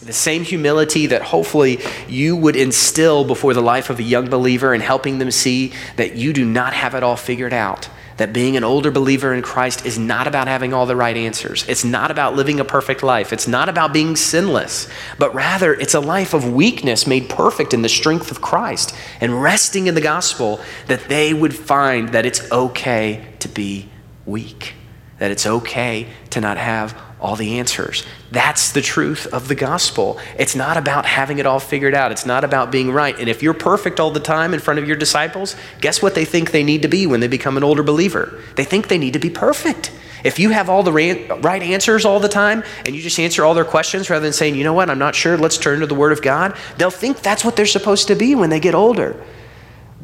The 0.00 0.14
same 0.14 0.42
humility 0.42 1.06
that 1.08 1.20
hopefully 1.20 1.80
you 2.08 2.34
would 2.34 2.56
instill 2.56 3.26
before 3.26 3.52
the 3.52 3.60
life 3.60 3.90
of 3.90 3.98
a 3.98 4.02
young 4.02 4.30
believer 4.30 4.72
and 4.72 4.82
helping 4.82 5.18
them 5.18 5.30
see 5.30 5.74
that 5.96 6.16
you 6.16 6.32
do 6.32 6.46
not 6.46 6.72
have 6.72 6.94
it 6.94 7.02
all 7.02 7.16
figured 7.16 7.52
out 7.52 7.90
that 8.16 8.32
being 8.32 8.56
an 8.56 8.64
older 8.64 8.90
believer 8.90 9.34
in 9.34 9.42
Christ 9.42 9.84
is 9.84 9.98
not 9.98 10.26
about 10.26 10.46
having 10.46 10.72
all 10.72 10.86
the 10.86 10.96
right 10.96 11.16
answers. 11.16 11.64
It's 11.68 11.84
not 11.84 12.10
about 12.10 12.36
living 12.36 12.60
a 12.60 12.64
perfect 12.64 13.02
life. 13.02 13.32
It's 13.32 13.48
not 13.48 13.68
about 13.68 13.92
being 13.92 14.14
sinless, 14.14 14.88
but 15.18 15.34
rather 15.34 15.74
it's 15.74 15.94
a 15.94 16.00
life 16.00 16.32
of 16.32 16.52
weakness 16.52 17.06
made 17.06 17.28
perfect 17.28 17.74
in 17.74 17.82
the 17.82 17.88
strength 17.88 18.30
of 18.30 18.40
Christ 18.40 18.94
and 19.20 19.42
resting 19.42 19.88
in 19.88 19.94
the 19.94 20.00
gospel 20.00 20.60
that 20.86 21.08
they 21.08 21.34
would 21.34 21.54
find 21.54 22.10
that 22.10 22.24
it's 22.24 22.50
okay 22.52 23.26
to 23.40 23.48
be 23.48 23.88
weak, 24.26 24.74
that 25.18 25.30
it's 25.30 25.46
okay 25.46 26.06
to 26.30 26.40
not 26.40 26.56
have 26.56 26.96
all 27.24 27.36
the 27.36 27.58
answers. 27.58 28.04
That's 28.30 28.72
the 28.72 28.82
truth 28.82 29.26
of 29.32 29.48
the 29.48 29.54
gospel. 29.54 30.18
It's 30.38 30.54
not 30.54 30.76
about 30.76 31.06
having 31.06 31.38
it 31.38 31.46
all 31.46 31.58
figured 31.58 31.94
out. 31.94 32.12
It's 32.12 32.26
not 32.26 32.44
about 32.44 32.70
being 32.70 32.92
right. 32.92 33.18
And 33.18 33.30
if 33.30 33.42
you're 33.42 33.54
perfect 33.54 33.98
all 33.98 34.10
the 34.10 34.20
time 34.20 34.52
in 34.52 34.60
front 34.60 34.78
of 34.78 34.86
your 34.86 34.98
disciples, 34.98 35.56
guess 35.80 36.02
what 36.02 36.14
they 36.14 36.26
think 36.26 36.50
they 36.50 36.62
need 36.62 36.82
to 36.82 36.88
be 36.88 37.06
when 37.06 37.20
they 37.20 37.26
become 37.26 37.56
an 37.56 37.64
older 37.64 37.82
believer? 37.82 38.42
They 38.56 38.64
think 38.64 38.88
they 38.88 38.98
need 38.98 39.14
to 39.14 39.18
be 39.18 39.30
perfect. 39.30 39.90
If 40.22 40.38
you 40.38 40.50
have 40.50 40.68
all 40.68 40.82
the 40.82 40.92
right 40.92 41.62
answers 41.62 42.04
all 42.04 42.20
the 42.20 42.28
time 42.28 42.62
and 42.84 42.94
you 42.94 43.00
just 43.00 43.18
answer 43.18 43.42
all 43.42 43.54
their 43.54 43.64
questions 43.64 44.10
rather 44.10 44.22
than 44.22 44.34
saying, 44.34 44.54
you 44.54 44.64
know 44.64 44.74
what, 44.74 44.90
I'm 44.90 44.98
not 44.98 45.14
sure, 45.14 45.38
let's 45.38 45.56
turn 45.56 45.80
to 45.80 45.86
the 45.86 45.94
Word 45.94 46.12
of 46.12 46.20
God, 46.20 46.54
they'll 46.76 46.90
think 46.90 47.20
that's 47.20 47.42
what 47.42 47.56
they're 47.56 47.64
supposed 47.64 48.08
to 48.08 48.14
be 48.14 48.34
when 48.34 48.50
they 48.50 48.60
get 48.60 48.74
older. 48.74 49.22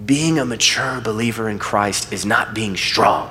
Being 0.03 0.39
a 0.39 0.47
mature 0.47 1.03
believer 1.03 1.51
in 1.51 1.59
Christ 1.59 2.15
is 2.15 2.25
not 2.25 2.55
being 2.55 2.79
strong, 2.79 3.31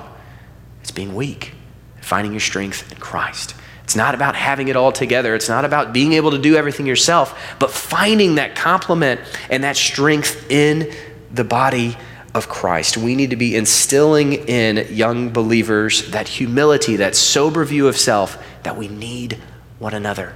it's 0.80 0.92
being 0.92 1.16
weak, 1.16 1.54
finding 2.00 2.32
your 2.32 2.40
strength 2.40 2.92
in 2.92 2.98
Christ. 2.98 3.56
It's 3.90 3.96
not 3.96 4.14
about 4.14 4.36
having 4.36 4.68
it 4.68 4.76
all 4.76 4.92
together. 4.92 5.34
It's 5.34 5.48
not 5.48 5.64
about 5.64 5.92
being 5.92 6.12
able 6.12 6.30
to 6.30 6.38
do 6.38 6.54
everything 6.54 6.86
yourself, 6.86 7.56
but 7.58 7.72
finding 7.72 8.36
that 8.36 8.54
complement 8.54 9.20
and 9.50 9.64
that 9.64 9.76
strength 9.76 10.48
in 10.48 10.94
the 11.32 11.42
body 11.42 11.96
of 12.32 12.48
Christ. 12.48 12.96
We 12.96 13.16
need 13.16 13.30
to 13.30 13.36
be 13.36 13.56
instilling 13.56 14.34
in 14.34 14.86
young 14.94 15.30
believers 15.30 16.08
that 16.12 16.28
humility, 16.28 16.94
that 16.98 17.16
sober 17.16 17.64
view 17.64 17.88
of 17.88 17.96
self, 17.96 18.40
that 18.62 18.76
we 18.76 18.86
need 18.86 19.40
one 19.80 19.92
another 19.92 20.34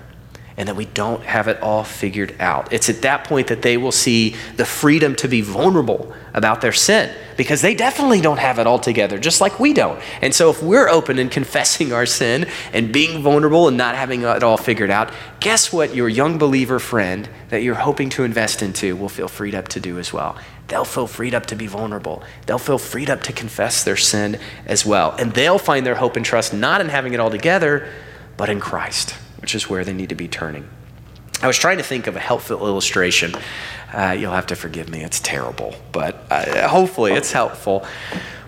and 0.56 0.68
that 0.68 0.76
we 0.76 0.84
don't 0.84 1.22
have 1.24 1.48
it 1.48 1.60
all 1.62 1.82
figured 1.82 2.34
out. 2.38 2.72
It's 2.72 2.88
at 2.88 3.02
that 3.02 3.24
point 3.24 3.48
that 3.48 3.62
they 3.62 3.76
will 3.76 3.92
see 3.92 4.36
the 4.56 4.64
freedom 4.64 5.16
to 5.16 5.28
be 5.28 5.40
vulnerable 5.40 6.14
about 6.32 6.60
their 6.60 6.72
sin 6.72 7.12
because 7.36 7.60
they 7.60 7.74
definitely 7.74 8.20
don't 8.20 8.38
have 8.38 8.60
it 8.60 8.66
all 8.66 8.78
together, 8.78 9.18
just 9.18 9.40
like 9.40 9.58
we 9.58 9.72
don't. 9.72 10.00
And 10.22 10.32
so, 10.32 10.50
if 10.50 10.62
we're 10.62 10.88
open 10.88 11.18
and 11.18 11.30
confessing 11.30 11.92
our 11.92 12.06
sin 12.06 12.46
and 12.72 12.92
being 12.92 13.22
vulnerable 13.22 13.66
and 13.66 13.76
not 13.76 13.96
having 13.96 14.22
it 14.22 14.42
all 14.42 14.56
figured 14.56 14.90
out, 14.90 15.12
guess 15.40 15.72
what 15.72 15.94
your 15.94 16.08
young 16.08 16.38
believer 16.38 16.78
friend 16.78 17.28
that 17.48 17.62
you're 17.62 17.74
hoping 17.74 18.08
to 18.10 18.24
invest 18.24 18.62
into 18.62 18.94
will 18.94 19.08
feel 19.08 19.28
freed 19.28 19.54
up 19.54 19.68
to 19.68 19.80
do 19.80 19.98
as 19.98 20.12
well. 20.12 20.38
They'll 20.68 20.84
feel 20.84 21.06
freed 21.06 21.34
up 21.34 21.46
to 21.46 21.56
be 21.56 21.66
vulnerable. 21.66 22.22
They'll 22.46 22.58
feel 22.58 22.78
freed 22.78 23.10
up 23.10 23.22
to 23.24 23.32
confess 23.32 23.84
their 23.84 23.96
sin 23.96 24.38
as 24.66 24.86
well. 24.86 25.14
And 25.18 25.32
they'll 25.32 25.58
find 25.58 25.84
their 25.84 25.96
hope 25.96 26.16
and 26.16 26.24
trust 26.24 26.54
not 26.54 26.80
in 26.80 26.88
having 26.88 27.12
it 27.12 27.20
all 27.20 27.30
together, 27.30 27.86
but 28.36 28.48
in 28.48 28.60
Christ 28.60 29.14
which 29.44 29.54
is 29.54 29.68
where 29.68 29.85
they 29.85 29.92
need 29.92 30.09
to 30.09 30.14
be 30.14 30.26
turning. 30.26 30.66
I 31.42 31.46
was 31.46 31.59
trying 31.59 31.76
to 31.76 31.83
think 31.83 32.07
of 32.07 32.16
a 32.16 32.18
helpful 32.18 32.66
illustration. 32.66 33.35
Uh, 33.92 34.16
you'll 34.18 34.33
have 34.33 34.46
to 34.46 34.57
forgive 34.57 34.88
me, 34.88 35.04
it's 35.04 35.20
terrible, 35.20 35.74
but 35.92 36.24
uh, 36.30 36.66
hopefully 36.66 37.12
it's 37.12 37.30
helpful. 37.30 37.85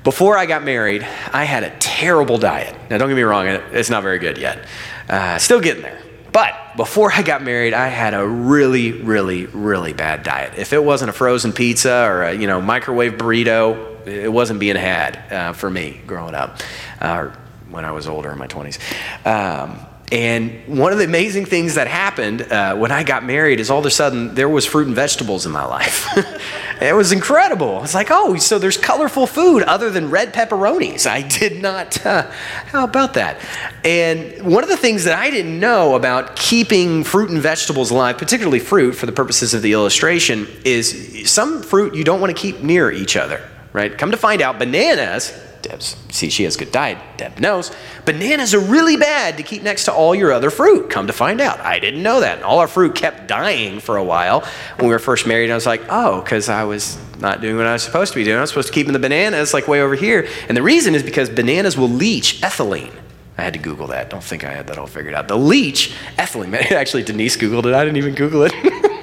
Before 0.05 0.39
I 0.39 0.47
got 0.47 0.65
married, 0.65 1.07
I 1.35 1.45
had 1.45 1.65
a 1.65 1.71
terrible 1.81 2.39
diet. 2.39 2.75
Now, 2.89 2.97
don't 2.97 3.11
get 3.11 3.15
me 3.15 3.25
wrong, 3.25 3.47
it's 3.47 3.91
not 3.91 4.05
very 4.05 4.19
good 4.19 4.39
yet. 4.39 4.67
Uh, 5.07 5.37
still 5.37 5.61
getting 5.61 5.83
there. 5.83 6.01
But 6.33 6.55
before 6.79 7.13
I 7.13 7.21
got 7.21 7.43
married, 7.43 7.75
I 7.75 7.89
had 7.89 8.15
a 8.15 8.27
really, 8.27 8.93
really, 8.93 9.45
really 9.45 9.93
bad 9.93 10.23
diet. 10.23 10.55
If 10.57 10.73
it 10.73 10.83
wasn't 10.83 11.11
a 11.11 11.13
frozen 11.13 11.53
pizza 11.53 12.07
or 12.07 12.23
a 12.23 12.33
you 12.33 12.47
know 12.47 12.63
microwave 12.63 13.19
burrito, 13.19 14.07
it 14.07 14.33
wasn't 14.33 14.61
being 14.61 14.77
had 14.77 15.19
uh, 15.31 15.53
for 15.53 15.69
me 15.69 16.01
growing 16.07 16.35
up, 16.35 16.59
uh, 17.03 17.29
when 17.69 17.85
I 17.85 17.91
was 17.91 18.09
older 18.09 18.33
in 18.33 18.39
my 18.39 18.47
20s. 18.47 18.79
Um, 19.27 19.87
and 20.13 20.63
one 20.69 20.93
of 20.93 20.99
the 20.99 21.05
amazing 21.05 21.47
things 21.47 21.75
that 21.75 21.89
happened 21.89 22.43
uh, 22.43 22.77
when 22.77 22.93
I 22.93 23.03
got 23.03 23.25
married 23.25 23.59
is 23.59 23.71
all 23.71 23.81
of 23.81 23.87
a 23.87 23.91
sudden 23.91 24.37
there 24.37 24.49
was 24.49 24.65
fruit 24.65 24.87
and 24.87 24.95
vegetables 24.95 25.47
in 25.47 25.53
my 25.53 25.65
life. 25.65 26.07
it 26.81 26.95
was 26.95 27.11
incredible. 27.11 27.83
It's 27.83 27.95
like, 27.95 28.07
oh, 28.11 28.37
so 28.37 28.61
there's 28.61 28.77
colorful 28.77 29.27
food 29.27 29.65
other 29.65 29.91
than 29.91 30.09
red 30.09 30.33
pepperonis. 30.33 31.09
I 31.09 31.23
did 31.23 31.61
not, 31.61 32.07
uh, 32.07 32.31
how 32.67 32.85
about 32.85 33.15
that? 33.15 33.41
And 33.85 34.47
one 34.47 34.63
of 34.63 34.69
the 34.69 34.77
things 34.77 35.03
that 35.05 35.19
I 35.19 35.29
didn't 35.29 35.59
know 35.59 35.97
about 35.97 36.37
keeping 36.37 37.03
fruit 37.03 37.31
and 37.31 37.41
vegetables 37.41 37.91
alive, 37.91 38.17
particularly 38.17 38.61
fruit 38.61 38.93
for 38.93 39.07
the 39.07 39.13
purposes 39.13 39.55
of 39.55 39.63
the 39.63 39.73
illustration, 39.73 40.47
is 40.65 41.29
some 41.29 41.65
fruit 41.65 41.97
you 41.97 42.05
don't 42.05 42.21
want 42.21 42.35
to 42.35 42.41
keep 42.41 42.61
near 42.61 42.93
each 42.93 43.17
other, 43.17 43.43
right? 43.73 43.99
Come 43.99 44.13
to 44.13 44.17
find 44.17 44.41
out, 44.41 44.61
bananas 44.61 45.46
Deb's, 45.67 45.97
see, 46.11 46.31
she 46.31 46.45
has 46.45 46.57
good 46.57 46.71
diet. 46.71 46.99
Deb 47.17 47.41
knows. 47.41 47.73
Bananas 48.05 48.55
are 48.55 48.61
really 48.61 48.97
bad 48.97 49.37
to 49.39 49.43
keep 49.43 49.63
next 49.63 49.85
to 49.87 49.93
all 49.93 50.15
your 50.15 50.33
other 50.33 50.51
fruit. 50.51 50.91
Come 50.91 51.09
to 51.09 51.13
find 51.13 51.41
out. 51.41 51.59
I 51.61 51.79
didn't 51.79 52.03
know 52.03 52.21
that. 52.21 52.37
And 52.37 52.45
all 52.45 52.61
our 52.61 52.69
fruit 52.69 52.95
kept 52.95 53.27
dying 53.27 53.81
for 53.81 53.97
a 53.97 54.05
while 54.05 54.41
when 54.77 54.87
we 54.87 54.93
were 54.93 55.01
first 55.01 55.27
married. 55.27 55.51
I 55.51 55.55
was 55.55 55.67
like, 55.67 55.83
oh, 55.89 56.21
because 56.21 56.49
I 56.49 56.65
was 56.65 56.99
not 57.19 57.41
doing 57.41 57.57
what 57.57 57.67
I 57.67 57.73
was 57.73 57.83
supposed 57.83 58.13
to 58.13 58.19
be 58.19 58.25
doing. 58.25 58.39
I 58.39 58.43
was 58.43 58.51
supposed 58.51 58.69
to 58.69 58.75
keep 58.75 58.87
in 58.87 58.93
the 58.93 58.99
bananas 58.99 59.53
like 59.53 59.67
way 59.67 59.81
over 59.81 59.97
here. 59.97 60.29
And 60.49 60.57
the 60.57 60.63
reason 60.63 60.95
is 60.95 61.03
because 61.03 61.29
bananas 61.29 61.77
will 61.77 61.89
leach 61.89 62.41
ethylene. 62.43 62.95
I 63.39 63.43
had 63.43 63.53
to 63.55 63.59
Google 63.59 63.89
that. 63.89 64.09
Don't 64.09 64.25
think 64.25 64.45
I 64.45 64.53
had 64.53 64.69
that 64.69 64.79
all 64.79 64.87
figured 64.87 65.15
out. 65.15 65.29
The 65.29 65.37
leach 65.37 65.93
ethylene. 66.17 66.55
Actually, 66.71 67.03
Denise 67.03 67.37
Googled 67.37 67.67
it. 67.67 67.75
I 67.75 67.85
didn't 67.85 67.99
even 67.99 68.15
Google 68.15 68.45
it. 68.45 68.53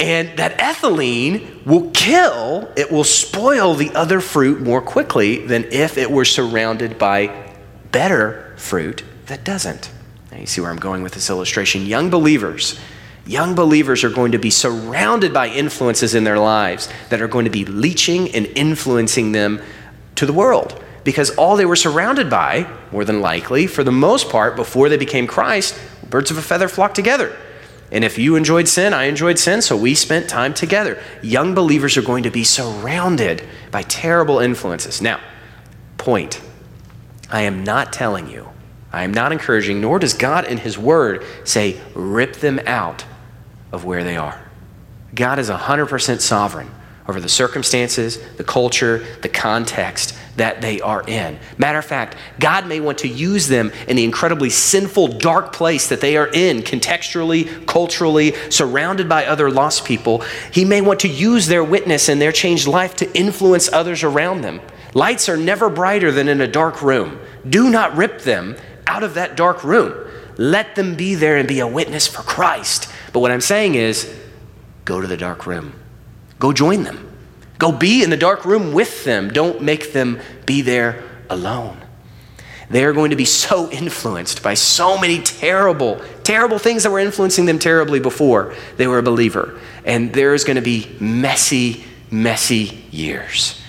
and 0.00 0.36
that 0.38 0.58
ethylene 0.58 1.64
will 1.64 1.90
kill, 1.90 2.70
it 2.76 2.90
will 2.90 3.04
spoil 3.04 3.74
the 3.74 3.90
other 3.94 4.20
fruit 4.20 4.60
more 4.60 4.80
quickly 4.80 5.46
than 5.46 5.64
if 5.72 5.98
it 5.98 6.10
were 6.10 6.24
surrounded 6.24 6.98
by 6.98 7.52
better 7.90 8.54
fruit 8.56 9.04
that 9.26 9.44
doesn't. 9.44 9.90
Now, 10.30 10.38
you 10.38 10.46
see 10.46 10.60
where 10.60 10.70
I'm 10.70 10.78
going 10.78 11.02
with 11.02 11.14
this 11.14 11.30
illustration. 11.30 11.86
Young 11.86 12.10
believers, 12.10 12.78
young 13.26 13.54
believers 13.54 14.04
are 14.04 14.10
going 14.10 14.32
to 14.32 14.38
be 14.38 14.50
surrounded 14.50 15.32
by 15.32 15.48
influences 15.48 16.14
in 16.14 16.24
their 16.24 16.38
lives 16.38 16.88
that 17.10 17.20
are 17.20 17.28
going 17.28 17.44
to 17.44 17.50
be 17.50 17.64
leaching 17.64 18.34
and 18.34 18.46
influencing 18.46 19.32
them 19.32 19.60
to 20.16 20.26
the 20.26 20.32
world 20.32 20.82
because 21.04 21.30
all 21.36 21.56
they 21.56 21.64
were 21.64 21.76
surrounded 21.76 22.28
by, 22.28 22.70
more 22.92 23.04
than 23.04 23.20
likely, 23.20 23.66
for 23.66 23.82
the 23.82 23.92
most 23.92 24.28
part, 24.28 24.56
before 24.56 24.88
they 24.88 24.96
became 24.96 25.26
Christ, 25.26 25.78
birds 26.10 26.30
of 26.30 26.36
a 26.36 26.42
feather 26.42 26.68
flock 26.68 26.92
together. 26.92 27.34
And 27.90 28.04
if 28.04 28.18
you 28.18 28.36
enjoyed 28.36 28.68
sin, 28.68 28.92
I 28.92 29.04
enjoyed 29.04 29.38
sin, 29.38 29.62
so 29.62 29.76
we 29.76 29.94
spent 29.94 30.28
time 30.28 30.52
together. 30.52 31.02
Young 31.22 31.54
believers 31.54 31.96
are 31.96 32.02
going 32.02 32.24
to 32.24 32.30
be 32.30 32.44
surrounded 32.44 33.42
by 33.70 33.82
terrible 33.82 34.40
influences. 34.40 35.00
Now, 35.00 35.20
point 35.96 36.40
I 37.30 37.42
am 37.42 37.64
not 37.64 37.92
telling 37.92 38.28
you, 38.28 38.48
I 38.92 39.04
am 39.04 39.12
not 39.12 39.32
encouraging, 39.32 39.80
nor 39.80 39.98
does 39.98 40.14
God 40.14 40.46
in 40.46 40.58
His 40.58 40.78
Word 40.78 41.24
say, 41.44 41.80
rip 41.94 42.36
them 42.36 42.60
out 42.66 43.04
of 43.72 43.84
where 43.84 44.04
they 44.04 44.16
are. 44.16 44.40
God 45.14 45.38
is 45.38 45.50
100% 45.50 46.20
sovereign 46.20 46.70
over 47.06 47.20
the 47.20 47.28
circumstances, 47.28 48.18
the 48.36 48.44
culture, 48.44 49.04
the 49.22 49.28
context 49.28 50.14
that 50.38 50.60
they 50.60 50.80
are 50.80 51.02
in. 51.06 51.38
Matter 51.56 51.78
of 51.78 51.84
fact, 51.84 52.16
God 52.40 52.66
may 52.66 52.80
want 52.80 52.98
to 52.98 53.08
use 53.08 53.46
them 53.46 53.70
in 53.86 53.96
the 53.96 54.04
incredibly 54.04 54.50
sinful, 54.50 55.18
dark 55.18 55.52
place 55.52 55.88
that 55.88 56.00
they 56.00 56.16
are 56.16 56.28
in, 56.32 56.62
contextually, 56.62 57.66
culturally, 57.66 58.34
surrounded 58.50 59.08
by 59.08 59.26
other 59.26 59.50
lost 59.50 59.84
people. 59.84 60.24
He 60.52 60.64
may 60.64 60.80
want 60.80 61.00
to 61.00 61.08
use 61.08 61.46
their 61.46 61.62
witness 61.62 62.08
and 62.08 62.20
their 62.20 62.32
changed 62.32 62.66
life 62.66 62.96
to 62.96 63.18
influence 63.18 63.72
others 63.72 64.02
around 64.02 64.40
them. 64.40 64.60
Lights 64.94 65.28
are 65.28 65.36
never 65.36 65.68
brighter 65.68 66.10
than 66.10 66.28
in 66.28 66.40
a 66.40 66.48
dark 66.48 66.82
room. 66.82 67.18
Do 67.48 67.70
not 67.70 67.96
rip 67.96 68.22
them 68.22 68.56
out 68.86 69.02
of 69.02 69.14
that 69.14 69.36
dark 69.36 69.62
room. 69.62 70.06
Let 70.38 70.76
them 70.76 70.94
be 70.94 71.14
there 71.14 71.36
and 71.36 71.46
be 71.46 71.60
a 71.60 71.66
witness 71.66 72.06
for 72.06 72.22
Christ. 72.22 72.90
But 73.12 73.20
what 73.20 73.30
I'm 73.30 73.40
saying 73.40 73.74
is, 73.74 74.12
go 74.84 75.00
to 75.00 75.06
the 75.06 75.16
dark 75.16 75.46
room. 75.46 75.74
Go 76.38 76.52
join 76.52 76.84
them. 76.84 77.07
Go 77.58 77.72
be 77.72 78.02
in 78.02 78.10
the 78.10 78.16
dark 78.16 78.44
room 78.44 78.72
with 78.72 79.04
them. 79.04 79.30
Don't 79.30 79.62
make 79.62 79.92
them 79.92 80.20
be 80.46 80.62
there 80.62 81.02
alone. 81.28 81.76
They 82.70 82.84
are 82.84 82.92
going 82.92 83.10
to 83.10 83.16
be 83.16 83.24
so 83.24 83.70
influenced 83.70 84.42
by 84.42 84.54
so 84.54 84.98
many 84.98 85.20
terrible, 85.22 86.00
terrible 86.22 86.58
things 86.58 86.82
that 86.82 86.90
were 86.90 86.98
influencing 86.98 87.46
them 87.46 87.58
terribly 87.58 87.98
before 87.98 88.54
they 88.76 88.86
were 88.86 88.98
a 88.98 89.02
believer. 89.02 89.58
And 89.84 90.12
there 90.12 90.34
is 90.34 90.44
going 90.44 90.56
to 90.56 90.62
be 90.62 90.94
messy, 91.00 91.84
messy 92.10 92.84
years. 92.90 93.60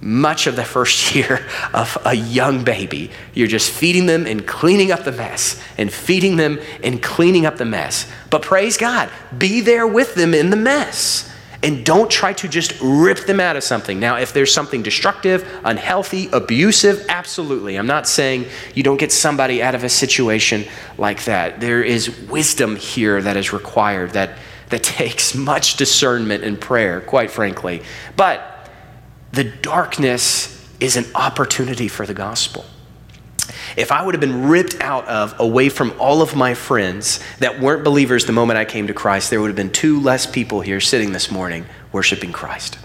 Much 0.00 0.46
of 0.46 0.56
the 0.56 0.64
first 0.64 1.14
year 1.14 1.46
of 1.74 1.96
a 2.04 2.14
young 2.14 2.64
baby, 2.64 3.10
you're 3.34 3.46
just 3.46 3.70
feeding 3.70 4.06
them 4.06 4.26
and 4.26 4.46
cleaning 4.46 4.90
up 4.90 5.04
the 5.04 5.12
mess, 5.12 5.62
and 5.76 5.92
feeding 5.92 6.36
them 6.36 6.58
and 6.82 7.02
cleaning 7.02 7.44
up 7.44 7.58
the 7.58 7.64
mess. 7.66 8.10
But 8.30 8.42
praise 8.42 8.78
God, 8.78 9.10
be 9.36 9.60
there 9.60 9.86
with 9.86 10.14
them 10.14 10.32
in 10.34 10.50
the 10.50 10.56
mess 10.56 11.31
and 11.62 11.84
don't 11.84 12.10
try 12.10 12.32
to 12.32 12.48
just 12.48 12.74
rip 12.82 13.26
them 13.26 13.38
out 13.38 13.56
of 13.56 13.62
something. 13.62 14.00
Now, 14.00 14.16
if 14.16 14.32
there's 14.32 14.52
something 14.52 14.82
destructive, 14.82 15.48
unhealthy, 15.64 16.28
abusive, 16.32 17.06
absolutely. 17.08 17.76
I'm 17.76 17.86
not 17.86 18.08
saying 18.08 18.46
you 18.74 18.82
don't 18.82 18.96
get 18.96 19.12
somebody 19.12 19.62
out 19.62 19.74
of 19.74 19.84
a 19.84 19.88
situation 19.88 20.64
like 20.98 21.24
that. 21.24 21.60
There 21.60 21.82
is 21.82 22.18
wisdom 22.22 22.74
here 22.76 23.22
that 23.22 23.36
is 23.36 23.52
required 23.52 24.10
that, 24.10 24.38
that 24.70 24.82
takes 24.82 25.34
much 25.34 25.76
discernment 25.76 26.42
and 26.42 26.60
prayer, 26.60 27.00
quite 27.00 27.30
frankly. 27.30 27.82
But 28.16 28.70
the 29.30 29.44
darkness 29.44 30.48
is 30.80 30.96
an 30.96 31.04
opportunity 31.14 31.86
for 31.86 32.06
the 32.06 32.14
gospel 32.14 32.64
if 33.76 33.92
I 33.92 34.04
would 34.04 34.14
have 34.14 34.20
been 34.20 34.48
ripped 34.48 34.80
out 34.80 35.06
of, 35.06 35.38
away 35.38 35.68
from 35.68 35.94
all 35.98 36.22
of 36.22 36.34
my 36.34 36.54
friends 36.54 37.20
that 37.38 37.60
weren't 37.60 37.84
believers 37.84 38.26
the 38.26 38.32
moment 38.32 38.58
I 38.58 38.64
came 38.64 38.86
to 38.86 38.94
Christ, 38.94 39.30
there 39.30 39.40
would 39.40 39.48
have 39.48 39.56
been 39.56 39.70
two 39.70 40.00
less 40.00 40.26
people 40.26 40.60
here 40.60 40.80
sitting 40.80 41.12
this 41.12 41.30
morning 41.30 41.66
worshiping 41.92 42.32
Christ. 42.32 42.78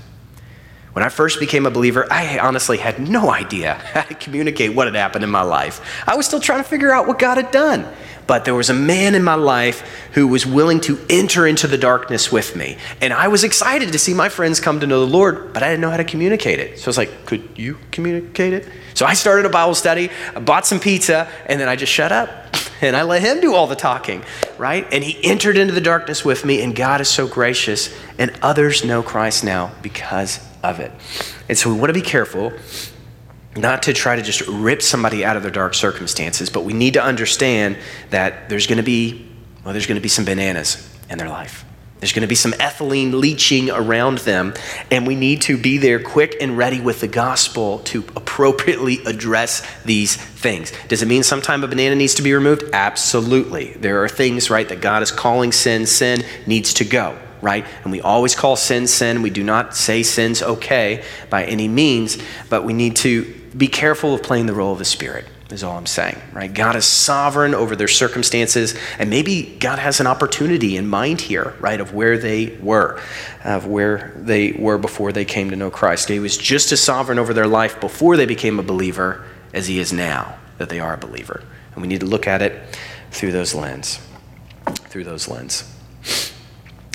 When 0.98 1.04
I 1.04 1.10
first 1.10 1.40
became 1.40 1.68
a 1.68 1.70
believer, 1.70 2.08
I 2.10 2.40
honestly 2.40 2.80
had 2.80 2.98
no 3.00 3.30
idea 3.30 3.76
how 3.94 4.02
to 4.02 4.16
communicate 4.16 4.74
what 4.74 4.88
had 4.88 4.96
happened 4.96 5.24
in 5.24 5.30
my 5.30 5.44
life. 5.44 5.80
I 6.08 6.16
was 6.16 6.26
still 6.26 6.40
trying 6.40 6.64
to 6.64 6.68
figure 6.68 6.92
out 6.92 7.06
what 7.06 7.20
God 7.20 7.38
had 7.38 7.52
done. 7.52 7.88
But 8.26 8.46
there 8.46 8.56
was 8.56 8.72
a 8.72 8.74
man 8.74 9.14
in 9.14 9.24
my 9.24 9.36
life 9.36 9.82
who 10.14 10.28
was 10.28 10.44
willing 10.44 10.82
to 10.82 10.98
enter 11.08 11.46
into 11.46 11.68
the 11.68 11.78
darkness 11.78 12.32
with 12.32 12.56
me. 12.56 12.80
And 13.00 13.14
I 13.14 13.28
was 13.28 13.44
excited 13.44 13.92
to 13.92 14.00
see 14.00 14.16
my 14.16 14.28
friends 14.28 14.60
come 14.60 14.80
to 14.80 14.88
know 14.88 15.06
the 15.06 15.12
Lord, 15.12 15.54
but 15.54 15.62
I 15.62 15.68
didn't 15.70 15.82
know 15.82 15.92
how 15.92 15.98
to 15.98 16.04
communicate 16.04 16.58
it. 16.58 16.80
So 16.80 16.86
I 16.86 16.90
was 16.90 16.98
like, 16.98 17.28
could 17.28 17.48
you 17.56 17.78
communicate 17.92 18.54
it? 18.54 18.68
So 18.96 19.06
I 19.06 19.14
started 19.14 19.46
a 19.46 19.50
Bible 19.50 19.76
study, 19.76 20.10
I 20.36 20.40
bought 20.40 20.66
some 20.66 20.80
pizza, 20.80 21.30
and 21.46 21.62
then 21.62 21.70
I 21.70 21.76
just 21.76 21.94
shut 21.94 22.12
up. 22.12 22.30
And 22.80 22.96
I 22.96 23.02
let 23.02 23.24
him 23.24 23.42
do 23.42 23.56
all 23.56 23.66
the 23.66 23.76
talking, 23.76 24.24
right? 24.60 24.86
And 24.92 25.04
he 25.04 25.18
entered 25.28 25.58
into 25.58 25.74
the 25.74 25.82
darkness 25.82 26.24
with 26.24 26.46
me, 26.46 26.62
and 26.62 26.76
God 26.76 27.02
is 27.02 27.10
so 27.10 27.28
gracious, 27.28 27.92
and 28.20 28.32
others 28.44 28.86
know 28.86 29.02
Christ 29.02 29.44
now 29.44 29.72
because 29.82 30.47
of 30.70 30.80
it. 30.80 30.92
And 31.50 31.58
so 31.58 31.74
we 31.74 31.80
want 31.80 31.90
to 31.90 31.94
be 31.94 32.02
careful 32.02 32.54
not 33.56 33.84
to 33.84 33.94
try 33.94 34.16
to 34.16 34.22
just 34.22 34.42
rip 34.48 34.82
somebody 34.82 35.26
out 35.26 35.36
of 35.36 35.44
their 35.44 35.52
dark 35.52 35.74
circumstances, 35.74 36.50
but 36.50 36.64
we 36.64 36.74
need 36.74 36.94
to 36.94 37.04
understand 37.04 37.78
that 38.12 38.50
there's 38.50 38.68
going 38.68 38.78
to 38.78 38.84
be, 38.84 39.30
well, 39.64 39.74
there's 39.74 39.88
going 39.88 39.96
to 39.96 40.02
be 40.02 40.10
some 40.10 40.26
bananas 40.26 40.88
in 41.10 41.18
their 41.18 41.30
life. 41.30 41.66
There's 42.00 42.14
going 42.14 42.22
to 42.22 42.28
be 42.28 42.36
some 42.36 42.52
ethylene 42.52 43.14
leaching 43.14 43.72
around 43.72 44.20
them, 44.20 44.54
and 44.92 45.08
we 45.08 45.16
need 45.16 45.42
to 45.44 45.58
be 45.58 45.80
there 45.80 46.00
quick 46.00 46.38
and 46.40 46.56
ready 46.56 46.80
with 46.80 47.02
the 47.02 47.08
gospel 47.08 47.80
to 47.80 48.06
appropriately 48.16 49.00
address 49.06 49.66
these 49.84 50.16
things. 50.16 50.72
Does 50.90 51.02
it 51.02 51.08
mean 51.08 51.24
sometime 51.24 51.64
a 51.64 51.68
banana 51.68 51.96
needs 51.96 52.14
to 52.16 52.22
be 52.22 52.34
removed? 52.34 52.66
Absolutely. 52.72 53.74
There 53.74 54.04
are 54.04 54.10
things, 54.10 54.52
right, 54.52 54.70
that 54.70 54.80
God 54.80 55.02
is 55.02 55.12
calling 55.12 55.52
sin, 55.52 55.88
sin 55.88 56.24
needs 56.46 56.76
to 56.76 56.86
go 56.86 57.18
right? 57.42 57.66
And 57.84 57.92
we 57.92 58.02
always 58.02 58.36
call 58.36 58.56
sin 58.56 58.88
sin. 58.88 59.22
We 59.22 59.30
do 59.30 59.44
not 59.44 59.76
say 59.76 60.04
sin's 60.04 60.42
okay 60.42 61.04
by 61.30 61.46
any 61.46 61.68
means, 61.68 62.18
but 62.50 62.64
we 62.64 62.74
need 62.74 62.96
to 62.98 63.34
be 63.56 63.68
careful 63.68 64.14
of 64.14 64.24
playing 64.24 64.46
the 64.46 64.54
role 64.54 64.74
of 64.74 64.80
the 64.80 64.86
Spirit, 64.86 65.26
is 65.50 65.64
all 65.64 65.78
I'm 65.78 65.86
saying, 65.86 66.20
right? 66.34 66.54
God 66.54 66.76
is 66.76 66.86
sovereign 66.86 67.56
over 67.56 67.76
their 67.76 67.88
circumstances, 67.88 68.78
and 69.00 69.10
maybe 69.10 69.58
God 69.60 69.80
has 69.80 70.00
an 70.00 70.08
opportunity 70.08 70.78
in 70.78 70.88
mind 70.88 71.22
here, 71.22 71.56
right, 71.60 71.80
of 71.80 71.94
where 71.94 72.18
they 72.18 72.58
were, 72.62 73.02
of 73.44 73.66
where 73.66 74.14
they 74.16 74.52
were 74.52 74.78
before 74.78 75.12
they 75.12 75.26
came 75.26 75.50
to 75.50 75.56
know 75.56 75.72
Christ. 75.72 76.10
He 76.10 76.20
was 76.20 76.38
just 76.38 76.72
as 76.72 76.82
sovereign 76.82 77.18
over 77.18 77.34
their 77.34 77.48
life 77.48 77.80
before 77.80 78.18
they 78.18 78.26
became 78.26 78.60
a 78.60 78.64
believer 78.64 79.26
as 79.54 79.68
he 79.68 79.80
is 79.80 79.92
now 79.94 80.38
that 80.58 80.70
they 80.70 80.80
are 80.80 80.94
a 80.94 80.98
believer. 80.98 81.44
And 81.74 81.82
we 81.82 81.88
need 81.88 82.02
to 82.02 82.06
look 82.06 82.28
at 82.28 82.42
it 82.42 82.78
through 83.12 83.32
those 83.32 83.56
lens, 83.56 84.00
through 84.90 85.06
those 85.06 85.28
lens. 85.28 85.74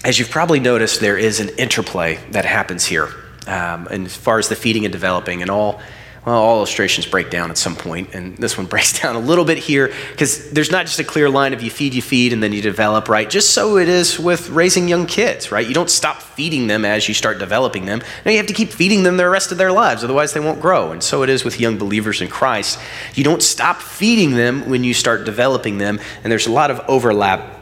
As 0.05 0.19
you've 0.19 0.31
probably 0.31 0.59
noticed, 0.59 1.01
there 1.01 1.17
is 1.17 1.39
an 1.39 1.51
interplay 1.51 2.19
that 2.33 2.45
happens 2.45 2.85
here. 2.85 3.09
Um, 3.47 3.87
and 3.89 4.07
as 4.07 4.17
far 4.17 4.39
as 4.39 4.49
the 4.49 4.57
feeding 4.57 4.85
and 4.85 4.93
developing 4.93 5.43
and 5.43 5.51
all 5.51 5.81
well, 6.25 6.37
all 6.37 6.57
illustrations 6.59 7.05
break 7.05 7.31
down 7.31 7.51
at 7.51 7.59
some 7.59 7.75
point, 7.75 8.15
and 8.15 8.37
this 8.39 8.57
one 8.57 8.67
breaks 8.69 9.01
down 9.01 9.17
a 9.17 9.19
little 9.19 9.45
bit 9.45 9.59
here 9.59 9.93
because 10.13 10.53
there's 10.53 10.71
not 10.71 10.87
just 10.87 11.01
a 11.01 11.05
clear 11.05 11.29
line 11.29 11.53
of 11.53 11.63
you 11.63 11.71
feed, 11.71 11.95
you 11.95 12.03
feed, 12.03 12.33
and 12.33 12.41
then 12.41 12.53
you 12.53 12.63
develop, 12.63 13.09
right? 13.09 13.29
Just 13.29 13.51
so 13.51 13.77
it 13.77 13.89
is 13.89 14.21
with 14.21 14.49
raising 14.51 14.87
young 14.87 15.07
kids, 15.07 15.51
right? 15.51 15.67
You 15.67 15.75
don't 15.75 15.91
stop 15.91 16.23
feeding 16.23 16.69
them 16.69 16.85
as 16.85 17.09
you 17.09 17.15
start 17.15 17.41
developing 17.41 17.87
them. 17.87 18.03
Now 18.25 18.31
you 18.31 18.37
have 18.37 18.47
to 18.47 18.53
keep 18.53 18.71
feeding 18.71 19.03
them 19.03 19.17
the 19.17 19.29
rest 19.29 19.51
of 19.51 19.59
their 19.59 19.73
lives, 19.73 20.05
otherwise 20.05 20.33
they 20.33 20.41
won't 20.41 20.61
grow. 20.61 20.93
And 20.93 21.03
so 21.03 21.25
it 21.25 21.29
is 21.29 21.45
with 21.45 21.59
young 21.59 21.77
believers 21.77 22.21
in 22.21 22.29
Christ. 22.29 22.79
You 23.15 23.25
don't 23.25 23.43
stop 23.43 23.83
feeding 23.83 24.35
them 24.35 24.69
when 24.69 24.85
you 24.85 24.95
start 24.95 25.25
developing 25.25 25.79
them, 25.79 25.99
and 26.23 26.31
there's 26.31 26.47
a 26.47 26.53
lot 26.53 26.71
of 26.71 26.81
overlap 26.87 27.62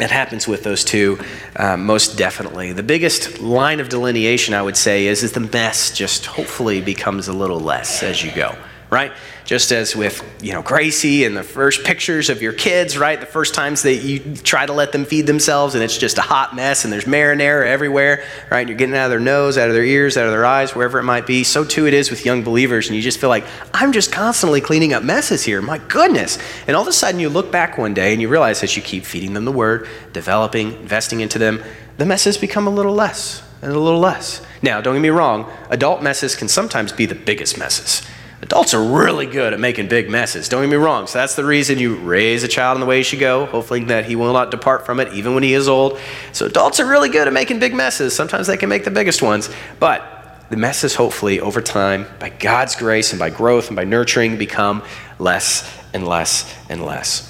it 0.00 0.10
happens 0.10 0.48
with 0.48 0.62
those 0.62 0.84
two 0.84 1.18
uh, 1.56 1.76
most 1.76 2.16
definitely. 2.16 2.72
The 2.72 2.82
biggest 2.82 3.40
line 3.40 3.80
of 3.80 3.88
delineation, 3.88 4.54
I 4.54 4.62
would 4.62 4.76
say, 4.76 5.06
is, 5.06 5.22
is 5.22 5.32
the 5.32 5.40
mess 5.40 5.90
just 5.90 6.26
hopefully 6.26 6.80
becomes 6.80 7.28
a 7.28 7.32
little 7.32 7.60
less 7.60 8.02
as 8.02 8.22
you 8.24 8.32
go 8.32 8.56
right? 8.92 9.10
Just 9.44 9.72
as 9.72 9.96
with, 9.96 10.22
you 10.40 10.52
know, 10.52 10.62
Gracie 10.62 11.24
and 11.24 11.36
the 11.36 11.42
first 11.42 11.84
pictures 11.84 12.30
of 12.30 12.40
your 12.40 12.52
kids, 12.52 12.96
right? 12.96 13.18
The 13.18 13.26
first 13.26 13.54
times 13.54 13.82
that 13.82 13.96
you 13.96 14.36
try 14.36 14.64
to 14.66 14.72
let 14.72 14.92
them 14.92 15.04
feed 15.04 15.26
themselves 15.26 15.74
and 15.74 15.82
it's 15.82 15.98
just 15.98 16.16
a 16.18 16.22
hot 16.22 16.54
mess 16.54 16.84
and 16.84 16.92
there's 16.92 17.06
marinara 17.06 17.66
everywhere, 17.66 18.24
right? 18.50 18.66
You're 18.66 18.76
getting 18.76 18.94
out 18.94 19.06
of 19.06 19.10
their 19.10 19.20
nose, 19.20 19.58
out 19.58 19.68
of 19.68 19.74
their 19.74 19.84
ears, 19.84 20.16
out 20.16 20.26
of 20.26 20.32
their 20.32 20.46
eyes, 20.46 20.74
wherever 20.74 20.98
it 20.98 21.02
might 21.02 21.26
be. 21.26 21.42
So 21.42 21.64
too 21.64 21.86
it 21.86 21.94
is 21.94 22.08
with 22.08 22.24
young 22.24 22.44
believers 22.44 22.86
and 22.86 22.96
you 22.96 23.02
just 23.02 23.18
feel 23.18 23.30
like, 23.30 23.44
I'm 23.74 23.92
just 23.92 24.12
constantly 24.12 24.60
cleaning 24.60 24.92
up 24.92 25.02
messes 25.02 25.42
here. 25.42 25.60
My 25.60 25.78
goodness. 25.78 26.38
And 26.68 26.76
all 26.76 26.82
of 26.82 26.88
a 26.88 26.92
sudden 26.92 27.20
you 27.20 27.28
look 27.28 27.50
back 27.50 27.78
one 27.78 27.94
day 27.94 28.12
and 28.12 28.22
you 28.22 28.28
realize 28.28 28.62
as 28.62 28.76
you 28.76 28.82
keep 28.82 29.04
feeding 29.04 29.34
them 29.34 29.44
the 29.44 29.52
word, 29.52 29.88
developing, 30.12 30.72
investing 30.74 31.20
into 31.20 31.38
them, 31.38 31.62
the 31.98 32.06
messes 32.06 32.38
become 32.38 32.66
a 32.66 32.70
little 32.70 32.94
less 32.94 33.42
and 33.60 33.72
a 33.72 33.78
little 33.78 34.00
less. 34.00 34.40
Now, 34.62 34.80
don't 34.80 34.94
get 34.94 35.00
me 35.00 35.08
wrong, 35.08 35.50
adult 35.70 36.02
messes 36.02 36.36
can 36.36 36.48
sometimes 36.48 36.92
be 36.92 37.06
the 37.06 37.14
biggest 37.14 37.58
messes. 37.58 38.06
Adults 38.42 38.74
are 38.74 38.82
really 38.82 39.26
good 39.26 39.52
at 39.52 39.60
making 39.60 39.86
big 39.86 40.10
messes. 40.10 40.48
Don't 40.48 40.62
get 40.62 40.68
me 40.68 40.76
wrong. 40.76 41.06
So 41.06 41.18
that's 41.18 41.36
the 41.36 41.44
reason 41.44 41.78
you 41.78 41.94
raise 41.94 42.42
a 42.42 42.48
child 42.48 42.76
in 42.76 42.80
the 42.80 42.86
way 42.86 42.96
he 42.96 43.04
should 43.04 43.20
go, 43.20 43.46
hoping 43.46 43.86
that 43.86 44.04
he 44.04 44.16
will 44.16 44.32
not 44.32 44.50
depart 44.50 44.84
from 44.84 44.98
it 44.98 45.12
even 45.14 45.34
when 45.34 45.44
he 45.44 45.54
is 45.54 45.68
old. 45.68 45.98
So 46.32 46.46
adults 46.46 46.80
are 46.80 46.86
really 46.86 47.08
good 47.08 47.28
at 47.28 47.32
making 47.32 47.60
big 47.60 47.72
messes. 47.72 48.16
Sometimes 48.16 48.48
they 48.48 48.56
can 48.56 48.68
make 48.68 48.84
the 48.84 48.90
biggest 48.90 49.22
ones. 49.22 49.48
But 49.78 50.48
the 50.50 50.56
messes, 50.56 50.96
hopefully, 50.96 51.38
over 51.40 51.62
time, 51.62 52.04
by 52.18 52.30
God's 52.30 52.74
grace 52.74 53.12
and 53.12 53.20
by 53.20 53.30
growth 53.30 53.68
and 53.68 53.76
by 53.76 53.84
nurturing, 53.84 54.36
become 54.36 54.82
less 55.20 55.80
and 55.94 56.06
less 56.06 56.52
and 56.68 56.84
less. 56.84 57.28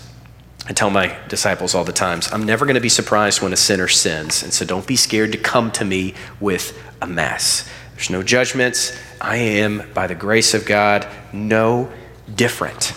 I 0.66 0.72
tell 0.72 0.90
my 0.90 1.14
disciples 1.28 1.74
all 1.74 1.84
the 1.84 1.92
times, 1.92 2.32
I'm 2.32 2.44
never 2.44 2.64
going 2.64 2.76
to 2.76 2.80
be 2.80 2.88
surprised 2.88 3.42
when 3.42 3.52
a 3.52 3.56
sinner 3.56 3.86
sins. 3.86 4.42
And 4.42 4.52
so 4.52 4.64
don't 4.64 4.86
be 4.86 4.96
scared 4.96 5.32
to 5.32 5.38
come 5.38 5.70
to 5.72 5.84
me 5.84 6.14
with 6.40 6.76
a 7.02 7.06
mess. 7.06 7.68
There's 7.94 8.10
no 8.10 8.22
judgments. 8.22 8.96
I 9.22 9.36
am, 9.36 9.88
by 9.94 10.08
the 10.08 10.16
grace 10.16 10.52
of 10.52 10.66
God, 10.66 11.06
no 11.32 11.90
different 12.34 12.92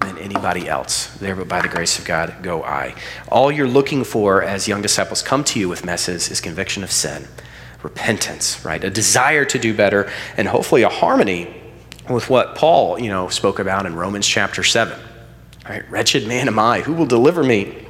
than 0.00 0.16
anybody 0.16 0.66
else. 0.66 1.08
There, 1.18 1.36
but 1.36 1.46
by 1.46 1.60
the 1.60 1.68
grace 1.68 1.98
of 1.98 2.06
God, 2.06 2.36
go 2.42 2.64
I. 2.64 2.94
All 3.30 3.52
you're 3.52 3.68
looking 3.68 4.02
for 4.02 4.42
as 4.42 4.66
young 4.66 4.80
disciples 4.80 5.20
come 5.20 5.44
to 5.44 5.60
you 5.60 5.68
with 5.68 5.84
messes 5.84 6.30
is 6.30 6.40
conviction 6.40 6.82
of 6.82 6.90
sin, 6.90 7.28
repentance, 7.82 8.64
right? 8.64 8.82
A 8.82 8.88
desire 8.88 9.44
to 9.44 9.58
do 9.58 9.74
better, 9.74 10.10
and 10.38 10.48
hopefully 10.48 10.82
a 10.82 10.88
harmony 10.88 11.54
with 12.08 12.30
what 12.30 12.54
Paul, 12.54 12.98
you 12.98 13.10
know, 13.10 13.28
spoke 13.28 13.58
about 13.58 13.84
in 13.84 13.94
Romans 13.94 14.26
chapter 14.26 14.64
7. 14.64 14.98
Right? 15.68 15.90
Wretched 15.90 16.26
man 16.26 16.48
am 16.48 16.58
I, 16.58 16.80
who 16.80 16.94
will 16.94 17.04
deliver 17.04 17.44
me 17.44 17.84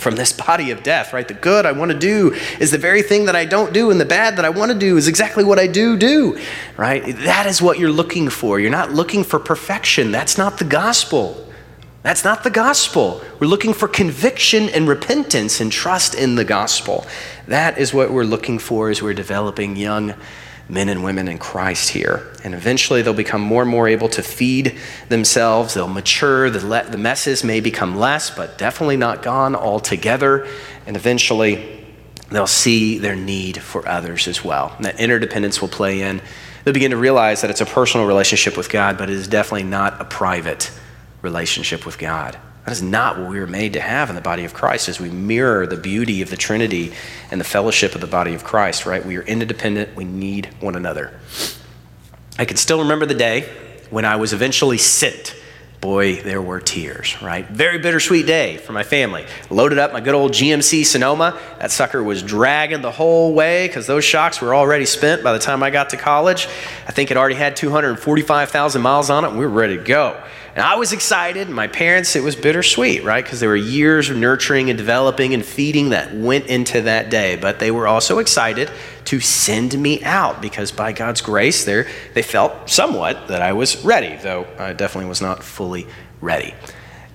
from 0.00 0.16
this 0.16 0.32
body 0.32 0.70
of 0.70 0.82
death, 0.82 1.12
right? 1.12 1.28
The 1.28 1.34
good 1.34 1.66
I 1.66 1.72
want 1.72 1.92
to 1.92 1.98
do 1.98 2.32
is 2.58 2.70
the 2.70 2.78
very 2.78 3.02
thing 3.02 3.26
that 3.26 3.36
I 3.36 3.44
don't 3.44 3.72
do, 3.72 3.90
and 3.90 4.00
the 4.00 4.04
bad 4.04 4.36
that 4.36 4.44
I 4.44 4.50
want 4.50 4.72
to 4.72 4.78
do 4.78 4.96
is 4.96 5.06
exactly 5.06 5.44
what 5.44 5.58
I 5.58 5.66
do 5.66 5.96
do, 5.96 6.38
right? 6.76 7.04
That 7.18 7.46
is 7.46 7.62
what 7.62 7.78
you're 7.78 7.90
looking 7.90 8.28
for. 8.28 8.58
You're 8.58 8.70
not 8.70 8.92
looking 8.92 9.22
for 9.22 9.38
perfection. 9.38 10.10
That's 10.10 10.36
not 10.36 10.58
the 10.58 10.64
gospel. 10.64 11.46
That's 12.02 12.24
not 12.24 12.44
the 12.44 12.50
gospel. 12.50 13.22
We're 13.38 13.46
looking 13.46 13.74
for 13.74 13.86
conviction 13.86 14.70
and 14.70 14.88
repentance 14.88 15.60
and 15.60 15.70
trust 15.70 16.14
in 16.14 16.34
the 16.34 16.44
gospel. 16.44 17.06
That 17.46 17.76
is 17.76 17.92
what 17.92 18.10
we're 18.10 18.24
looking 18.24 18.58
for 18.58 18.88
as 18.88 19.02
we're 19.02 19.12
developing 19.12 19.76
young 19.76 20.14
men 20.70 20.88
and 20.88 21.02
women 21.02 21.28
in 21.28 21.38
Christ 21.38 21.90
here. 21.90 22.32
And 22.44 22.54
eventually 22.54 23.02
they'll 23.02 23.12
become 23.12 23.40
more 23.40 23.62
and 23.62 23.70
more 23.70 23.88
able 23.88 24.08
to 24.10 24.22
feed 24.22 24.78
themselves. 25.08 25.74
They'll 25.74 25.88
mature. 25.88 26.48
The, 26.48 26.64
le- 26.64 26.88
the 26.88 26.98
messes 26.98 27.42
may 27.42 27.60
become 27.60 27.96
less, 27.96 28.30
but 28.30 28.56
definitely 28.56 28.96
not 28.96 29.22
gone 29.22 29.56
altogether. 29.56 30.46
And 30.86 30.96
eventually 30.96 31.84
they'll 32.30 32.46
see 32.46 32.98
their 32.98 33.16
need 33.16 33.60
for 33.60 33.86
others 33.88 34.28
as 34.28 34.44
well. 34.44 34.72
And 34.76 34.84
that 34.84 35.00
interdependence 35.00 35.60
will 35.60 35.68
play 35.68 36.02
in. 36.02 36.22
They'll 36.64 36.74
begin 36.74 36.92
to 36.92 36.96
realize 36.96 37.40
that 37.40 37.50
it's 37.50 37.60
a 37.60 37.66
personal 37.66 38.06
relationship 38.06 38.56
with 38.56 38.70
God, 38.70 38.96
but 38.96 39.10
it 39.10 39.16
is 39.16 39.26
definitely 39.26 39.64
not 39.64 40.00
a 40.00 40.04
private 40.04 40.70
relationship 41.22 41.84
with 41.84 41.98
God. 41.98 42.38
That 42.64 42.72
is 42.72 42.82
not 42.82 43.18
what 43.18 43.30
we 43.30 43.40
were 43.40 43.46
made 43.46 43.72
to 43.72 43.80
have 43.80 44.10
in 44.10 44.14
the 44.14 44.20
body 44.20 44.44
of 44.44 44.52
Christ 44.52 44.88
as 44.88 45.00
we 45.00 45.08
mirror 45.08 45.66
the 45.66 45.76
beauty 45.76 46.22
of 46.22 46.30
the 46.30 46.36
Trinity 46.36 46.92
and 47.30 47.40
the 47.40 47.44
fellowship 47.44 47.94
of 47.94 48.00
the 48.00 48.06
body 48.06 48.34
of 48.34 48.44
Christ, 48.44 48.84
right? 48.86 49.04
We 49.04 49.16
are 49.16 49.22
interdependent, 49.22 49.96
we 49.96 50.04
need 50.04 50.50
one 50.60 50.76
another. 50.76 51.18
I 52.38 52.44
can 52.44 52.56
still 52.56 52.80
remember 52.80 53.06
the 53.06 53.14
day 53.14 53.48
when 53.90 54.04
I 54.04 54.16
was 54.16 54.32
eventually 54.32 54.78
sent. 54.78 55.36
Boy, 55.80 56.16
there 56.20 56.42
were 56.42 56.60
tears, 56.60 57.20
right? 57.22 57.48
Very 57.48 57.78
bittersweet 57.78 58.26
day 58.26 58.58
for 58.58 58.72
my 58.72 58.82
family. 58.82 59.24
Loaded 59.48 59.78
up 59.78 59.94
my 59.94 60.00
good 60.00 60.14
old 60.14 60.32
GMC 60.32 60.84
Sonoma. 60.84 61.40
That 61.58 61.70
sucker 61.70 62.02
was 62.02 62.22
dragging 62.22 62.82
the 62.82 62.90
whole 62.90 63.32
way 63.32 63.66
because 63.66 63.86
those 63.86 64.04
shocks 64.04 64.42
were 64.42 64.54
already 64.54 64.84
spent 64.84 65.24
by 65.24 65.32
the 65.32 65.38
time 65.38 65.62
I 65.62 65.70
got 65.70 65.88
to 65.90 65.96
college. 65.96 66.48
I 66.86 66.92
think 66.92 67.10
it 67.10 67.16
already 67.16 67.36
had 67.36 67.56
245,000 67.56 68.82
miles 68.82 69.08
on 69.08 69.24
it, 69.24 69.28
and 69.28 69.38
we 69.38 69.46
were 69.46 69.50
ready 69.50 69.78
to 69.78 69.82
go. 69.82 70.22
And 70.60 70.68
I 70.68 70.74
was 70.74 70.92
excited. 70.92 71.48
My 71.48 71.68
parents, 71.68 72.14
it 72.16 72.22
was 72.22 72.36
bittersweet, 72.36 73.02
right? 73.02 73.24
Because 73.24 73.40
there 73.40 73.48
were 73.48 73.56
years 73.56 74.10
of 74.10 74.18
nurturing 74.18 74.68
and 74.68 74.76
developing 74.76 75.32
and 75.32 75.42
feeding 75.42 75.88
that 75.88 76.14
went 76.14 76.48
into 76.48 76.82
that 76.82 77.08
day. 77.08 77.36
But 77.36 77.60
they 77.60 77.70
were 77.70 77.88
also 77.88 78.18
excited 78.18 78.70
to 79.06 79.20
send 79.20 79.78
me 79.80 80.02
out 80.02 80.42
because 80.42 80.70
by 80.70 80.92
God's 80.92 81.22
grace, 81.22 81.64
they 81.64 82.22
felt 82.22 82.68
somewhat 82.68 83.28
that 83.28 83.40
I 83.40 83.54
was 83.54 83.82
ready, 83.86 84.16
though 84.16 84.46
I 84.58 84.74
definitely 84.74 85.08
was 85.08 85.22
not 85.22 85.42
fully 85.42 85.86
ready 86.20 86.52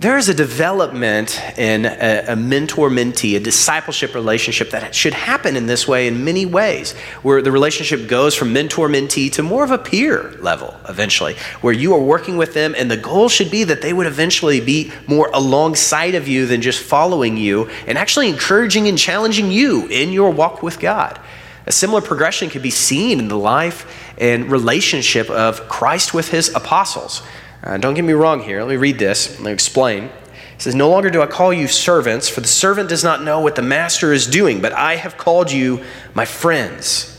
there 0.05 0.19
is 0.19 0.29
a 0.29 0.35
development 0.35 1.41
in 1.57 1.83
a, 1.83 2.25
a 2.27 2.35
mentor 2.35 2.91
mentee, 2.91 3.35
a 3.35 3.39
discipleship 3.39 4.13
relationship 4.13 4.69
that 4.69 4.93
should 4.93 5.15
happen 5.15 5.55
in 5.55 5.65
this 5.65 5.87
way 5.87 6.05
in 6.05 6.23
many 6.23 6.45
ways, 6.45 6.91
where 7.23 7.41
the 7.41 7.51
relationship 7.51 8.07
goes 8.07 8.35
from 8.35 8.53
mentor 8.53 8.87
mentee 8.87 9.31
to 9.31 9.41
more 9.41 9.63
of 9.63 9.71
a 9.71 9.79
peer 9.79 10.29
level 10.41 10.79
eventually, 10.87 11.33
where 11.61 11.73
you 11.73 11.91
are 11.95 11.99
working 11.99 12.37
with 12.37 12.53
them, 12.53 12.75
and 12.77 12.91
the 12.91 12.95
goal 12.95 13.27
should 13.29 13.49
be 13.49 13.63
that 13.63 13.81
they 13.81 13.93
would 13.93 14.05
eventually 14.05 14.61
be 14.61 14.91
more 15.07 15.31
alongside 15.33 16.13
of 16.13 16.27
you 16.27 16.45
than 16.45 16.61
just 16.61 16.83
following 16.83 17.35
you 17.35 17.67
and 17.87 17.97
actually 17.97 18.29
encouraging 18.29 18.87
and 18.87 18.99
challenging 18.99 19.49
you 19.49 19.87
in 19.87 20.11
your 20.11 20.29
walk 20.29 20.61
with 20.61 20.79
God. 20.79 21.19
A 21.65 21.71
similar 21.71 22.01
progression 22.01 22.51
can 22.51 22.61
be 22.61 22.69
seen 22.69 23.17
in 23.17 23.27
the 23.27 23.39
life 23.39 23.91
and 24.19 24.51
relationship 24.51 25.31
of 25.31 25.67
Christ 25.67 26.13
with 26.13 26.29
his 26.29 26.53
apostles. 26.53 27.23
Uh, 27.66 27.78
don't 27.78 27.95
get 27.95 28.05
me 28.05 28.13
wrong 28.13 28.43
here. 28.43 28.61
Let 28.61 28.70
me 28.70 28.78
read 28.78 28.99
this. 28.99 29.32
Let 29.39 29.45
me 29.45 29.51
explain. 29.51 30.03
It 30.03 30.61
says, 30.61 30.76
No 30.76 30.89
longer 30.89 31.09
do 31.09 31.22
I 31.22 31.28
call 31.28 31.51
you 31.51 31.68
servants, 31.68 32.30
for 32.30 32.41
the 32.41 32.47
servant 32.47 32.89
does 32.89 33.03
not 33.03 33.24
know 33.24 33.41
what 33.41 33.55
the 33.55 33.63
master 33.63 34.13
is 34.13 34.28
doing, 34.28 34.61
but 34.61 34.72
I 34.72 34.97
have 34.97 35.18
called 35.18 35.51
you 35.51 35.84
my 36.13 36.26
friends. 36.26 37.11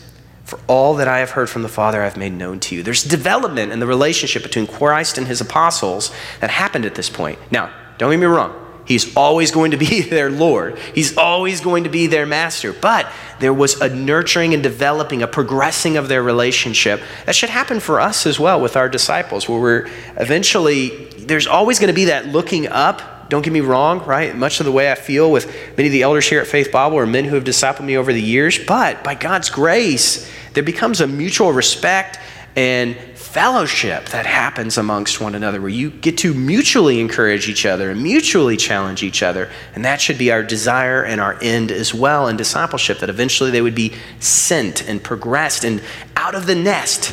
For 0.45 0.61
all 0.69 0.95
that 0.95 1.09
I 1.09 1.19
have 1.19 1.31
heard 1.31 1.51
from 1.51 1.63
the 1.63 1.69
Father, 1.69 2.01
I 2.01 2.05
have 2.05 2.17
made 2.17 2.33
known 2.33 2.61
to 2.61 2.77
you. 2.77 2.85
There's 2.85 3.03
development 3.03 3.73
in 3.73 3.81
the 3.81 3.87
relationship 3.87 4.45
between 4.45 4.69
Christ 4.69 5.19
and 5.19 5.27
his 5.27 5.41
apostles 5.41 6.15
that 6.39 6.51
happened 6.51 6.85
at 6.85 6.95
this 6.95 7.11
point. 7.11 7.41
Now, 7.51 7.73
don't 7.99 8.13
get 8.13 8.21
me 8.21 8.27
wrong. 8.27 8.55
He's 8.87 9.17
always 9.17 9.51
going 9.51 9.73
to 9.73 9.77
be 9.77 10.01
their 10.09 10.31
Lord. 10.31 10.79
He's 10.95 11.19
always 11.19 11.61
going 11.61 11.83
to 11.83 11.91
be 11.91 12.07
their 12.07 12.27
master. 12.27 12.73
But 12.73 13.11
there 13.39 13.53
was 13.53 13.81
a 13.81 13.89
nurturing 13.89 14.55
and 14.55 14.63
developing, 14.63 15.23
a 15.23 15.27
progressing 15.27 15.97
of 15.97 16.09
their 16.09 16.23
relationship 16.23 17.01
that 17.27 17.35
should 17.35 17.51
happen 17.51 17.81
for 17.81 18.01
us 18.01 18.27
as 18.27 18.41
well 18.41 18.61
with 18.61 18.77
our 18.77 18.89
disciples, 18.89 19.49
where 19.49 19.61
we're 19.61 19.89
eventually, 20.17 21.07
there's 21.19 21.47
always 21.47 21.79
going 21.79 21.89
to 21.89 21.95
be 21.95 22.07
that 22.07 22.27
looking 22.27 22.67
up. 22.69 23.29
Don't 23.29 23.43
get 23.43 23.53
me 23.53 23.61
wrong, 23.61 24.05
right? 24.07 24.35
Much 24.37 24.61
of 24.61 24.67
the 24.67 24.73
way 24.73 24.91
I 24.91 24.95
feel 24.95 25.31
with 25.33 25.47
many 25.77 25.89
of 25.89 25.93
the 25.93 26.03
elders 26.03 26.29
here 26.29 26.41
at 26.41 26.47
Faith 26.47 26.71
Bible 26.71 26.97
are 26.99 27.07
men 27.07 27.25
who 27.25 27.35
have 27.35 27.45
discipled 27.45 27.85
me 27.85 27.97
over 27.97 28.13
the 28.13 28.23
years. 28.23 28.59
But 28.59 29.03
by 29.03 29.17
God's 29.17 29.51
grace, 29.51 30.31
there 30.55 30.63
becomes 30.63 31.01
a 31.01 31.07
mutual 31.07 31.53
respect 31.53 32.21
and 32.55 32.97
fellowship 33.37 34.07
that 34.07 34.25
happens 34.25 34.79
amongst 34.79 35.21
one 35.21 35.35
another 35.35 35.61
where 35.61 35.69
you 35.69 35.91
get 35.91 36.17
to 36.17 36.33
mutually 36.33 37.01
encourage 37.01 37.51
each 37.51 37.67
other 37.67 37.91
and 37.91 38.03
mutually 38.03 38.57
challenge 38.57 39.03
each 39.03 39.23
other. 39.23 39.51
And 39.75 39.85
that 39.85 40.01
should 40.01 40.17
be 40.17 40.33
our 40.33 40.43
desire 40.43 41.05
and 41.05 41.21
our 41.21 41.37
end 41.43 41.71
as 41.71 41.93
well 41.93 42.29
in 42.29 42.39
discipleship, 42.39 43.01
that 43.01 43.11
eventually 43.11 43.51
they 43.51 43.61
would 43.61 43.75
be 43.75 43.93
sent 44.21 44.89
and 44.89 45.05
progressed 45.05 45.65
and 45.65 45.83
out 46.17 46.35
of 46.35 46.47
the 46.47 46.55
nest 46.55 47.13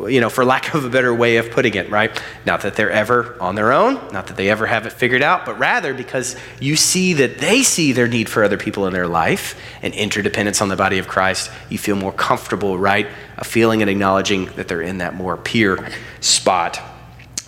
you 0.00 0.20
know, 0.20 0.28
for 0.28 0.44
lack 0.44 0.74
of 0.74 0.84
a 0.84 0.90
better 0.90 1.14
way 1.14 1.36
of 1.36 1.50
putting 1.50 1.74
it, 1.74 1.90
right? 1.90 2.20
Not 2.44 2.62
that 2.62 2.74
they're 2.74 2.90
ever 2.90 3.36
on 3.40 3.54
their 3.54 3.72
own, 3.72 3.94
not 4.12 4.26
that 4.26 4.36
they 4.36 4.50
ever 4.50 4.66
have 4.66 4.86
it 4.86 4.92
figured 4.92 5.22
out, 5.22 5.46
but 5.46 5.58
rather 5.58 5.94
because 5.94 6.36
you 6.60 6.76
see 6.76 7.14
that 7.14 7.38
they 7.38 7.62
see 7.62 7.92
their 7.92 8.08
need 8.08 8.28
for 8.28 8.42
other 8.42 8.58
people 8.58 8.86
in 8.86 8.92
their 8.92 9.06
life 9.06 9.60
and 9.82 9.94
interdependence 9.94 10.60
on 10.60 10.68
the 10.68 10.76
body 10.76 10.98
of 10.98 11.06
Christ, 11.06 11.50
you 11.68 11.78
feel 11.78 11.96
more 11.96 12.12
comfortable, 12.12 12.76
right? 12.78 13.06
A 13.38 13.44
feeling 13.44 13.82
and 13.82 13.90
acknowledging 13.90 14.46
that 14.56 14.68
they're 14.68 14.82
in 14.82 14.98
that 14.98 15.14
more 15.14 15.36
peer 15.36 15.90
spot 16.20 16.80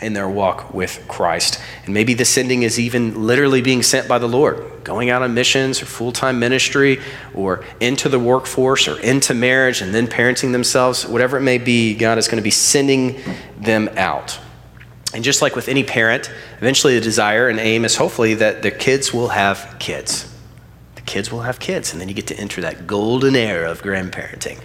in 0.02 0.12
their 0.12 0.28
walk 0.28 0.74
with 0.74 1.04
Christ. 1.08 1.60
And 1.84 1.94
maybe 1.94 2.14
the 2.14 2.24
sending 2.24 2.62
is 2.62 2.78
even 2.78 3.26
literally 3.26 3.62
being 3.62 3.82
sent 3.82 4.08
by 4.08 4.18
the 4.18 4.28
Lord, 4.28 4.84
going 4.84 5.08
out 5.10 5.22
on 5.22 5.34
missions 5.34 5.80
or 5.80 5.86
full 5.86 6.12
time 6.12 6.38
ministry 6.38 7.00
or 7.34 7.64
into 7.80 8.08
the 8.08 8.18
workforce 8.18 8.88
or 8.88 8.98
into 9.00 9.34
marriage 9.34 9.80
and 9.80 9.94
then 9.94 10.06
parenting 10.06 10.52
themselves, 10.52 11.06
whatever 11.06 11.38
it 11.38 11.42
may 11.42 11.58
be, 11.58 11.94
God 11.94 12.18
is 12.18 12.28
going 12.28 12.36
to 12.36 12.42
be 12.42 12.50
sending 12.50 13.20
them 13.58 13.88
out. 13.96 14.38
And 15.14 15.24
just 15.24 15.40
like 15.40 15.56
with 15.56 15.68
any 15.68 15.82
parent, 15.82 16.30
eventually 16.58 16.94
the 16.94 17.00
desire 17.00 17.48
and 17.48 17.58
aim 17.58 17.84
is 17.84 17.96
hopefully 17.96 18.34
that 18.34 18.62
the 18.62 18.70
kids 18.70 19.14
will 19.14 19.28
have 19.28 19.76
kids. 19.78 20.30
The 20.96 21.00
kids 21.02 21.32
will 21.32 21.42
have 21.42 21.58
kids, 21.58 21.92
and 21.92 22.00
then 22.00 22.08
you 22.08 22.14
get 22.14 22.26
to 22.26 22.36
enter 22.36 22.60
that 22.62 22.86
golden 22.86 23.36
era 23.36 23.70
of 23.70 23.80
grandparenting 23.82 24.60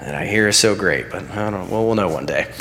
that 0.00 0.14
I 0.14 0.26
hear 0.26 0.48
is 0.48 0.56
so 0.56 0.74
great, 0.74 1.10
but 1.10 1.22
I 1.30 1.48
don't 1.48 1.52
know, 1.52 1.66
well, 1.70 1.86
we'll 1.86 1.94
know 1.94 2.08
one 2.08 2.26
day. 2.26 2.52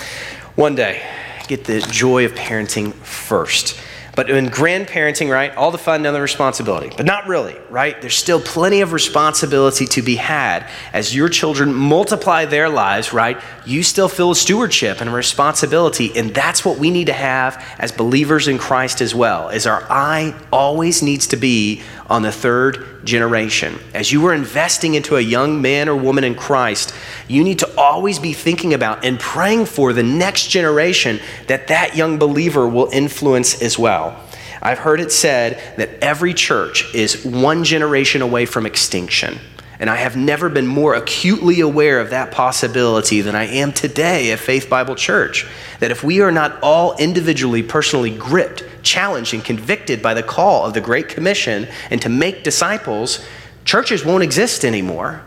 One 0.55 0.75
day 0.75 1.01
get 1.47 1.65
the 1.65 1.79
joy 1.81 2.25
of 2.25 2.33
parenting 2.33 2.93
first. 2.93 3.79
But 4.15 4.29
in 4.29 4.49
grandparenting, 4.49 5.31
right, 5.31 5.55
all 5.55 5.71
the 5.71 5.79
fun 5.79 6.05
and 6.05 6.15
the 6.15 6.21
responsibility, 6.21 6.91
but 6.95 7.07
not 7.07 7.27
really, 7.27 7.57
right? 7.71 7.99
There's 7.99 8.15
still 8.15 8.39
plenty 8.39 8.81
of 8.81 8.93
responsibility 8.93 9.87
to 9.87 10.03
be 10.03 10.17
had. 10.17 10.69
As 10.93 11.15
your 11.15 11.29
children 11.29 11.73
multiply 11.73 12.45
their 12.45 12.69
lives, 12.69 13.11
right, 13.11 13.41
you 13.65 13.81
still 13.81 14.07
feel 14.07 14.29
a 14.29 14.35
stewardship 14.35 15.01
and 15.01 15.09
a 15.09 15.13
responsibility. 15.13 16.15
And 16.15 16.31
that's 16.31 16.63
what 16.63 16.77
we 16.77 16.91
need 16.91 17.07
to 17.07 17.13
have 17.13 17.65
as 17.79 17.91
believers 17.91 18.47
in 18.47 18.59
Christ 18.59 19.01
as 19.01 19.15
well, 19.15 19.49
is 19.49 19.65
our 19.65 19.83
eye 19.89 20.35
always 20.51 21.01
needs 21.01 21.25
to 21.27 21.35
be 21.35 21.81
on 22.07 22.21
the 22.21 22.31
third 22.31 23.03
generation. 23.03 23.79
As 23.95 24.11
you 24.11 24.23
are 24.27 24.33
investing 24.33 24.93
into 24.93 25.15
a 25.15 25.21
young 25.21 25.59
man 25.59 25.89
or 25.89 25.95
woman 25.95 26.23
in 26.23 26.35
Christ, 26.35 26.93
you 27.27 27.43
need 27.43 27.59
to 27.59 27.75
always 27.77 28.19
be 28.19 28.33
thinking 28.33 28.73
about 28.73 29.05
and 29.05 29.19
praying 29.19 29.65
for 29.65 29.93
the 29.93 30.03
next 30.03 30.47
generation 30.49 31.19
that 31.47 31.67
that 31.67 31.95
young 31.95 32.17
believer 32.17 32.67
will 32.67 32.89
influence 32.91 33.61
as 33.61 33.77
well. 33.79 34.19
I've 34.61 34.79
heard 34.79 35.01
it 35.01 35.11
said 35.11 35.61
that 35.77 35.89
every 36.01 36.33
church 36.33 36.93
is 36.95 37.25
one 37.25 37.63
generation 37.63 38.21
away 38.21 38.45
from 38.45 38.65
extinction. 38.65 39.39
And 39.79 39.89
I 39.89 39.97
have 39.97 40.15
never 40.15 40.47
been 40.47 40.67
more 40.67 40.93
acutely 40.93 41.59
aware 41.59 41.99
of 41.99 42.11
that 42.11 42.31
possibility 42.31 43.19
than 43.19 43.35
I 43.35 43.45
am 43.45 43.73
today 43.73 44.31
at 44.31 44.39
Faith 44.39 44.69
Bible 44.69 44.95
Church. 44.95 45.45
That 45.81 45.91
if 45.91 46.03
we 46.03 46.21
are 46.21 46.31
not 46.31 46.57
all 46.61 46.95
individually, 46.95 47.63
personally 47.63 48.15
gripped, 48.15 48.63
challenged, 48.83 49.33
and 49.33 49.43
convicted 49.43 50.01
by 50.01 50.13
the 50.13 50.23
call 50.23 50.65
of 50.65 50.73
the 50.73 50.79
Great 50.79 51.09
Commission 51.09 51.67
and 51.89 52.01
to 52.01 52.07
make 52.07 52.45
disciples, 52.45 53.25
churches 53.65 54.05
won't 54.05 54.23
exist 54.23 54.63
anymore. 54.63 55.21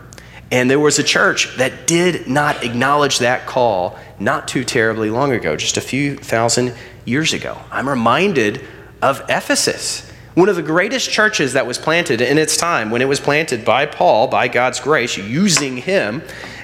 And 0.51 0.69
there 0.69 0.79
was 0.79 0.97
a 0.97 1.03
church 1.03 1.57
that 1.57 1.87
did 1.87 2.27
not 2.27 2.63
acknowledge 2.63 3.19
that 3.19 3.45
call 3.45 3.99
not 4.19 4.47
too 4.47 4.63
terribly 4.63 5.09
long 5.09 5.31
ago, 5.31 5.55
just 5.55 5.77
a 5.77 5.81
few 5.81 6.15
thousand 6.15 6.73
years 7.05 7.33
ago. 7.33 7.57
I'm 7.71 7.87
reminded 7.87 8.65
of 9.01 9.21
Ephesus 9.29 10.11
one 10.35 10.49
of 10.49 10.55
the 10.55 10.61
greatest 10.61 11.09
churches 11.09 11.53
that 11.53 11.65
was 11.65 11.79
planted 11.79 12.21
in 12.21 12.37
its 12.37 12.57
time, 12.57 12.91
when 12.91 13.01
it 13.01 13.07
was 13.07 13.19
planted 13.19 13.65
by 13.65 13.87
Paul, 13.87 14.27
by 14.27 14.47
God's 14.47 14.79
grace, 14.79 15.17
using 15.17 15.77
him 15.77 16.21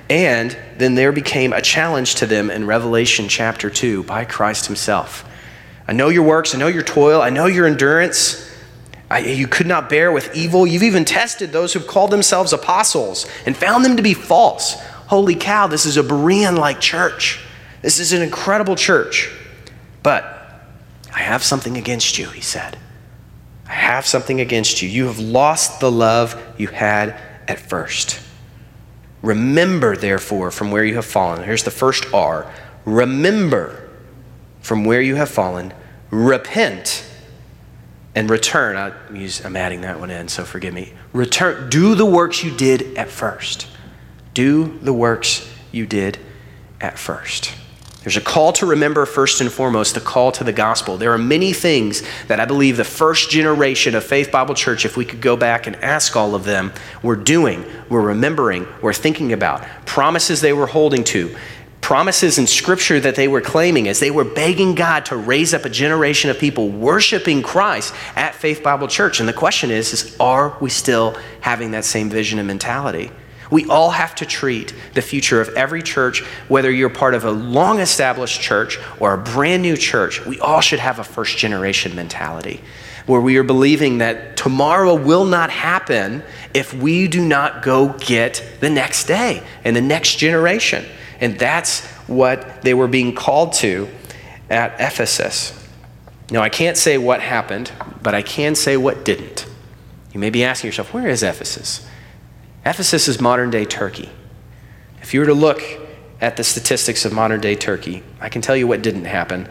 And 0.09 0.55
then 0.77 0.95
there 0.95 1.11
became 1.11 1.53
a 1.53 1.61
challenge 1.61 2.15
to 2.15 2.25
them 2.25 2.51
in 2.51 2.67
Revelation 2.67 3.27
chapter 3.27 3.69
2 3.69 4.03
by 4.03 4.25
Christ 4.25 4.67
himself. 4.67 5.27
I 5.87 5.93
know 5.93 6.09
your 6.09 6.23
works, 6.23 6.53
I 6.53 6.59
know 6.59 6.67
your 6.67 6.83
toil, 6.83 7.21
I 7.21 7.29
know 7.29 7.45
your 7.45 7.65
endurance. 7.65 8.52
I, 9.13 9.19
you 9.19 9.47
could 9.47 9.67
not 9.67 9.91
bear 9.91 10.11
with 10.11 10.35
evil. 10.35 10.65
You've 10.65 10.81
even 10.81 11.05
tested 11.05 11.51
those 11.51 11.71
who've 11.71 11.85
called 11.85 12.09
themselves 12.09 12.51
apostles 12.51 13.27
and 13.45 13.55
found 13.55 13.85
them 13.85 13.95
to 13.97 14.01
be 14.01 14.15
false. 14.15 14.73
Holy 15.05 15.35
cow, 15.35 15.67
this 15.67 15.85
is 15.85 15.97
a 15.97 16.03
Berean 16.03 16.57
like 16.57 16.79
church. 16.79 17.39
This 17.83 17.99
is 17.99 18.11
an 18.11 18.23
incredible 18.23 18.75
church. 18.75 19.29
But 20.01 20.23
I 21.13 21.19
have 21.19 21.43
something 21.43 21.77
against 21.77 22.17
you, 22.17 22.25
he 22.29 22.41
said. 22.41 22.75
I 23.67 23.73
have 23.73 24.07
something 24.07 24.41
against 24.41 24.81
you. 24.81 24.89
You 24.89 25.05
have 25.05 25.19
lost 25.19 25.79
the 25.79 25.91
love 25.91 26.41
you 26.57 26.69
had 26.69 27.09
at 27.47 27.59
first. 27.59 28.19
Remember, 29.21 29.95
therefore, 29.95 30.49
from 30.49 30.71
where 30.71 30.83
you 30.83 30.95
have 30.95 31.05
fallen. 31.05 31.43
Here's 31.43 31.63
the 31.63 31.69
first 31.69 32.11
R. 32.15 32.51
Remember 32.83 33.91
from 34.61 34.85
where 34.85 35.01
you 35.01 35.17
have 35.17 35.29
fallen. 35.29 35.71
Repent 36.09 37.05
and 38.15 38.29
return. 38.29 38.77
I 38.77 38.93
am 39.45 39.55
adding 39.55 39.81
that 39.81 39.99
one 39.99 40.09
in, 40.09 40.27
so 40.27 40.43
forgive 40.43 40.73
me. 40.73 40.93
Return. 41.13 41.69
Do 41.69 41.95
the 41.95 42.05
works 42.05 42.43
you 42.43 42.55
did 42.55 42.97
at 42.97 43.09
first. 43.09 43.67
Do 44.33 44.77
the 44.79 44.93
works 44.93 45.49
you 45.71 45.85
did 45.85 46.19
at 46.79 46.99
first. 46.99 47.53
There's 48.03 48.17
a 48.17 48.21
call 48.21 48.51
to 48.53 48.65
remember, 48.65 49.05
first 49.05 49.39
and 49.39 49.49
foremost, 49.49 49.95
the 49.95 50.01
call 50.01 50.33
to 50.33 50.43
the 50.43 50.51
gospel. 50.51 50.97
There 50.97 51.13
are 51.13 51.17
many 51.17 51.53
things 51.53 52.03
that 52.27 52.37
I 52.37 52.45
believe 52.45 52.75
the 52.75 52.83
first 52.83 53.29
generation 53.29 53.95
of 53.95 54.03
Faith 54.03 54.29
Bible 54.29 54.55
Church, 54.55 54.83
if 54.85 54.97
we 54.97 55.05
could 55.05 55.21
go 55.21 55.37
back 55.37 55.67
and 55.67 55.77
ask 55.77 56.17
all 56.17 56.35
of 56.35 56.43
them, 56.43 56.73
were 57.01 57.15
doing, 57.15 57.63
were 57.87 58.01
remembering, 58.01 58.67
were 58.81 58.93
thinking 58.93 59.31
about, 59.31 59.63
promises 59.85 60.41
they 60.41 60.51
were 60.51 60.67
holding 60.67 61.05
to, 61.05 61.33
promises 61.83 62.39
in 62.39 62.47
Scripture 62.47 62.99
that 63.01 63.15
they 63.15 63.27
were 63.27 63.41
claiming 63.41 63.87
as 63.87 63.99
they 63.99 64.09
were 64.09 64.23
begging 64.23 64.73
God 64.73 65.05
to 65.07 65.17
raise 65.17 65.53
up 65.53 65.65
a 65.65 65.69
generation 65.69 66.29
of 66.29 66.39
people 66.39 66.69
worshiping 66.69 67.43
Christ 67.43 67.93
at 68.15 68.33
Faith 68.33 68.63
Bible 68.63 68.87
Church. 68.87 69.19
And 69.19 69.29
the 69.29 69.33
question 69.33 69.69
is, 69.69 69.93
is 69.93 70.17
are 70.19 70.57
we 70.61 70.69
still 70.69 71.15
having 71.41 71.71
that 71.71 71.83
same 71.83 72.09
vision 72.09 72.39
and 72.39 72.47
mentality? 72.47 73.11
We 73.51 73.65
all 73.65 73.91
have 73.91 74.15
to 74.15 74.25
treat 74.25 74.73
the 74.93 75.01
future 75.01 75.41
of 75.41 75.49
every 75.49 75.83
church, 75.83 76.21
whether 76.47 76.71
you're 76.71 76.89
part 76.89 77.13
of 77.13 77.25
a 77.25 77.31
long 77.31 77.79
established 77.79 78.41
church 78.41 78.79
or 78.99 79.13
a 79.13 79.17
brand 79.17 79.61
new 79.61 79.77
church, 79.77 80.25
we 80.25 80.39
all 80.39 80.61
should 80.61 80.79
have 80.79 80.97
a 80.97 81.03
first 81.03 81.37
generation 81.37 81.95
mentality 81.95 82.61
where 83.05 83.19
we 83.19 83.35
are 83.37 83.43
believing 83.43 83.97
that 83.97 84.37
tomorrow 84.37 84.95
will 84.95 85.25
not 85.25 85.49
happen 85.49 86.23
if 86.53 86.73
we 86.73 87.07
do 87.09 87.23
not 87.23 87.61
go 87.61 87.89
get 87.99 88.41
the 88.61 88.69
next 88.69 89.05
day 89.05 89.43
and 89.65 89.75
the 89.75 89.81
next 89.81 90.15
generation. 90.15 90.85
And 91.19 91.37
that's 91.37 91.85
what 92.07 92.61
they 92.61 92.73
were 92.73 92.87
being 92.87 93.15
called 93.15 93.53
to 93.53 93.87
at 94.49 94.75
Ephesus. 94.79 95.59
Now, 96.29 96.41
I 96.41 96.49
can't 96.49 96.77
say 96.77 96.97
what 96.97 97.21
happened, 97.21 97.71
but 98.01 98.15
I 98.15 98.21
can 98.21 98.55
say 98.55 98.77
what 98.77 99.05
didn't. 99.05 99.45
You 100.13 100.19
may 100.19 100.29
be 100.29 100.43
asking 100.43 100.69
yourself, 100.69 100.93
where 100.93 101.07
is 101.07 101.23
Ephesus? 101.23 101.87
Ephesus 102.65 103.07
is 103.07 103.19
modern 103.19 103.49
day 103.49 103.65
Turkey. 103.65 104.09
If 105.01 105.13
you 105.13 105.19
were 105.19 105.25
to 105.25 105.33
look 105.33 105.61
at 106.21 106.37
the 106.37 106.43
statistics 106.43 107.03
of 107.03 107.11
modern 107.11 107.41
day 107.41 107.55
Turkey, 107.55 108.03
I 108.21 108.29
can 108.29 108.41
tell 108.41 108.55
you 108.55 108.67
what 108.67 108.81
didn't 108.81 109.05
happen. 109.05 109.49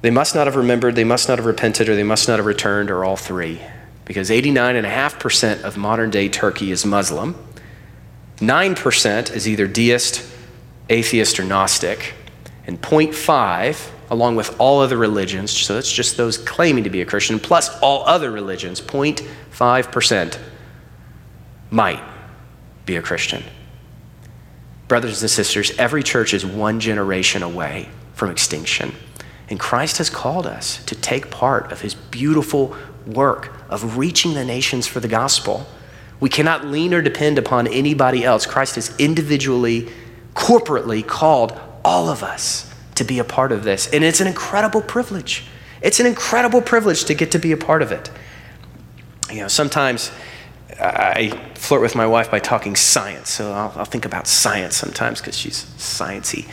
They 0.00 0.10
must 0.10 0.34
not 0.34 0.46
have 0.46 0.54
remembered, 0.54 0.94
they 0.94 1.04
must 1.04 1.28
not 1.28 1.38
have 1.38 1.46
repented, 1.46 1.88
or 1.88 1.96
they 1.96 2.04
must 2.04 2.28
not 2.28 2.38
have 2.38 2.46
returned, 2.46 2.90
or 2.90 3.04
all 3.04 3.16
three. 3.16 3.60
Because 4.04 4.30
89.5% 4.30 5.62
of 5.62 5.76
modern 5.76 6.10
day 6.10 6.28
Turkey 6.28 6.70
is 6.70 6.86
Muslim, 6.86 7.34
9% 8.36 9.34
is 9.34 9.48
either 9.48 9.66
deist, 9.66 10.24
atheist, 10.88 11.38
or 11.38 11.44
Gnostic, 11.44 12.14
and 12.66 12.80
0.5, 12.80 13.90
along 14.10 14.36
with 14.36 14.58
all 14.58 14.80
other 14.80 14.96
religions, 14.96 15.50
so 15.50 15.74
that's 15.74 15.92
just 15.92 16.16
those 16.16 16.38
claiming 16.38 16.84
to 16.84 16.90
be 16.90 17.02
a 17.02 17.06
Christian, 17.06 17.38
plus 17.38 17.68
all 17.80 18.06
other 18.06 18.30
religions, 18.30 18.80
0.5% 18.80 20.38
might 21.70 22.02
be 22.86 22.96
a 22.96 23.02
Christian. 23.02 23.42
Brothers 24.88 25.20
and 25.20 25.30
sisters, 25.30 25.70
every 25.78 26.02
church 26.02 26.32
is 26.32 26.46
one 26.46 26.80
generation 26.80 27.42
away 27.42 27.88
from 28.14 28.30
extinction. 28.30 28.94
And 29.50 29.60
Christ 29.60 29.98
has 29.98 30.10
called 30.10 30.46
us 30.46 30.82
to 30.84 30.94
take 30.94 31.30
part 31.30 31.70
of 31.72 31.82
his 31.82 31.94
beautiful 31.94 32.74
work 33.06 33.52
of 33.68 33.96
reaching 33.98 34.34
the 34.34 34.44
nations 34.44 34.86
for 34.86 35.00
the 35.00 35.08
gospel. 35.08 35.66
We 36.20 36.28
cannot 36.28 36.66
lean 36.66 36.92
or 36.94 37.02
depend 37.02 37.38
upon 37.38 37.66
anybody 37.66 38.24
else. 38.24 38.46
Christ 38.46 38.74
has 38.74 38.94
individually, 38.98 39.90
corporately 40.38 41.04
called 41.04 41.58
all 41.84 42.08
of 42.08 42.22
us 42.22 42.72
to 42.94 43.02
be 43.02 43.18
a 43.18 43.24
part 43.24 43.50
of 43.50 43.64
this. 43.64 43.92
And 43.92 44.04
it's 44.04 44.20
an 44.20 44.28
incredible 44.28 44.80
privilege. 44.80 45.44
It's 45.82 45.98
an 45.98 46.06
incredible 46.06 46.62
privilege 46.62 47.04
to 47.06 47.14
get 47.14 47.32
to 47.32 47.40
be 47.40 47.50
a 47.50 47.56
part 47.56 47.82
of 47.82 47.90
it. 47.90 48.08
You 49.32 49.40
know, 49.40 49.48
sometimes 49.48 50.12
I 50.80 51.30
flirt 51.54 51.82
with 51.82 51.96
my 51.96 52.06
wife 52.06 52.30
by 52.30 52.38
talking 52.38 52.76
science, 52.76 53.30
so 53.30 53.52
I'll, 53.52 53.72
I'll 53.76 53.84
think 53.84 54.04
about 54.04 54.28
science 54.28 54.76
sometimes 54.76 55.20
because 55.20 55.36
she's 55.36 55.64
sciencey. 55.76 56.48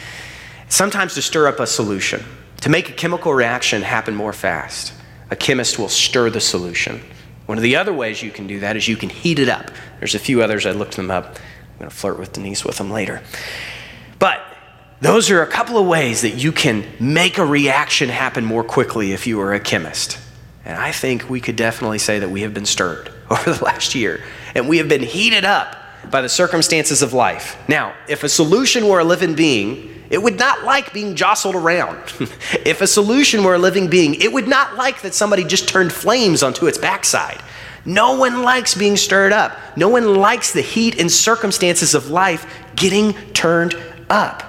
Sometimes 0.68 1.14
to 1.14 1.22
stir 1.22 1.48
up 1.48 1.60
a 1.60 1.68
solution, 1.68 2.24
to 2.62 2.70
make 2.70 2.90
a 2.90 2.94
chemical 2.94 3.36
reaction 3.36 3.84
happen 3.84 4.16
more 4.16 4.34
fast, 4.34 4.94
a 5.30 5.36
chemist 5.36 5.78
will 5.78 5.90
stir 5.90 6.32
the 6.32 6.42
solution. 6.42 7.02
One 7.46 7.60
of 7.60 7.62
the 7.62 7.76
other 7.76 7.94
ways 7.94 8.24
you 8.24 8.32
can 8.32 8.48
do 8.48 8.60
that 8.62 8.76
is 8.76 8.88
you 8.88 8.98
can 8.98 9.10
heat 9.10 9.38
it 9.38 9.48
up. 9.48 9.70
There's 10.00 10.16
a 10.16 10.20
few 10.20 10.42
others, 10.42 10.66
I 10.66 10.72
looked 10.72 10.96
them 10.96 11.12
up. 11.12 11.38
I'm 11.76 11.80
going 11.80 11.90
to 11.90 11.96
flirt 11.96 12.18
with 12.18 12.34
Denise 12.34 12.64
with 12.64 12.78
them 12.78 12.90
later. 12.90 13.22
But 14.26 14.42
those 15.02 15.30
are 15.30 15.44
a 15.44 15.48
couple 15.48 15.78
of 15.78 15.86
ways 15.86 16.24
that 16.24 16.32
you 16.32 16.52
can 16.52 16.84
make 17.00 17.38
a 17.38 17.46
reaction 17.46 18.10
happen 18.10 18.44
more 18.44 18.64
quickly 18.64 19.12
if 19.12 19.28
you 19.28 19.40
are 19.40 19.54
a 19.54 19.60
chemist. 19.60 20.18
And 20.66 20.80
I 20.80 20.92
think 20.92 21.30
we 21.30 21.40
could 21.40 21.56
definitely 21.56 22.00
say 22.00 22.18
that 22.18 22.32
we 22.32 22.42
have 22.42 22.52
been 22.52 22.66
stirred 22.66 23.12
over 23.30 23.54
the 23.54 23.64
last 23.64 23.94
year, 23.94 24.24
and 24.56 24.68
we 24.68 24.80
have 24.80 24.90
been 24.90 25.04
heated 25.04 25.46
up 25.46 25.78
by 26.10 26.22
the 26.22 26.30
circumstances 26.30 27.04
of 27.04 27.14
life. 27.14 27.56
Now, 27.70 27.94
if 28.10 28.24
a 28.24 28.30
solution 28.30 28.88
were 28.88 29.00
a 29.00 29.04
living 29.04 29.36
being, 29.36 29.92
it 30.10 30.24
would 30.24 30.40
not 30.40 30.64
like 30.64 30.92
being 30.92 31.16
jostled 31.16 31.54
around. 31.54 32.00
if 32.66 32.82
a 32.82 32.88
solution 32.88 33.44
were 33.44 33.54
a 33.54 33.60
living 33.60 33.92
being, 33.92 34.16
it 34.16 34.34
would 34.34 34.48
not 34.48 34.76
like 34.76 35.04
that 35.04 35.14
somebody 35.14 35.44
just 35.44 35.70
turned 35.70 35.94
flames 35.94 36.42
onto 36.42 36.66
its 36.66 36.80
backside. 36.80 37.44
No 37.86 38.18
one 38.18 38.42
likes 38.42 38.74
being 38.74 38.98
stirred 38.98 39.32
up. 39.32 39.56
No 39.78 39.90
one 39.90 40.16
likes 40.16 40.52
the 40.52 40.62
heat 40.62 41.00
and 41.00 41.12
circumstances 41.12 41.94
of 41.94 42.10
life 42.10 42.52
getting 42.76 43.14
turned 43.34 43.76
up. 44.10 44.44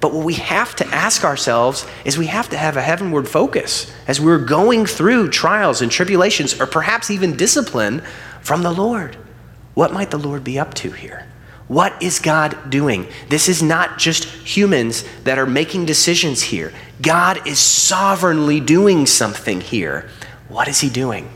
But 0.00 0.14
what 0.14 0.24
we 0.24 0.34
have 0.34 0.74
to 0.76 0.86
ask 0.86 1.24
ourselves 1.24 1.86
is 2.04 2.16
we 2.16 2.26
have 2.26 2.48
to 2.50 2.56
have 2.56 2.76
a 2.76 2.82
heavenward 2.82 3.28
focus 3.28 3.92
as 4.06 4.20
we're 4.20 4.38
going 4.38 4.86
through 4.86 5.28
trials 5.28 5.82
and 5.82 5.92
tribulations, 5.92 6.58
or 6.58 6.66
perhaps 6.66 7.10
even 7.10 7.36
discipline 7.36 8.02
from 8.40 8.62
the 8.62 8.72
Lord. 8.72 9.16
What 9.74 9.92
might 9.92 10.10
the 10.10 10.18
Lord 10.18 10.42
be 10.42 10.58
up 10.58 10.74
to 10.74 10.90
here? 10.90 11.26
What 11.68 12.02
is 12.02 12.18
God 12.18 12.70
doing? 12.70 13.06
This 13.28 13.48
is 13.48 13.62
not 13.62 13.98
just 13.98 14.24
humans 14.24 15.04
that 15.24 15.38
are 15.38 15.46
making 15.46 15.86
decisions 15.86 16.42
here. 16.42 16.72
God 17.00 17.46
is 17.46 17.58
sovereignly 17.60 18.58
doing 18.58 19.06
something 19.06 19.60
here. 19.60 20.08
What 20.48 20.66
is 20.66 20.80
he 20.80 20.90
doing? 20.90 21.30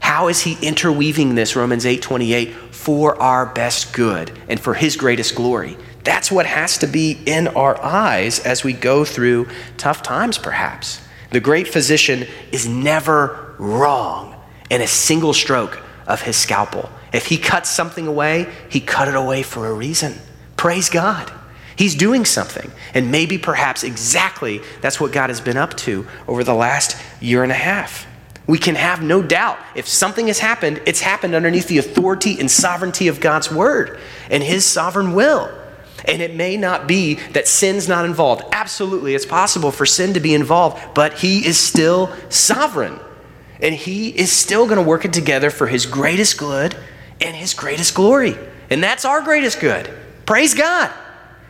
How 0.00 0.28
is 0.28 0.40
he 0.40 0.58
interweaving 0.62 1.34
this 1.34 1.54
Romans 1.54 1.84
8:28 1.86 2.74
for 2.74 3.20
our 3.22 3.46
best 3.46 3.92
good 3.92 4.32
and 4.48 4.58
for 4.58 4.74
his 4.74 4.96
greatest 4.96 5.34
glory? 5.34 5.76
That's 6.04 6.30
what 6.30 6.46
has 6.46 6.78
to 6.78 6.86
be 6.86 7.18
in 7.26 7.48
our 7.48 7.80
eyes 7.82 8.40
as 8.40 8.64
we 8.64 8.72
go 8.72 9.04
through 9.04 9.48
tough 9.76 10.02
times, 10.02 10.38
perhaps. 10.38 11.00
The 11.30 11.40
great 11.40 11.68
physician 11.68 12.26
is 12.52 12.66
never 12.66 13.54
wrong 13.58 14.34
in 14.70 14.80
a 14.80 14.86
single 14.86 15.34
stroke 15.34 15.82
of 16.06 16.22
his 16.22 16.36
scalpel. 16.36 16.88
If 17.12 17.26
he 17.26 17.36
cuts 17.38 17.70
something 17.70 18.06
away, 18.06 18.52
he 18.68 18.80
cut 18.80 19.08
it 19.08 19.14
away 19.14 19.42
for 19.42 19.66
a 19.66 19.72
reason. 19.72 20.14
Praise 20.56 20.88
God. 20.88 21.30
He's 21.76 21.94
doing 21.94 22.24
something. 22.24 22.70
And 22.94 23.10
maybe, 23.10 23.38
perhaps, 23.38 23.84
exactly 23.84 24.60
that's 24.80 25.00
what 25.00 25.12
God 25.12 25.30
has 25.30 25.40
been 25.40 25.56
up 25.56 25.74
to 25.78 26.06
over 26.26 26.42
the 26.42 26.54
last 26.54 27.00
year 27.20 27.42
and 27.42 27.52
a 27.52 27.56
half. 27.56 28.06
We 28.46 28.58
can 28.58 28.74
have 28.76 29.02
no 29.02 29.22
doubt 29.22 29.58
if 29.74 29.86
something 29.86 30.26
has 30.28 30.38
happened, 30.38 30.80
it's 30.86 31.02
happened 31.02 31.34
underneath 31.34 31.68
the 31.68 31.78
authority 31.78 32.40
and 32.40 32.50
sovereignty 32.50 33.08
of 33.08 33.20
God's 33.20 33.52
word 33.52 34.00
and 34.30 34.42
his 34.42 34.64
sovereign 34.64 35.12
will. 35.12 35.54
And 36.04 36.22
it 36.22 36.34
may 36.34 36.56
not 36.56 36.86
be 36.86 37.14
that 37.32 37.48
sin's 37.48 37.88
not 37.88 38.04
involved. 38.04 38.42
Absolutely, 38.52 39.14
it's 39.14 39.26
possible 39.26 39.70
for 39.70 39.86
sin 39.86 40.14
to 40.14 40.20
be 40.20 40.34
involved, 40.34 40.94
but 40.94 41.14
He 41.14 41.46
is 41.46 41.58
still 41.58 42.12
sovereign. 42.28 42.98
And 43.60 43.74
He 43.74 44.10
is 44.10 44.30
still 44.30 44.66
going 44.66 44.76
to 44.76 44.82
work 44.82 45.04
it 45.04 45.12
together 45.12 45.50
for 45.50 45.66
His 45.66 45.86
greatest 45.86 46.38
good 46.38 46.76
and 47.20 47.34
His 47.34 47.54
greatest 47.54 47.94
glory. 47.94 48.36
And 48.70 48.82
that's 48.82 49.04
our 49.04 49.22
greatest 49.22 49.60
good. 49.60 49.90
Praise 50.26 50.54
God. 50.54 50.92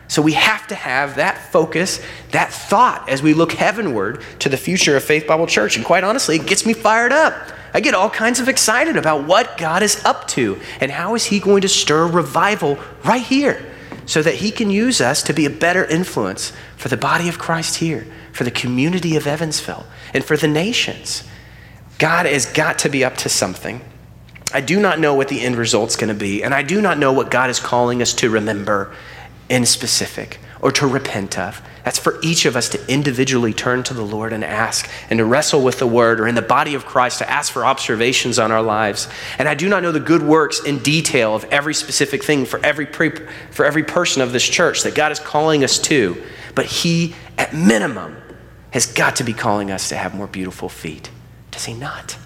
So 0.07 0.23
we 0.23 0.33
have 0.33 0.65
to 0.67 0.75
have 0.75 1.17
that 1.17 1.51
focus, 1.51 2.01
that 2.31 2.51
thought 2.51 3.07
as 3.07 3.21
we 3.21 3.35
look 3.35 3.51
heavenward 3.51 4.23
to 4.39 4.49
the 4.49 4.57
future 4.57 4.97
of 4.97 5.03
Faith 5.03 5.27
Bible 5.27 5.45
Church. 5.45 5.75
And 5.75 5.85
quite 5.85 6.03
honestly, 6.03 6.37
it 6.37 6.47
gets 6.47 6.65
me 6.65 6.73
fired 6.73 7.11
up. 7.11 7.51
I 7.75 7.81
get 7.81 7.93
all 7.93 8.09
kinds 8.09 8.39
of 8.39 8.49
excited 8.49 8.97
about 8.97 9.27
what 9.27 9.59
God 9.59 9.83
is 9.83 10.03
up 10.03 10.27
to 10.29 10.59
and 10.81 10.89
how 10.89 11.13
is 11.13 11.25
He 11.25 11.39
going 11.39 11.61
to 11.61 11.69
stir 11.69 12.07
revival 12.07 12.79
right 13.03 13.21
here 13.21 13.63
so 14.09 14.23
that 14.23 14.33
He 14.33 14.49
can 14.49 14.71
use 14.71 15.01
us 15.01 15.21
to 15.21 15.33
be 15.33 15.45
a 15.45 15.51
better 15.51 15.85
influence 15.85 16.51
for 16.75 16.89
the 16.89 16.97
body 16.97 17.29
of 17.29 17.37
Christ 17.37 17.75
here, 17.75 18.07
for 18.31 18.43
the 18.43 18.49
community 18.49 19.15
of 19.15 19.27
Evansville, 19.27 19.85
and 20.15 20.25
for 20.25 20.35
the 20.35 20.47
nations. 20.47 21.23
God 21.99 22.25
has 22.25 22.47
got 22.47 22.79
to 22.79 22.89
be 22.89 23.05
up 23.05 23.17
to 23.17 23.29
something. 23.29 23.81
I 24.51 24.61
do 24.61 24.79
not 24.79 24.99
know 24.99 25.13
what 25.13 25.27
the 25.27 25.41
end 25.41 25.57
result's 25.57 25.95
going 25.95 26.07
to 26.07 26.19
be, 26.19 26.43
and 26.43 26.55
I 26.55 26.63
do 26.63 26.81
not 26.81 26.97
know 26.97 27.13
what 27.13 27.29
God 27.29 27.51
is 27.51 27.59
calling 27.59 28.01
us 28.01 28.15
to 28.15 28.31
remember 28.31 28.95
in 29.47 29.67
specific 29.67 30.39
or 30.61 30.71
to 30.73 30.87
repent 30.87 31.37
of. 31.37 31.61
That's 31.83 31.97
for 31.97 32.19
each 32.21 32.45
of 32.45 32.55
us 32.55 32.69
to 32.69 32.91
individually 32.91 33.53
turn 33.53 33.83
to 33.83 33.93
the 33.93 34.03
Lord 34.03 34.33
and 34.33 34.43
ask 34.43 34.89
and 35.09 35.17
to 35.19 35.25
wrestle 35.25 35.63
with 35.63 35.79
the 35.79 35.87
word 35.87 36.19
or 36.19 36.27
in 36.27 36.35
the 36.35 36.41
body 36.41 36.75
of 36.75 36.85
Christ 36.85 37.19
to 37.19 37.29
ask 37.29 37.51
for 37.51 37.65
observations 37.65 38.37
on 38.37 38.51
our 38.51 38.61
lives. 38.61 39.07
And 39.37 39.47
I 39.47 39.55
do 39.55 39.69
not 39.69 39.81
know 39.81 39.91
the 39.91 39.99
good 39.99 40.21
works 40.21 40.63
in 40.63 40.79
detail 40.79 41.33
of 41.33 41.45
every 41.45 41.73
specific 41.73 42.23
thing 42.23 42.45
for 42.45 42.63
every, 42.63 42.85
pre- 42.85 43.25
for 43.51 43.65
every 43.65 43.83
person 43.83 44.21
of 44.21 44.33
this 44.33 44.47
church 44.47 44.83
that 44.83 44.95
God 44.95 45.11
is 45.11 45.19
calling 45.19 45.63
us 45.63 45.79
to, 45.79 46.21
but 46.55 46.65
He, 46.65 47.15
at 47.37 47.53
minimum, 47.53 48.17
has 48.71 48.85
got 48.85 49.15
to 49.15 49.23
be 49.23 49.33
calling 49.33 49.71
us 49.71 49.89
to 49.89 49.95
have 49.95 50.13
more 50.13 50.27
beautiful 50.27 50.69
feet. 50.69 51.09
Does 51.51 51.65
He 51.65 51.73
not? 51.73 52.17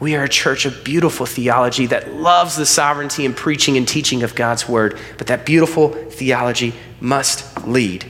We 0.00 0.16
are 0.16 0.24
a 0.24 0.28
church 0.28 0.64
of 0.64 0.82
beautiful 0.82 1.26
theology 1.26 1.84
that 1.86 2.14
loves 2.14 2.56
the 2.56 2.64
sovereignty 2.64 3.26
and 3.26 3.36
preaching 3.36 3.76
and 3.76 3.86
teaching 3.86 4.22
of 4.22 4.34
God's 4.34 4.66
word, 4.66 4.98
but 5.18 5.26
that 5.26 5.44
beautiful 5.44 5.90
theology 5.90 6.72
must 7.00 7.66
lead 7.66 8.06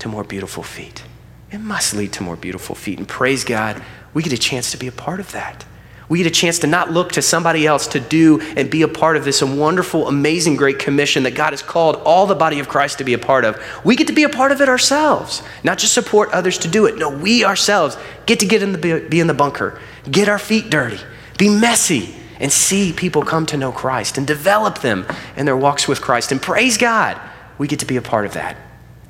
to 0.00 0.08
more 0.08 0.24
beautiful 0.24 0.64
feet. 0.64 1.04
It 1.52 1.58
must 1.58 1.94
lead 1.94 2.12
to 2.14 2.24
more 2.24 2.36
beautiful 2.36 2.74
feet. 2.74 2.98
And 2.98 3.06
praise 3.06 3.44
God, 3.44 3.80
we 4.12 4.22
get 4.24 4.32
a 4.32 4.38
chance 4.38 4.72
to 4.72 4.76
be 4.76 4.88
a 4.88 4.92
part 4.92 5.20
of 5.20 5.30
that. 5.32 5.64
We 6.08 6.18
get 6.18 6.26
a 6.26 6.30
chance 6.30 6.58
to 6.60 6.66
not 6.66 6.90
look 6.90 7.12
to 7.12 7.22
somebody 7.22 7.66
else 7.66 7.86
to 7.88 8.00
do 8.00 8.40
and 8.56 8.70
be 8.70 8.82
a 8.82 8.88
part 8.88 9.16
of 9.16 9.24
this 9.24 9.42
wonderful, 9.42 10.08
amazing, 10.08 10.56
great 10.56 10.78
commission 10.78 11.22
that 11.24 11.34
God 11.34 11.52
has 11.52 11.62
called 11.62 11.96
all 11.96 12.26
the 12.26 12.34
body 12.34 12.60
of 12.60 12.68
Christ 12.68 12.98
to 12.98 13.04
be 13.04 13.12
a 13.12 13.18
part 13.18 13.44
of. 13.44 13.62
We 13.84 13.94
get 13.94 14.06
to 14.06 14.12
be 14.14 14.24
a 14.24 14.28
part 14.28 14.50
of 14.50 14.60
it 14.60 14.68
ourselves, 14.68 15.42
not 15.62 15.78
just 15.78 15.92
support 15.92 16.30
others 16.30 16.58
to 16.58 16.68
do 16.68 16.86
it. 16.86 16.96
No, 16.96 17.10
we 17.10 17.44
ourselves 17.44 17.96
get 18.24 18.40
to 18.40 18.46
get 18.46 18.62
in 18.62 18.72
the, 18.72 19.06
be 19.08 19.20
in 19.20 19.26
the 19.26 19.34
bunker, 19.34 19.78
get 20.10 20.28
our 20.28 20.38
feet 20.38 20.70
dirty, 20.70 20.98
be 21.38 21.48
messy, 21.48 22.14
and 22.40 22.52
see 22.52 22.92
people 22.92 23.22
come 23.22 23.46
to 23.46 23.56
know 23.56 23.72
Christ 23.72 24.18
and 24.18 24.26
develop 24.26 24.78
them 24.78 25.06
in 25.36 25.46
their 25.46 25.56
walks 25.56 25.88
with 25.88 26.00
Christ. 26.00 26.32
And 26.32 26.40
praise 26.40 26.78
God, 26.78 27.20
we 27.58 27.66
get 27.66 27.80
to 27.80 27.86
be 27.86 27.96
a 27.96 28.02
part 28.02 28.26
of 28.26 28.34
that. 28.34 28.56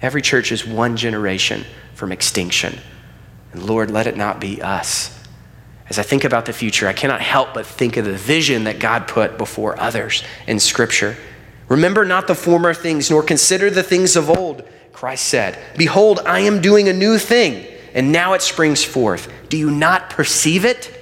Every 0.01 0.23
church 0.23 0.53
is 0.53 0.67
one 0.67 0.97
generation 0.97 1.65
from 1.95 2.13
extinction. 2.13 2.79
And 3.53 3.63
Lord, 3.63 3.91
let 3.91 4.07
it 4.07 4.17
not 4.17 4.41
be 4.41 4.63
us. 4.63 5.15
As 5.91 5.99
I 5.99 6.03
think 6.03 6.25
about 6.25 6.45
the 6.45 6.53
future, 6.53 6.87
I 6.87 6.93
cannot 6.93 7.21
help 7.21 7.55
but 7.55 7.67
think 7.67 7.97
of 7.97 8.05
the 8.05 8.13
vision 8.13 8.65
that 8.65 8.79
God 8.79 9.09
put 9.09 9.39
before 9.39 9.79
others 9.81 10.23
in 10.47 10.61
Scripture. 10.61 11.17
Remember 11.69 12.05
not 12.05 12.27
the 12.27 12.35
former 12.35 12.75
things, 12.75 13.11
nor 13.11 13.23
consider 13.23 13.71
the 13.71 13.83
things 13.83 14.15
of 14.15 14.31
old. 14.31 14.69
Christ 14.93 15.27
said, 15.27 15.59
Behold, 15.77 16.21
I 16.27 16.41
am 16.41 16.61
doing 16.61 16.89
a 16.89 16.93
new 16.93 17.19
thing, 17.19 17.67
and 17.95 18.13
now 18.13 18.35
it 18.35 18.43
springs 18.43 18.85
forth. 18.85 19.31
Do 19.49 19.57
you 19.57 19.71
not 19.71 20.11
perceive 20.11 20.65
it? 20.65 20.98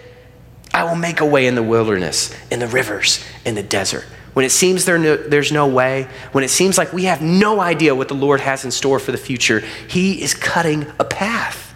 I 0.77 0.85
will 0.85 0.97
make 0.97 1.21
a 1.21 1.27
way 1.27 1.47
in 1.47 1.55
the 1.55 1.63
wilderness, 1.63 2.35
in 2.51 2.59
the 2.59 2.67
rivers, 2.69 3.25
in 3.45 3.55
the 3.55 3.63
desert 3.63 4.07
when 4.37 4.45
it 4.45 4.51
seems 4.51 4.85
there 4.85 4.99
no, 4.99 5.17
there's 5.17 5.51
no 5.51 5.67
way, 5.67 6.07
when 6.33 6.45
it 6.45 6.51
seems 6.51 6.77
like 6.77 6.93
we 6.93 7.05
have 7.05 7.23
no 7.23 7.59
idea 7.59 7.95
what 7.95 8.09
the 8.09 8.15
Lord 8.15 8.41
has 8.41 8.67
in 8.67 8.71
store 8.71 8.99
for 8.99 9.11
the 9.11 9.17
future, 9.17 9.61
He 9.89 10.23
is 10.23 10.35
cutting 10.35 10.85
a 11.01 11.07
path. 11.07 11.75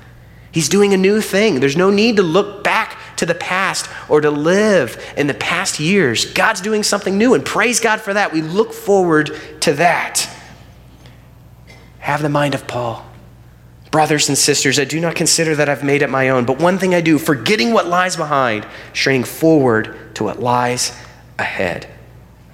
He's 0.52 0.68
doing 0.68 0.92
a 0.92 0.98
new 0.98 1.22
thing. 1.22 1.60
There's 1.60 1.78
no 1.78 1.88
need 1.88 2.16
to 2.16 2.22
look 2.22 2.62
back 2.62 2.98
to 3.16 3.24
the 3.24 3.34
past 3.34 3.88
or 4.10 4.20
to 4.20 4.30
live 4.30 5.02
in 5.16 5.26
the 5.26 5.32
past 5.32 5.80
years. 5.80 6.26
God's 6.34 6.60
doing 6.60 6.82
something 6.82 7.16
new, 7.16 7.32
and 7.32 7.42
praise 7.46 7.80
God 7.80 8.02
for 8.02 8.12
that. 8.12 8.30
We 8.30 8.42
look 8.42 8.74
forward 8.74 9.34
to 9.60 9.72
that. 9.72 10.28
Have 12.00 12.20
the 12.20 12.28
mind 12.28 12.54
of 12.54 12.66
Paul. 12.66 13.09
Brothers 13.90 14.28
and 14.28 14.38
sisters, 14.38 14.78
I 14.78 14.84
do 14.84 15.00
not 15.00 15.16
consider 15.16 15.56
that 15.56 15.68
I've 15.68 15.82
made 15.82 16.02
it 16.02 16.10
my 16.10 16.28
own, 16.28 16.44
but 16.44 16.60
one 16.60 16.78
thing 16.78 16.94
I 16.94 17.00
do, 17.00 17.18
forgetting 17.18 17.72
what 17.72 17.88
lies 17.88 18.16
behind, 18.16 18.66
straining 18.94 19.24
forward 19.24 20.14
to 20.14 20.24
what 20.24 20.40
lies 20.40 20.96
ahead. 21.38 21.88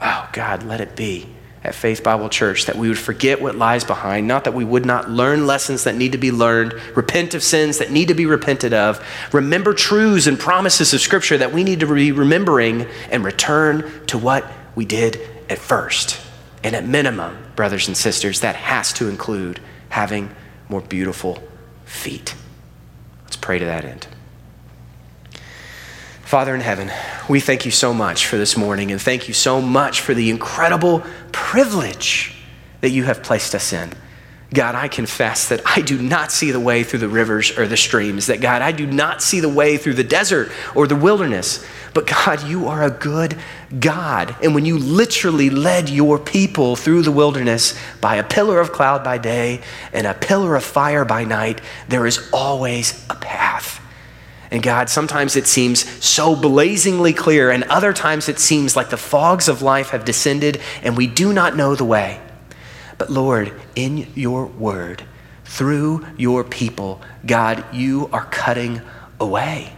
Oh, 0.00 0.28
God, 0.32 0.62
let 0.62 0.80
it 0.80 0.96
be 0.96 1.28
at 1.62 1.74
Faith 1.74 2.02
Bible 2.02 2.28
Church 2.28 2.66
that 2.66 2.76
we 2.76 2.88
would 2.88 2.98
forget 2.98 3.42
what 3.42 3.56
lies 3.56 3.84
behind, 3.84 4.26
not 4.28 4.44
that 4.44 4.54
we 4.54 4.64
would 4.64 4.86
not 4.86 5.10
learn 5.10 5.46
lessons 5.46 5.84
that 5.84 5.96
need 5.96 6.12
to 6.12 6.18
be 6.18 6.30
learned, 6.30 6.72
repent 6.94 7.34
of 7.34 7.42
sins 7.42 7.78
that 7.78 7.90
need 7.90 8.08
to 8.08 8.14
be 8.14 8.24
repented 8.24 8.72
of, 8.72 9.04
remember 9.32 9.74
truths 9.74 10.26
and 10.26 10.38
promises 10.38 10.94
of 10.94 11.00
Scripture 11.00 11.36
that 11.36 11.52
we 11.52 11.64
need 11.64 11.80
to 11.80 11.92
be 11.92 12.12
remembering, 12.12 12.86
and 13.10 13.24
return 13.24 14.06
to 14.06 14.16
what 14.16 14.46
we 14.74 14.84
did 14.84 15.20
at 15.50 15.58
first. 15.58 16.20
And 16.62 16.74
at 16.74 16.86
minimum, 16.86 17.36
brothers 17.56 17.88
and 17.88 17.96
sisters, 17.96 18.40
that 18.40 18.56
has 18.56 18.92
to 18.94 19.08
include 19.08 19.60
having 19.88 20.34
more 20.68 20.80
beautiful 20.80 21.42
feet. 21.84 22.34
Let's 23.24 23.36
pray 23.36 23.58
to 23.58 23.64
that 23.64 23.84
end. 23.84 24.06
Father 26.22 26.54
in 26.54 26.60
heaven, 26.60 26.90
we 27.28 27.38
thank 27.38 27.64
you 27.64 27.70
so 27.70 27.94
much 27.94 28.26
for 28.26 28.36
this 28.36 28.56
morning 28.56 28.90
and 28.90 29.00
thank 29.00 29.28
you 29.28 29.34
so 29.34 29.60
much 29.60 30.00
for 30.00 30.12
the 30.12 30.28
incredible 30.28 31.04
privilege 31.30 32.34
that 32.80 32.90
you 32.90 33.04
have 33.04 33.22
placed 33.22 33.54
us 33.54 33.72
in. 33.72 33.92
God, 34.54 34.76
I 34.76 34.86
confess 34.86 35.48
that 35.48 35.60
I 35.66 35.80
do 35.80 36.00
not 36.00 36.30
see 36.30 36.52
the 36.52 36.60
way 36.60 36.84
through 36.84 37.00
the 37.00 37.08
rivers 37.08 37.58
or 37.58 37.66
the 37.66 37.76
streams, 37.76 38.26
that 38.26 38.40
God, 38.40 38.62
I 38.62 38.70
do 38.70 38.86
not 38.86 39.20
see 39.20 39.40
the 39.40 39.48
way 39.48 39.76
through 39.76 39.94
the 39.94 40.04
desert 40.04 40.52
or 40.74 40.86
the 40.86 40.94
wilderness. 40.94 41.66
But 41.92 42.06
God, 42.06 42.46
you 42.46 42.68
are 42.68 42.84
a 42.84 42.90
good 42.90 43.36
God. 43.80 44.36
And 44.42 44.54
when 44.54 44.64
you 44.64 44.78
literally 44.78 45.50
led 45.50 45.88
your 45.88 46.18
people 46.18 46.76
through 46.76 47.02
the 47.02 47.10
wilderness 47.10 47.76
by 48.00 48.16
a 48.16 48.24
pillar 48.24 48.60
of 48.60 48.70
cloud 48.70 49.02
by 49.02 49.18
day 49.18 49.62
and 49.92 50.06
a 50.06 50.14
pillar 50.14 50.54
of 50.54 50.62
fire 50.62 51.04
by 51.04 51.24
night, 51.24 51.60
there 51.88 52.06
is 52.06 52.30
always 52.32 53.04
a 53.10 53.16
path. 53.16 53.80
And 54.52 54.62
God, 54.62 54.88
sometimes 54.88 55.34
it 55.34 55.48
seems 55.48 55.84
so 56.04 56.36
blazingly 56.36 57.12
clear, 57.12 57.50
and 57.50 57.64
other 57.64 57.92
times 57.92 58.28
it 58.28 58.38
seems 58.38 58.76
like 58.76 58.90
the 58.90 58.96
fogs 58.96 59.48
of 59.48 59.60
life 59.60 59.90
have 59.90 60.04
descended 60.04 60.60
and 60.82 60.96
we 60.96 61.08
do 61.08 61.32
not 61.32 61.56
know 61.56 61.74
the 61.74 61.84
way. 61.84 62.20
But 62.98 63.10
Lord, 63.10 63.52
in 63.74 64.08
your 64.14 64.46
word, 64.46 65.02
through 65.44 66.06
your 66.16 66.44
people, 66.44 67.00
God, 67.24 67.64
you 67.74 68.08
are 68.12 68.24
cutting 68.26 68.80
away. 69.20 69.72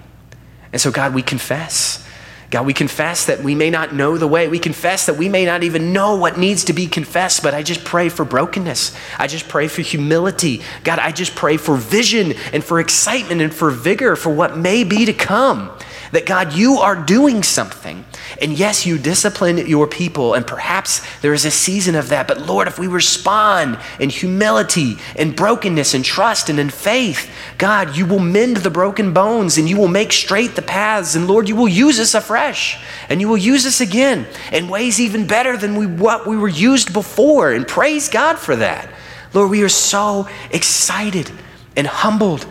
And 0.72 0.80
so, 0.80 0.90
God, 0.90 1.14
we 1.14 1.22
confess 1.22 2.06
God, 2.50 2.64
we 2.64 2.72
confess 2.72 3.26
that 3.26 3.42
we 3.42 3.54
may 3.54 3.68
not 3.68 3.94
know 3.94 4.16
the 4.16 4.26
way. 4.26 4.48
We 4.48 4.58
confess 4.58 5.04
that 5.06 5.18
we 5.18 5.28
may 5.28 5.44
not 5.44 5.64
even 5.64 5.92
know 5.92 6.16
what 6.16 6.38
needs 6.38 6.64
to 6.64 6.72
be 6.72 6.86
confessed, 6.86 7.42
but 7.42 7.52
I 7.52 7.62
just 7.62 7.84
pray 7.84 8.08
for 8.08 8.24
brokenness. 8.24 8.96
I 9.18 9.26
just 9.26 9.48
pray 9.48 9.68
for 9.68 9.82
humility. 9.82 10.62
God, 10.82 10.98
I 10.98 11.12
just 11.12 11.34
pray 11.34 11.58
for 11.58 11.76
vision 11.76 12.32
and 12.54 12.64
for 12.64 12.80
excitement 12.80 13.42
and 13.42 13.54
for 13.54 13.70
vigor 13.70 14.16
for 14.16 14.30
what 14.30 14.56
may 14.56 14.82
be 14.82 15.04
to 15.04 15.12
come. 15.12 15.70
That 16.12 16.26
God, 16.26 16.52
you 16.54 16.78
are 16.78 16.96
doing 16.96 17.42
something. 17.42 18.04
And 18.40 18.52
yes, 18.52 18.86
you 18.86 18.98
discipline 18.98 19.58
your 19.66 19.86
people, 19.86 20.34
and 20.34 20.46
perhaps 20.46 21.02
there 21.20 21.34
is 21.34 21.44
a 21.44 21.50
season 21.50 21.94
of 21.94 22.08
that. 22.08 22.28
But 22.28 22.46
Lord, 22.46 22.68
if 22.68 22.78
we 22.78 22.86
respond 22.86 23.78
in 23.98 24.10
humility 24.10 24.96
and 25.16 25.34
brokenness 25.34 25.94
and 25.94 26.04
trust 26.04 26.48
and 26.48 26.58
in 26.58 26.70
faith, 26.70 27.30
God, 27.58 27.96
you 27.96 28.06
will 28.06 28.18
mend 28.18 28.58
the 28.58 28.70
broken 28.70 29.12
bones 29.12 29.58
and 29.58 29.68
you 29.68 29.76
will 29.76 29.88
make 29.88 30.12
straight 30.12 30.54
the 30.54 30.62
paths. 30.62 31.14
And 31.14 31.26
Lord, 31.26 31.48
you 31.48 31.56
will 31.56 31.68
use 31.68 31.98
us 31.98 32.14
afresh 32.14 32.82
and 33.08 33.20
you 33.20 33.28
will 33.28 33.38
use 33.38 33.66
us 33.66 33.80
again 33.80 34.26
in 34.52 34.68
ways 34.68 35.00
even 35.00 35.26
better 35.26 35.56
than 35.56 35.76
we, 35.76 35.86
what 35.86 36.26
we 36.26 36.36
were 36.36 36.48
used 36.48 36.92
before. 36.92 37.52
And 37.52 37.66
praise 37.66 38.08
God 38.08 38.38
for 38.38 38.56
that. 38.56 38.88
Lord, 39.34 39.50
we 39.50 39.62
are 39.62 39.68
so 39.68 40.28
excited 40.50 41.30
and 41.76 41.86
humbled 41.86 42.46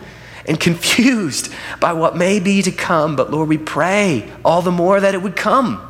and 0.48 0.58
confused 0.58 1.52
by 1.78 1.92
what 1.92 2.16
may 2.16 2.40
be 2.40 2.62
to 2.62 2.72
come. 2.72 3.14
But 3.14 3.30
Lord, 3.30 3.48
we 3.48 3.58
pray 3.58 4.28
all 4.44 4.62
the 4.62 4.72
more 4.72 4.98
that 4.98 5.14
it 5.14 5.22
would 5.22 5.36
come. 5.36 5.84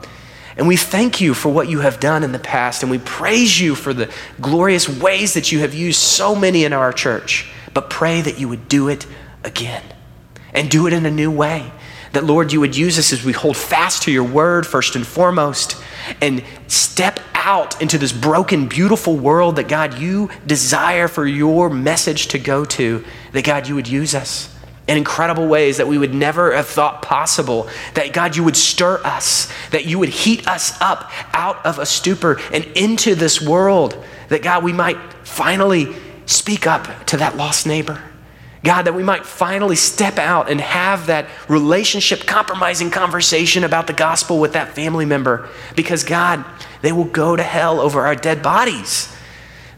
And 0.56 0.66
we 0.66 0.76
thank 0.76 1.20
you 1.20 1.34
for 1.34 1.50
what 1.50 1.68
you 1.68 1.78
have 1.80 2.00
done 2.00 2.24
in 2.24 2.32
the 2.32 2.38
past. 2.40 2.82
And 2.82 2.90
we 2.90 2.98
praise 2.98 3.60
you 3.60 3.76
for 3.76 3.94
the 3.94 4.12
glorious 4.40 4.88
ways 4.88 5.34
that 5.34 5.52
you 5.52 5.60
have 5.60 5.72
used 5.72 6.00
so 6.00 6.34
many 6.34 6.64
in 6.64 6.72
our 6.72 6.92
church. 6.92 7.48
But 7.72 7.88
pray 7.88 8.20
that 8.20 8.40
you 8.40 8.48
would 8.48 8.68
do 8.68 8.88
it 8.88 9.06
again 9.44 9.84
and 10.52 10.68
do 10.68 10.88
it 10.88 10.92
in 10.92 11.06
a 11.06 11.10
new 11.10 11.30
way. 11.30 11.70
That, 12.12 12.24
Lord, 12.24 12.52
you 12.52 12.58
would 12.58 12.76
use 12.76 12.98
us 12.98 13.12
as 13.12 13.24
we 13.24 13.32
hold 13.32 13.56
fast 13.56 14.02
to 14.04 14.10
your 14.10 14.24
word 14.24 14.66
first 14.66 14.96
and 14.96 15.06
foremost 15.06 15.80
and 16.20 16.42
step 16.66 17.20
out 17.48 17.80
into 17.80 17.96
this 17.96 18.12
broken, 18.12 18.68
beautiful 18.68 19.16
world 19.16 19.56
that, 19.56 19.68
God, 19.68 19.98
you 19.98 20.28
desire 20.46 21.08
for 21.08 21.26
your 21.26 21.70
message 21.70 22.28
to 22.28 22.38
go 22.38 22.66
to 22.66 23.02
that 23.32 23.42
God, 23.42 23.66
you 23.66 23.74
would 23.74 23.88
use 23.88 24.14
us 24.14 24.54
in 24.86 24.98
incredible 24.98 25.48
ways 25.48 25.78
that 25.78 25.88
we 25.88 25.96
would 25.96 26.12
never 26.12 26.54
have 26.54 26.66
thought 26.66 27.00
possible. 27.00 27.66
That 27.94 28.12
God, 28.12 28.36
you 28.36 28.44
would 28.44 28.56
stir 28.56 29.00
us, 29.02 29.50
that 29.70 29.86
you 29.86 29.98
would 29.98 30.10
heat 30.10 30.46
us 30.46 30.78
up 30.82 31.10
out 31.32 31.64
of 31.64 31.78
a 31.78 31.86
stupor 31.86 32.38
and 32.52 32.64
into 32.76 33.14
this 33.14 33.40
world. 33.40 33.96
That 34.28 34.42
God, 34.42 34.62
we 34.62 34.74
might 34.74 34.98
finally 35.24 35.96
speak 36.26 36.66
up 36.66 37.06
to 37.06 37.16
that 37.16 37.38
lost 37.38 37.66
neighbor. 37.66 38.02
God, 38.64 38.82
that 38.82 38.94
we 38.94 39.04
might 39.04 39.24
finally 39.24 39.76
step 39.76 40.18
out 40.18 40.50
and 40.50 40.60
have 40.60 41.06
that 41.06 41.28
relationship 41.48 42.26
compromising 42.26 42.90
conversation 42.90 43.62
about 43.62 43.86
the 43.86 43.92
gospel 43.92 44.40
with 44.40 44.54
that 44.54 44.74
family 44.74 45.04
member. 45.04 45.48
Because, 45.76 46.02
God, 46.02 46.44
they 46.82 46.90
will 46.90 47.04
go 47.04 47.36
to 47.36 47.42
hell 47.42 47.80
over 47.80 48.04
our 48.04 48.16
dead 48.16 48.42
bodies. 48.42 49.14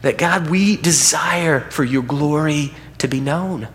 That 0.01 0.17
God, 0.17 0.49
we 0.49 0.77
desire 0.77 1.59
for 1.69 1.83
your 1.83 2.01
glory 2.01 2.73
to 2.97 3.07
be 3.07 3.19
known. 3.19 3.67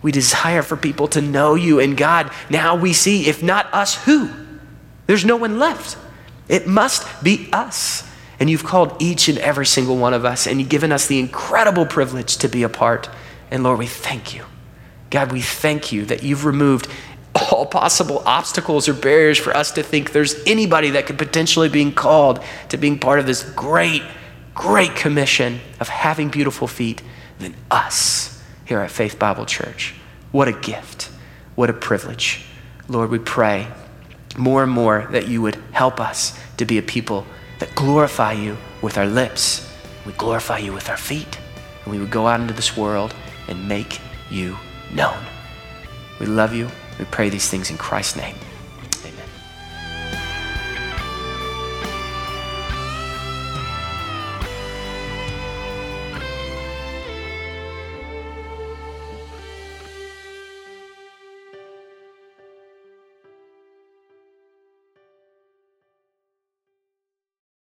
We 0.00 0.12
desire 0.12 0.62
for 0.62 0.76
people 0.76 1.08
to 1.08 1.20
know 1.20 1.54
you. 1.54 1.78
And 1.78 1.96
God, 1.96 2.30
now 2.48 2.74
we 2.74 2.94
see, 2.94 3.26
if 3.26 3.42
not 3.42 3.72
us, 3.72 4.02
who? 4.04 4.30
There's 5.06 5.26
no 5.26 5.36
one 5.36 5.58
left. 5.58 5.98
It 6.48 6.66
must 6.66 7.22
be 7.22 7.50
us. 7.52 8.08
And 8.40 8.48
you've 8.48 8.64
called 8.64 8.96
each 9.00 9.28
and 9.28 9.38
every 9.38 9.66
single 9.66 9.96
one 9.96 10.12
of 10.12 10.24
us, 10.24 10.46
and 10.46 10.58
you've 10.58 10.68
given 10.68 10.90
us 10.90 11.06
the 11.06 11.20
incredible 11.20 11.86
privilege 11.86 12.38
to 12.38 12.48
be 12.48 12.62
a 12.62 12.68
part. 12.68 13.08
And 13.50 13.62
Lord, 13.62 13.78
we 13.78 13.86
thank 13.86 14.34
you. 14.34 14.44
God, 15.14 15.30
we 15.30 15.42
thank 15.42 15.92
you 15.92 16.06
that 16.06 16.24
you've 16.24 16.44
removed 16.44 16.88
all 17.36 17.66
possible 17.66 18.20
obstacles 18.26 18.88
or 18.88 18.94
barriers 18.94 19.38
for 19.38 19.56
us 19.56 19.70
to 19.70 19.82
think 19.84 20.10
there's 20.10 20.34
anybody 20.44 20.90
that 20.90 21.06
could 21.06 21.18
potentially 21.18 21.68
be 21.68 21.88
called 21.92 22.42
to 22.70 22.76
being 22.76 22.98
part 22.98 23.20
of 23.20 23.26
this 23.26 23.48
great, 23.52 24.02
great 24.54 24.96
commission 24.96 25.60
of 25.78 25.86
having 25.88 26.30
beautiful 26.30 26.66
feet 26.66 27.00
than 27.38 27.54
us 27.70 28.42
here 28.64 28.80
at 28.80 28.90
Faith 28.90 29.16
Bible 29.16 29.46
Church. 29.46 29.94
What 30.32 30.48
a 30.48 30.52
gift. 30.52 31.10
What 31.54 31.70
a 31.70 31.74
privilege. 31.74 32.44
Lord, 32.88 33.10
we 33.10 33.20
pray 33.20 33.68
more 34.36 34.64
and 34.64 34.72
more 34.72 35.06
that 35.12 35.28
you 35.28 35.40
would 35.42 35.62
help 35.70 36.00
us 36.00 36.36
to 36.56 36.64
be 36.64 36.76
a 36.78 36.82
people 36.82 37.24
that 37.60 37.72
glorify 37.76 38.32
you 38.32 38.56
with 38.82 38.98
our 38.98 39.06
lips. 39.06 39.72
We 40.04 40.12
glorify 40.14 40.58
you 40.58 40.72
with 40.72 40.88
our 40.88 40.96
feet. 40.96 41.38
And 41.84 41.92
we 41.92 42.00
would 42.00 42.10
go 42.10 42.26
out 42.26 42.40
into 42.40 42.52
this 42.52 42.76
world 42.76 43.14
and 43.46 43.68
make 43.68 44.00
you 44.28 44.58
known. 44.92 45.18
We 46.20 46.26
love 46.26 46.54
you. 46.54 46.68
We 46.98 47.04
pray 47.06 47.28
these 47.28 47.48
things 47.48 47.70
in 47.70 47.78
Christ's 47.78 48.16
name. 48.16 48.36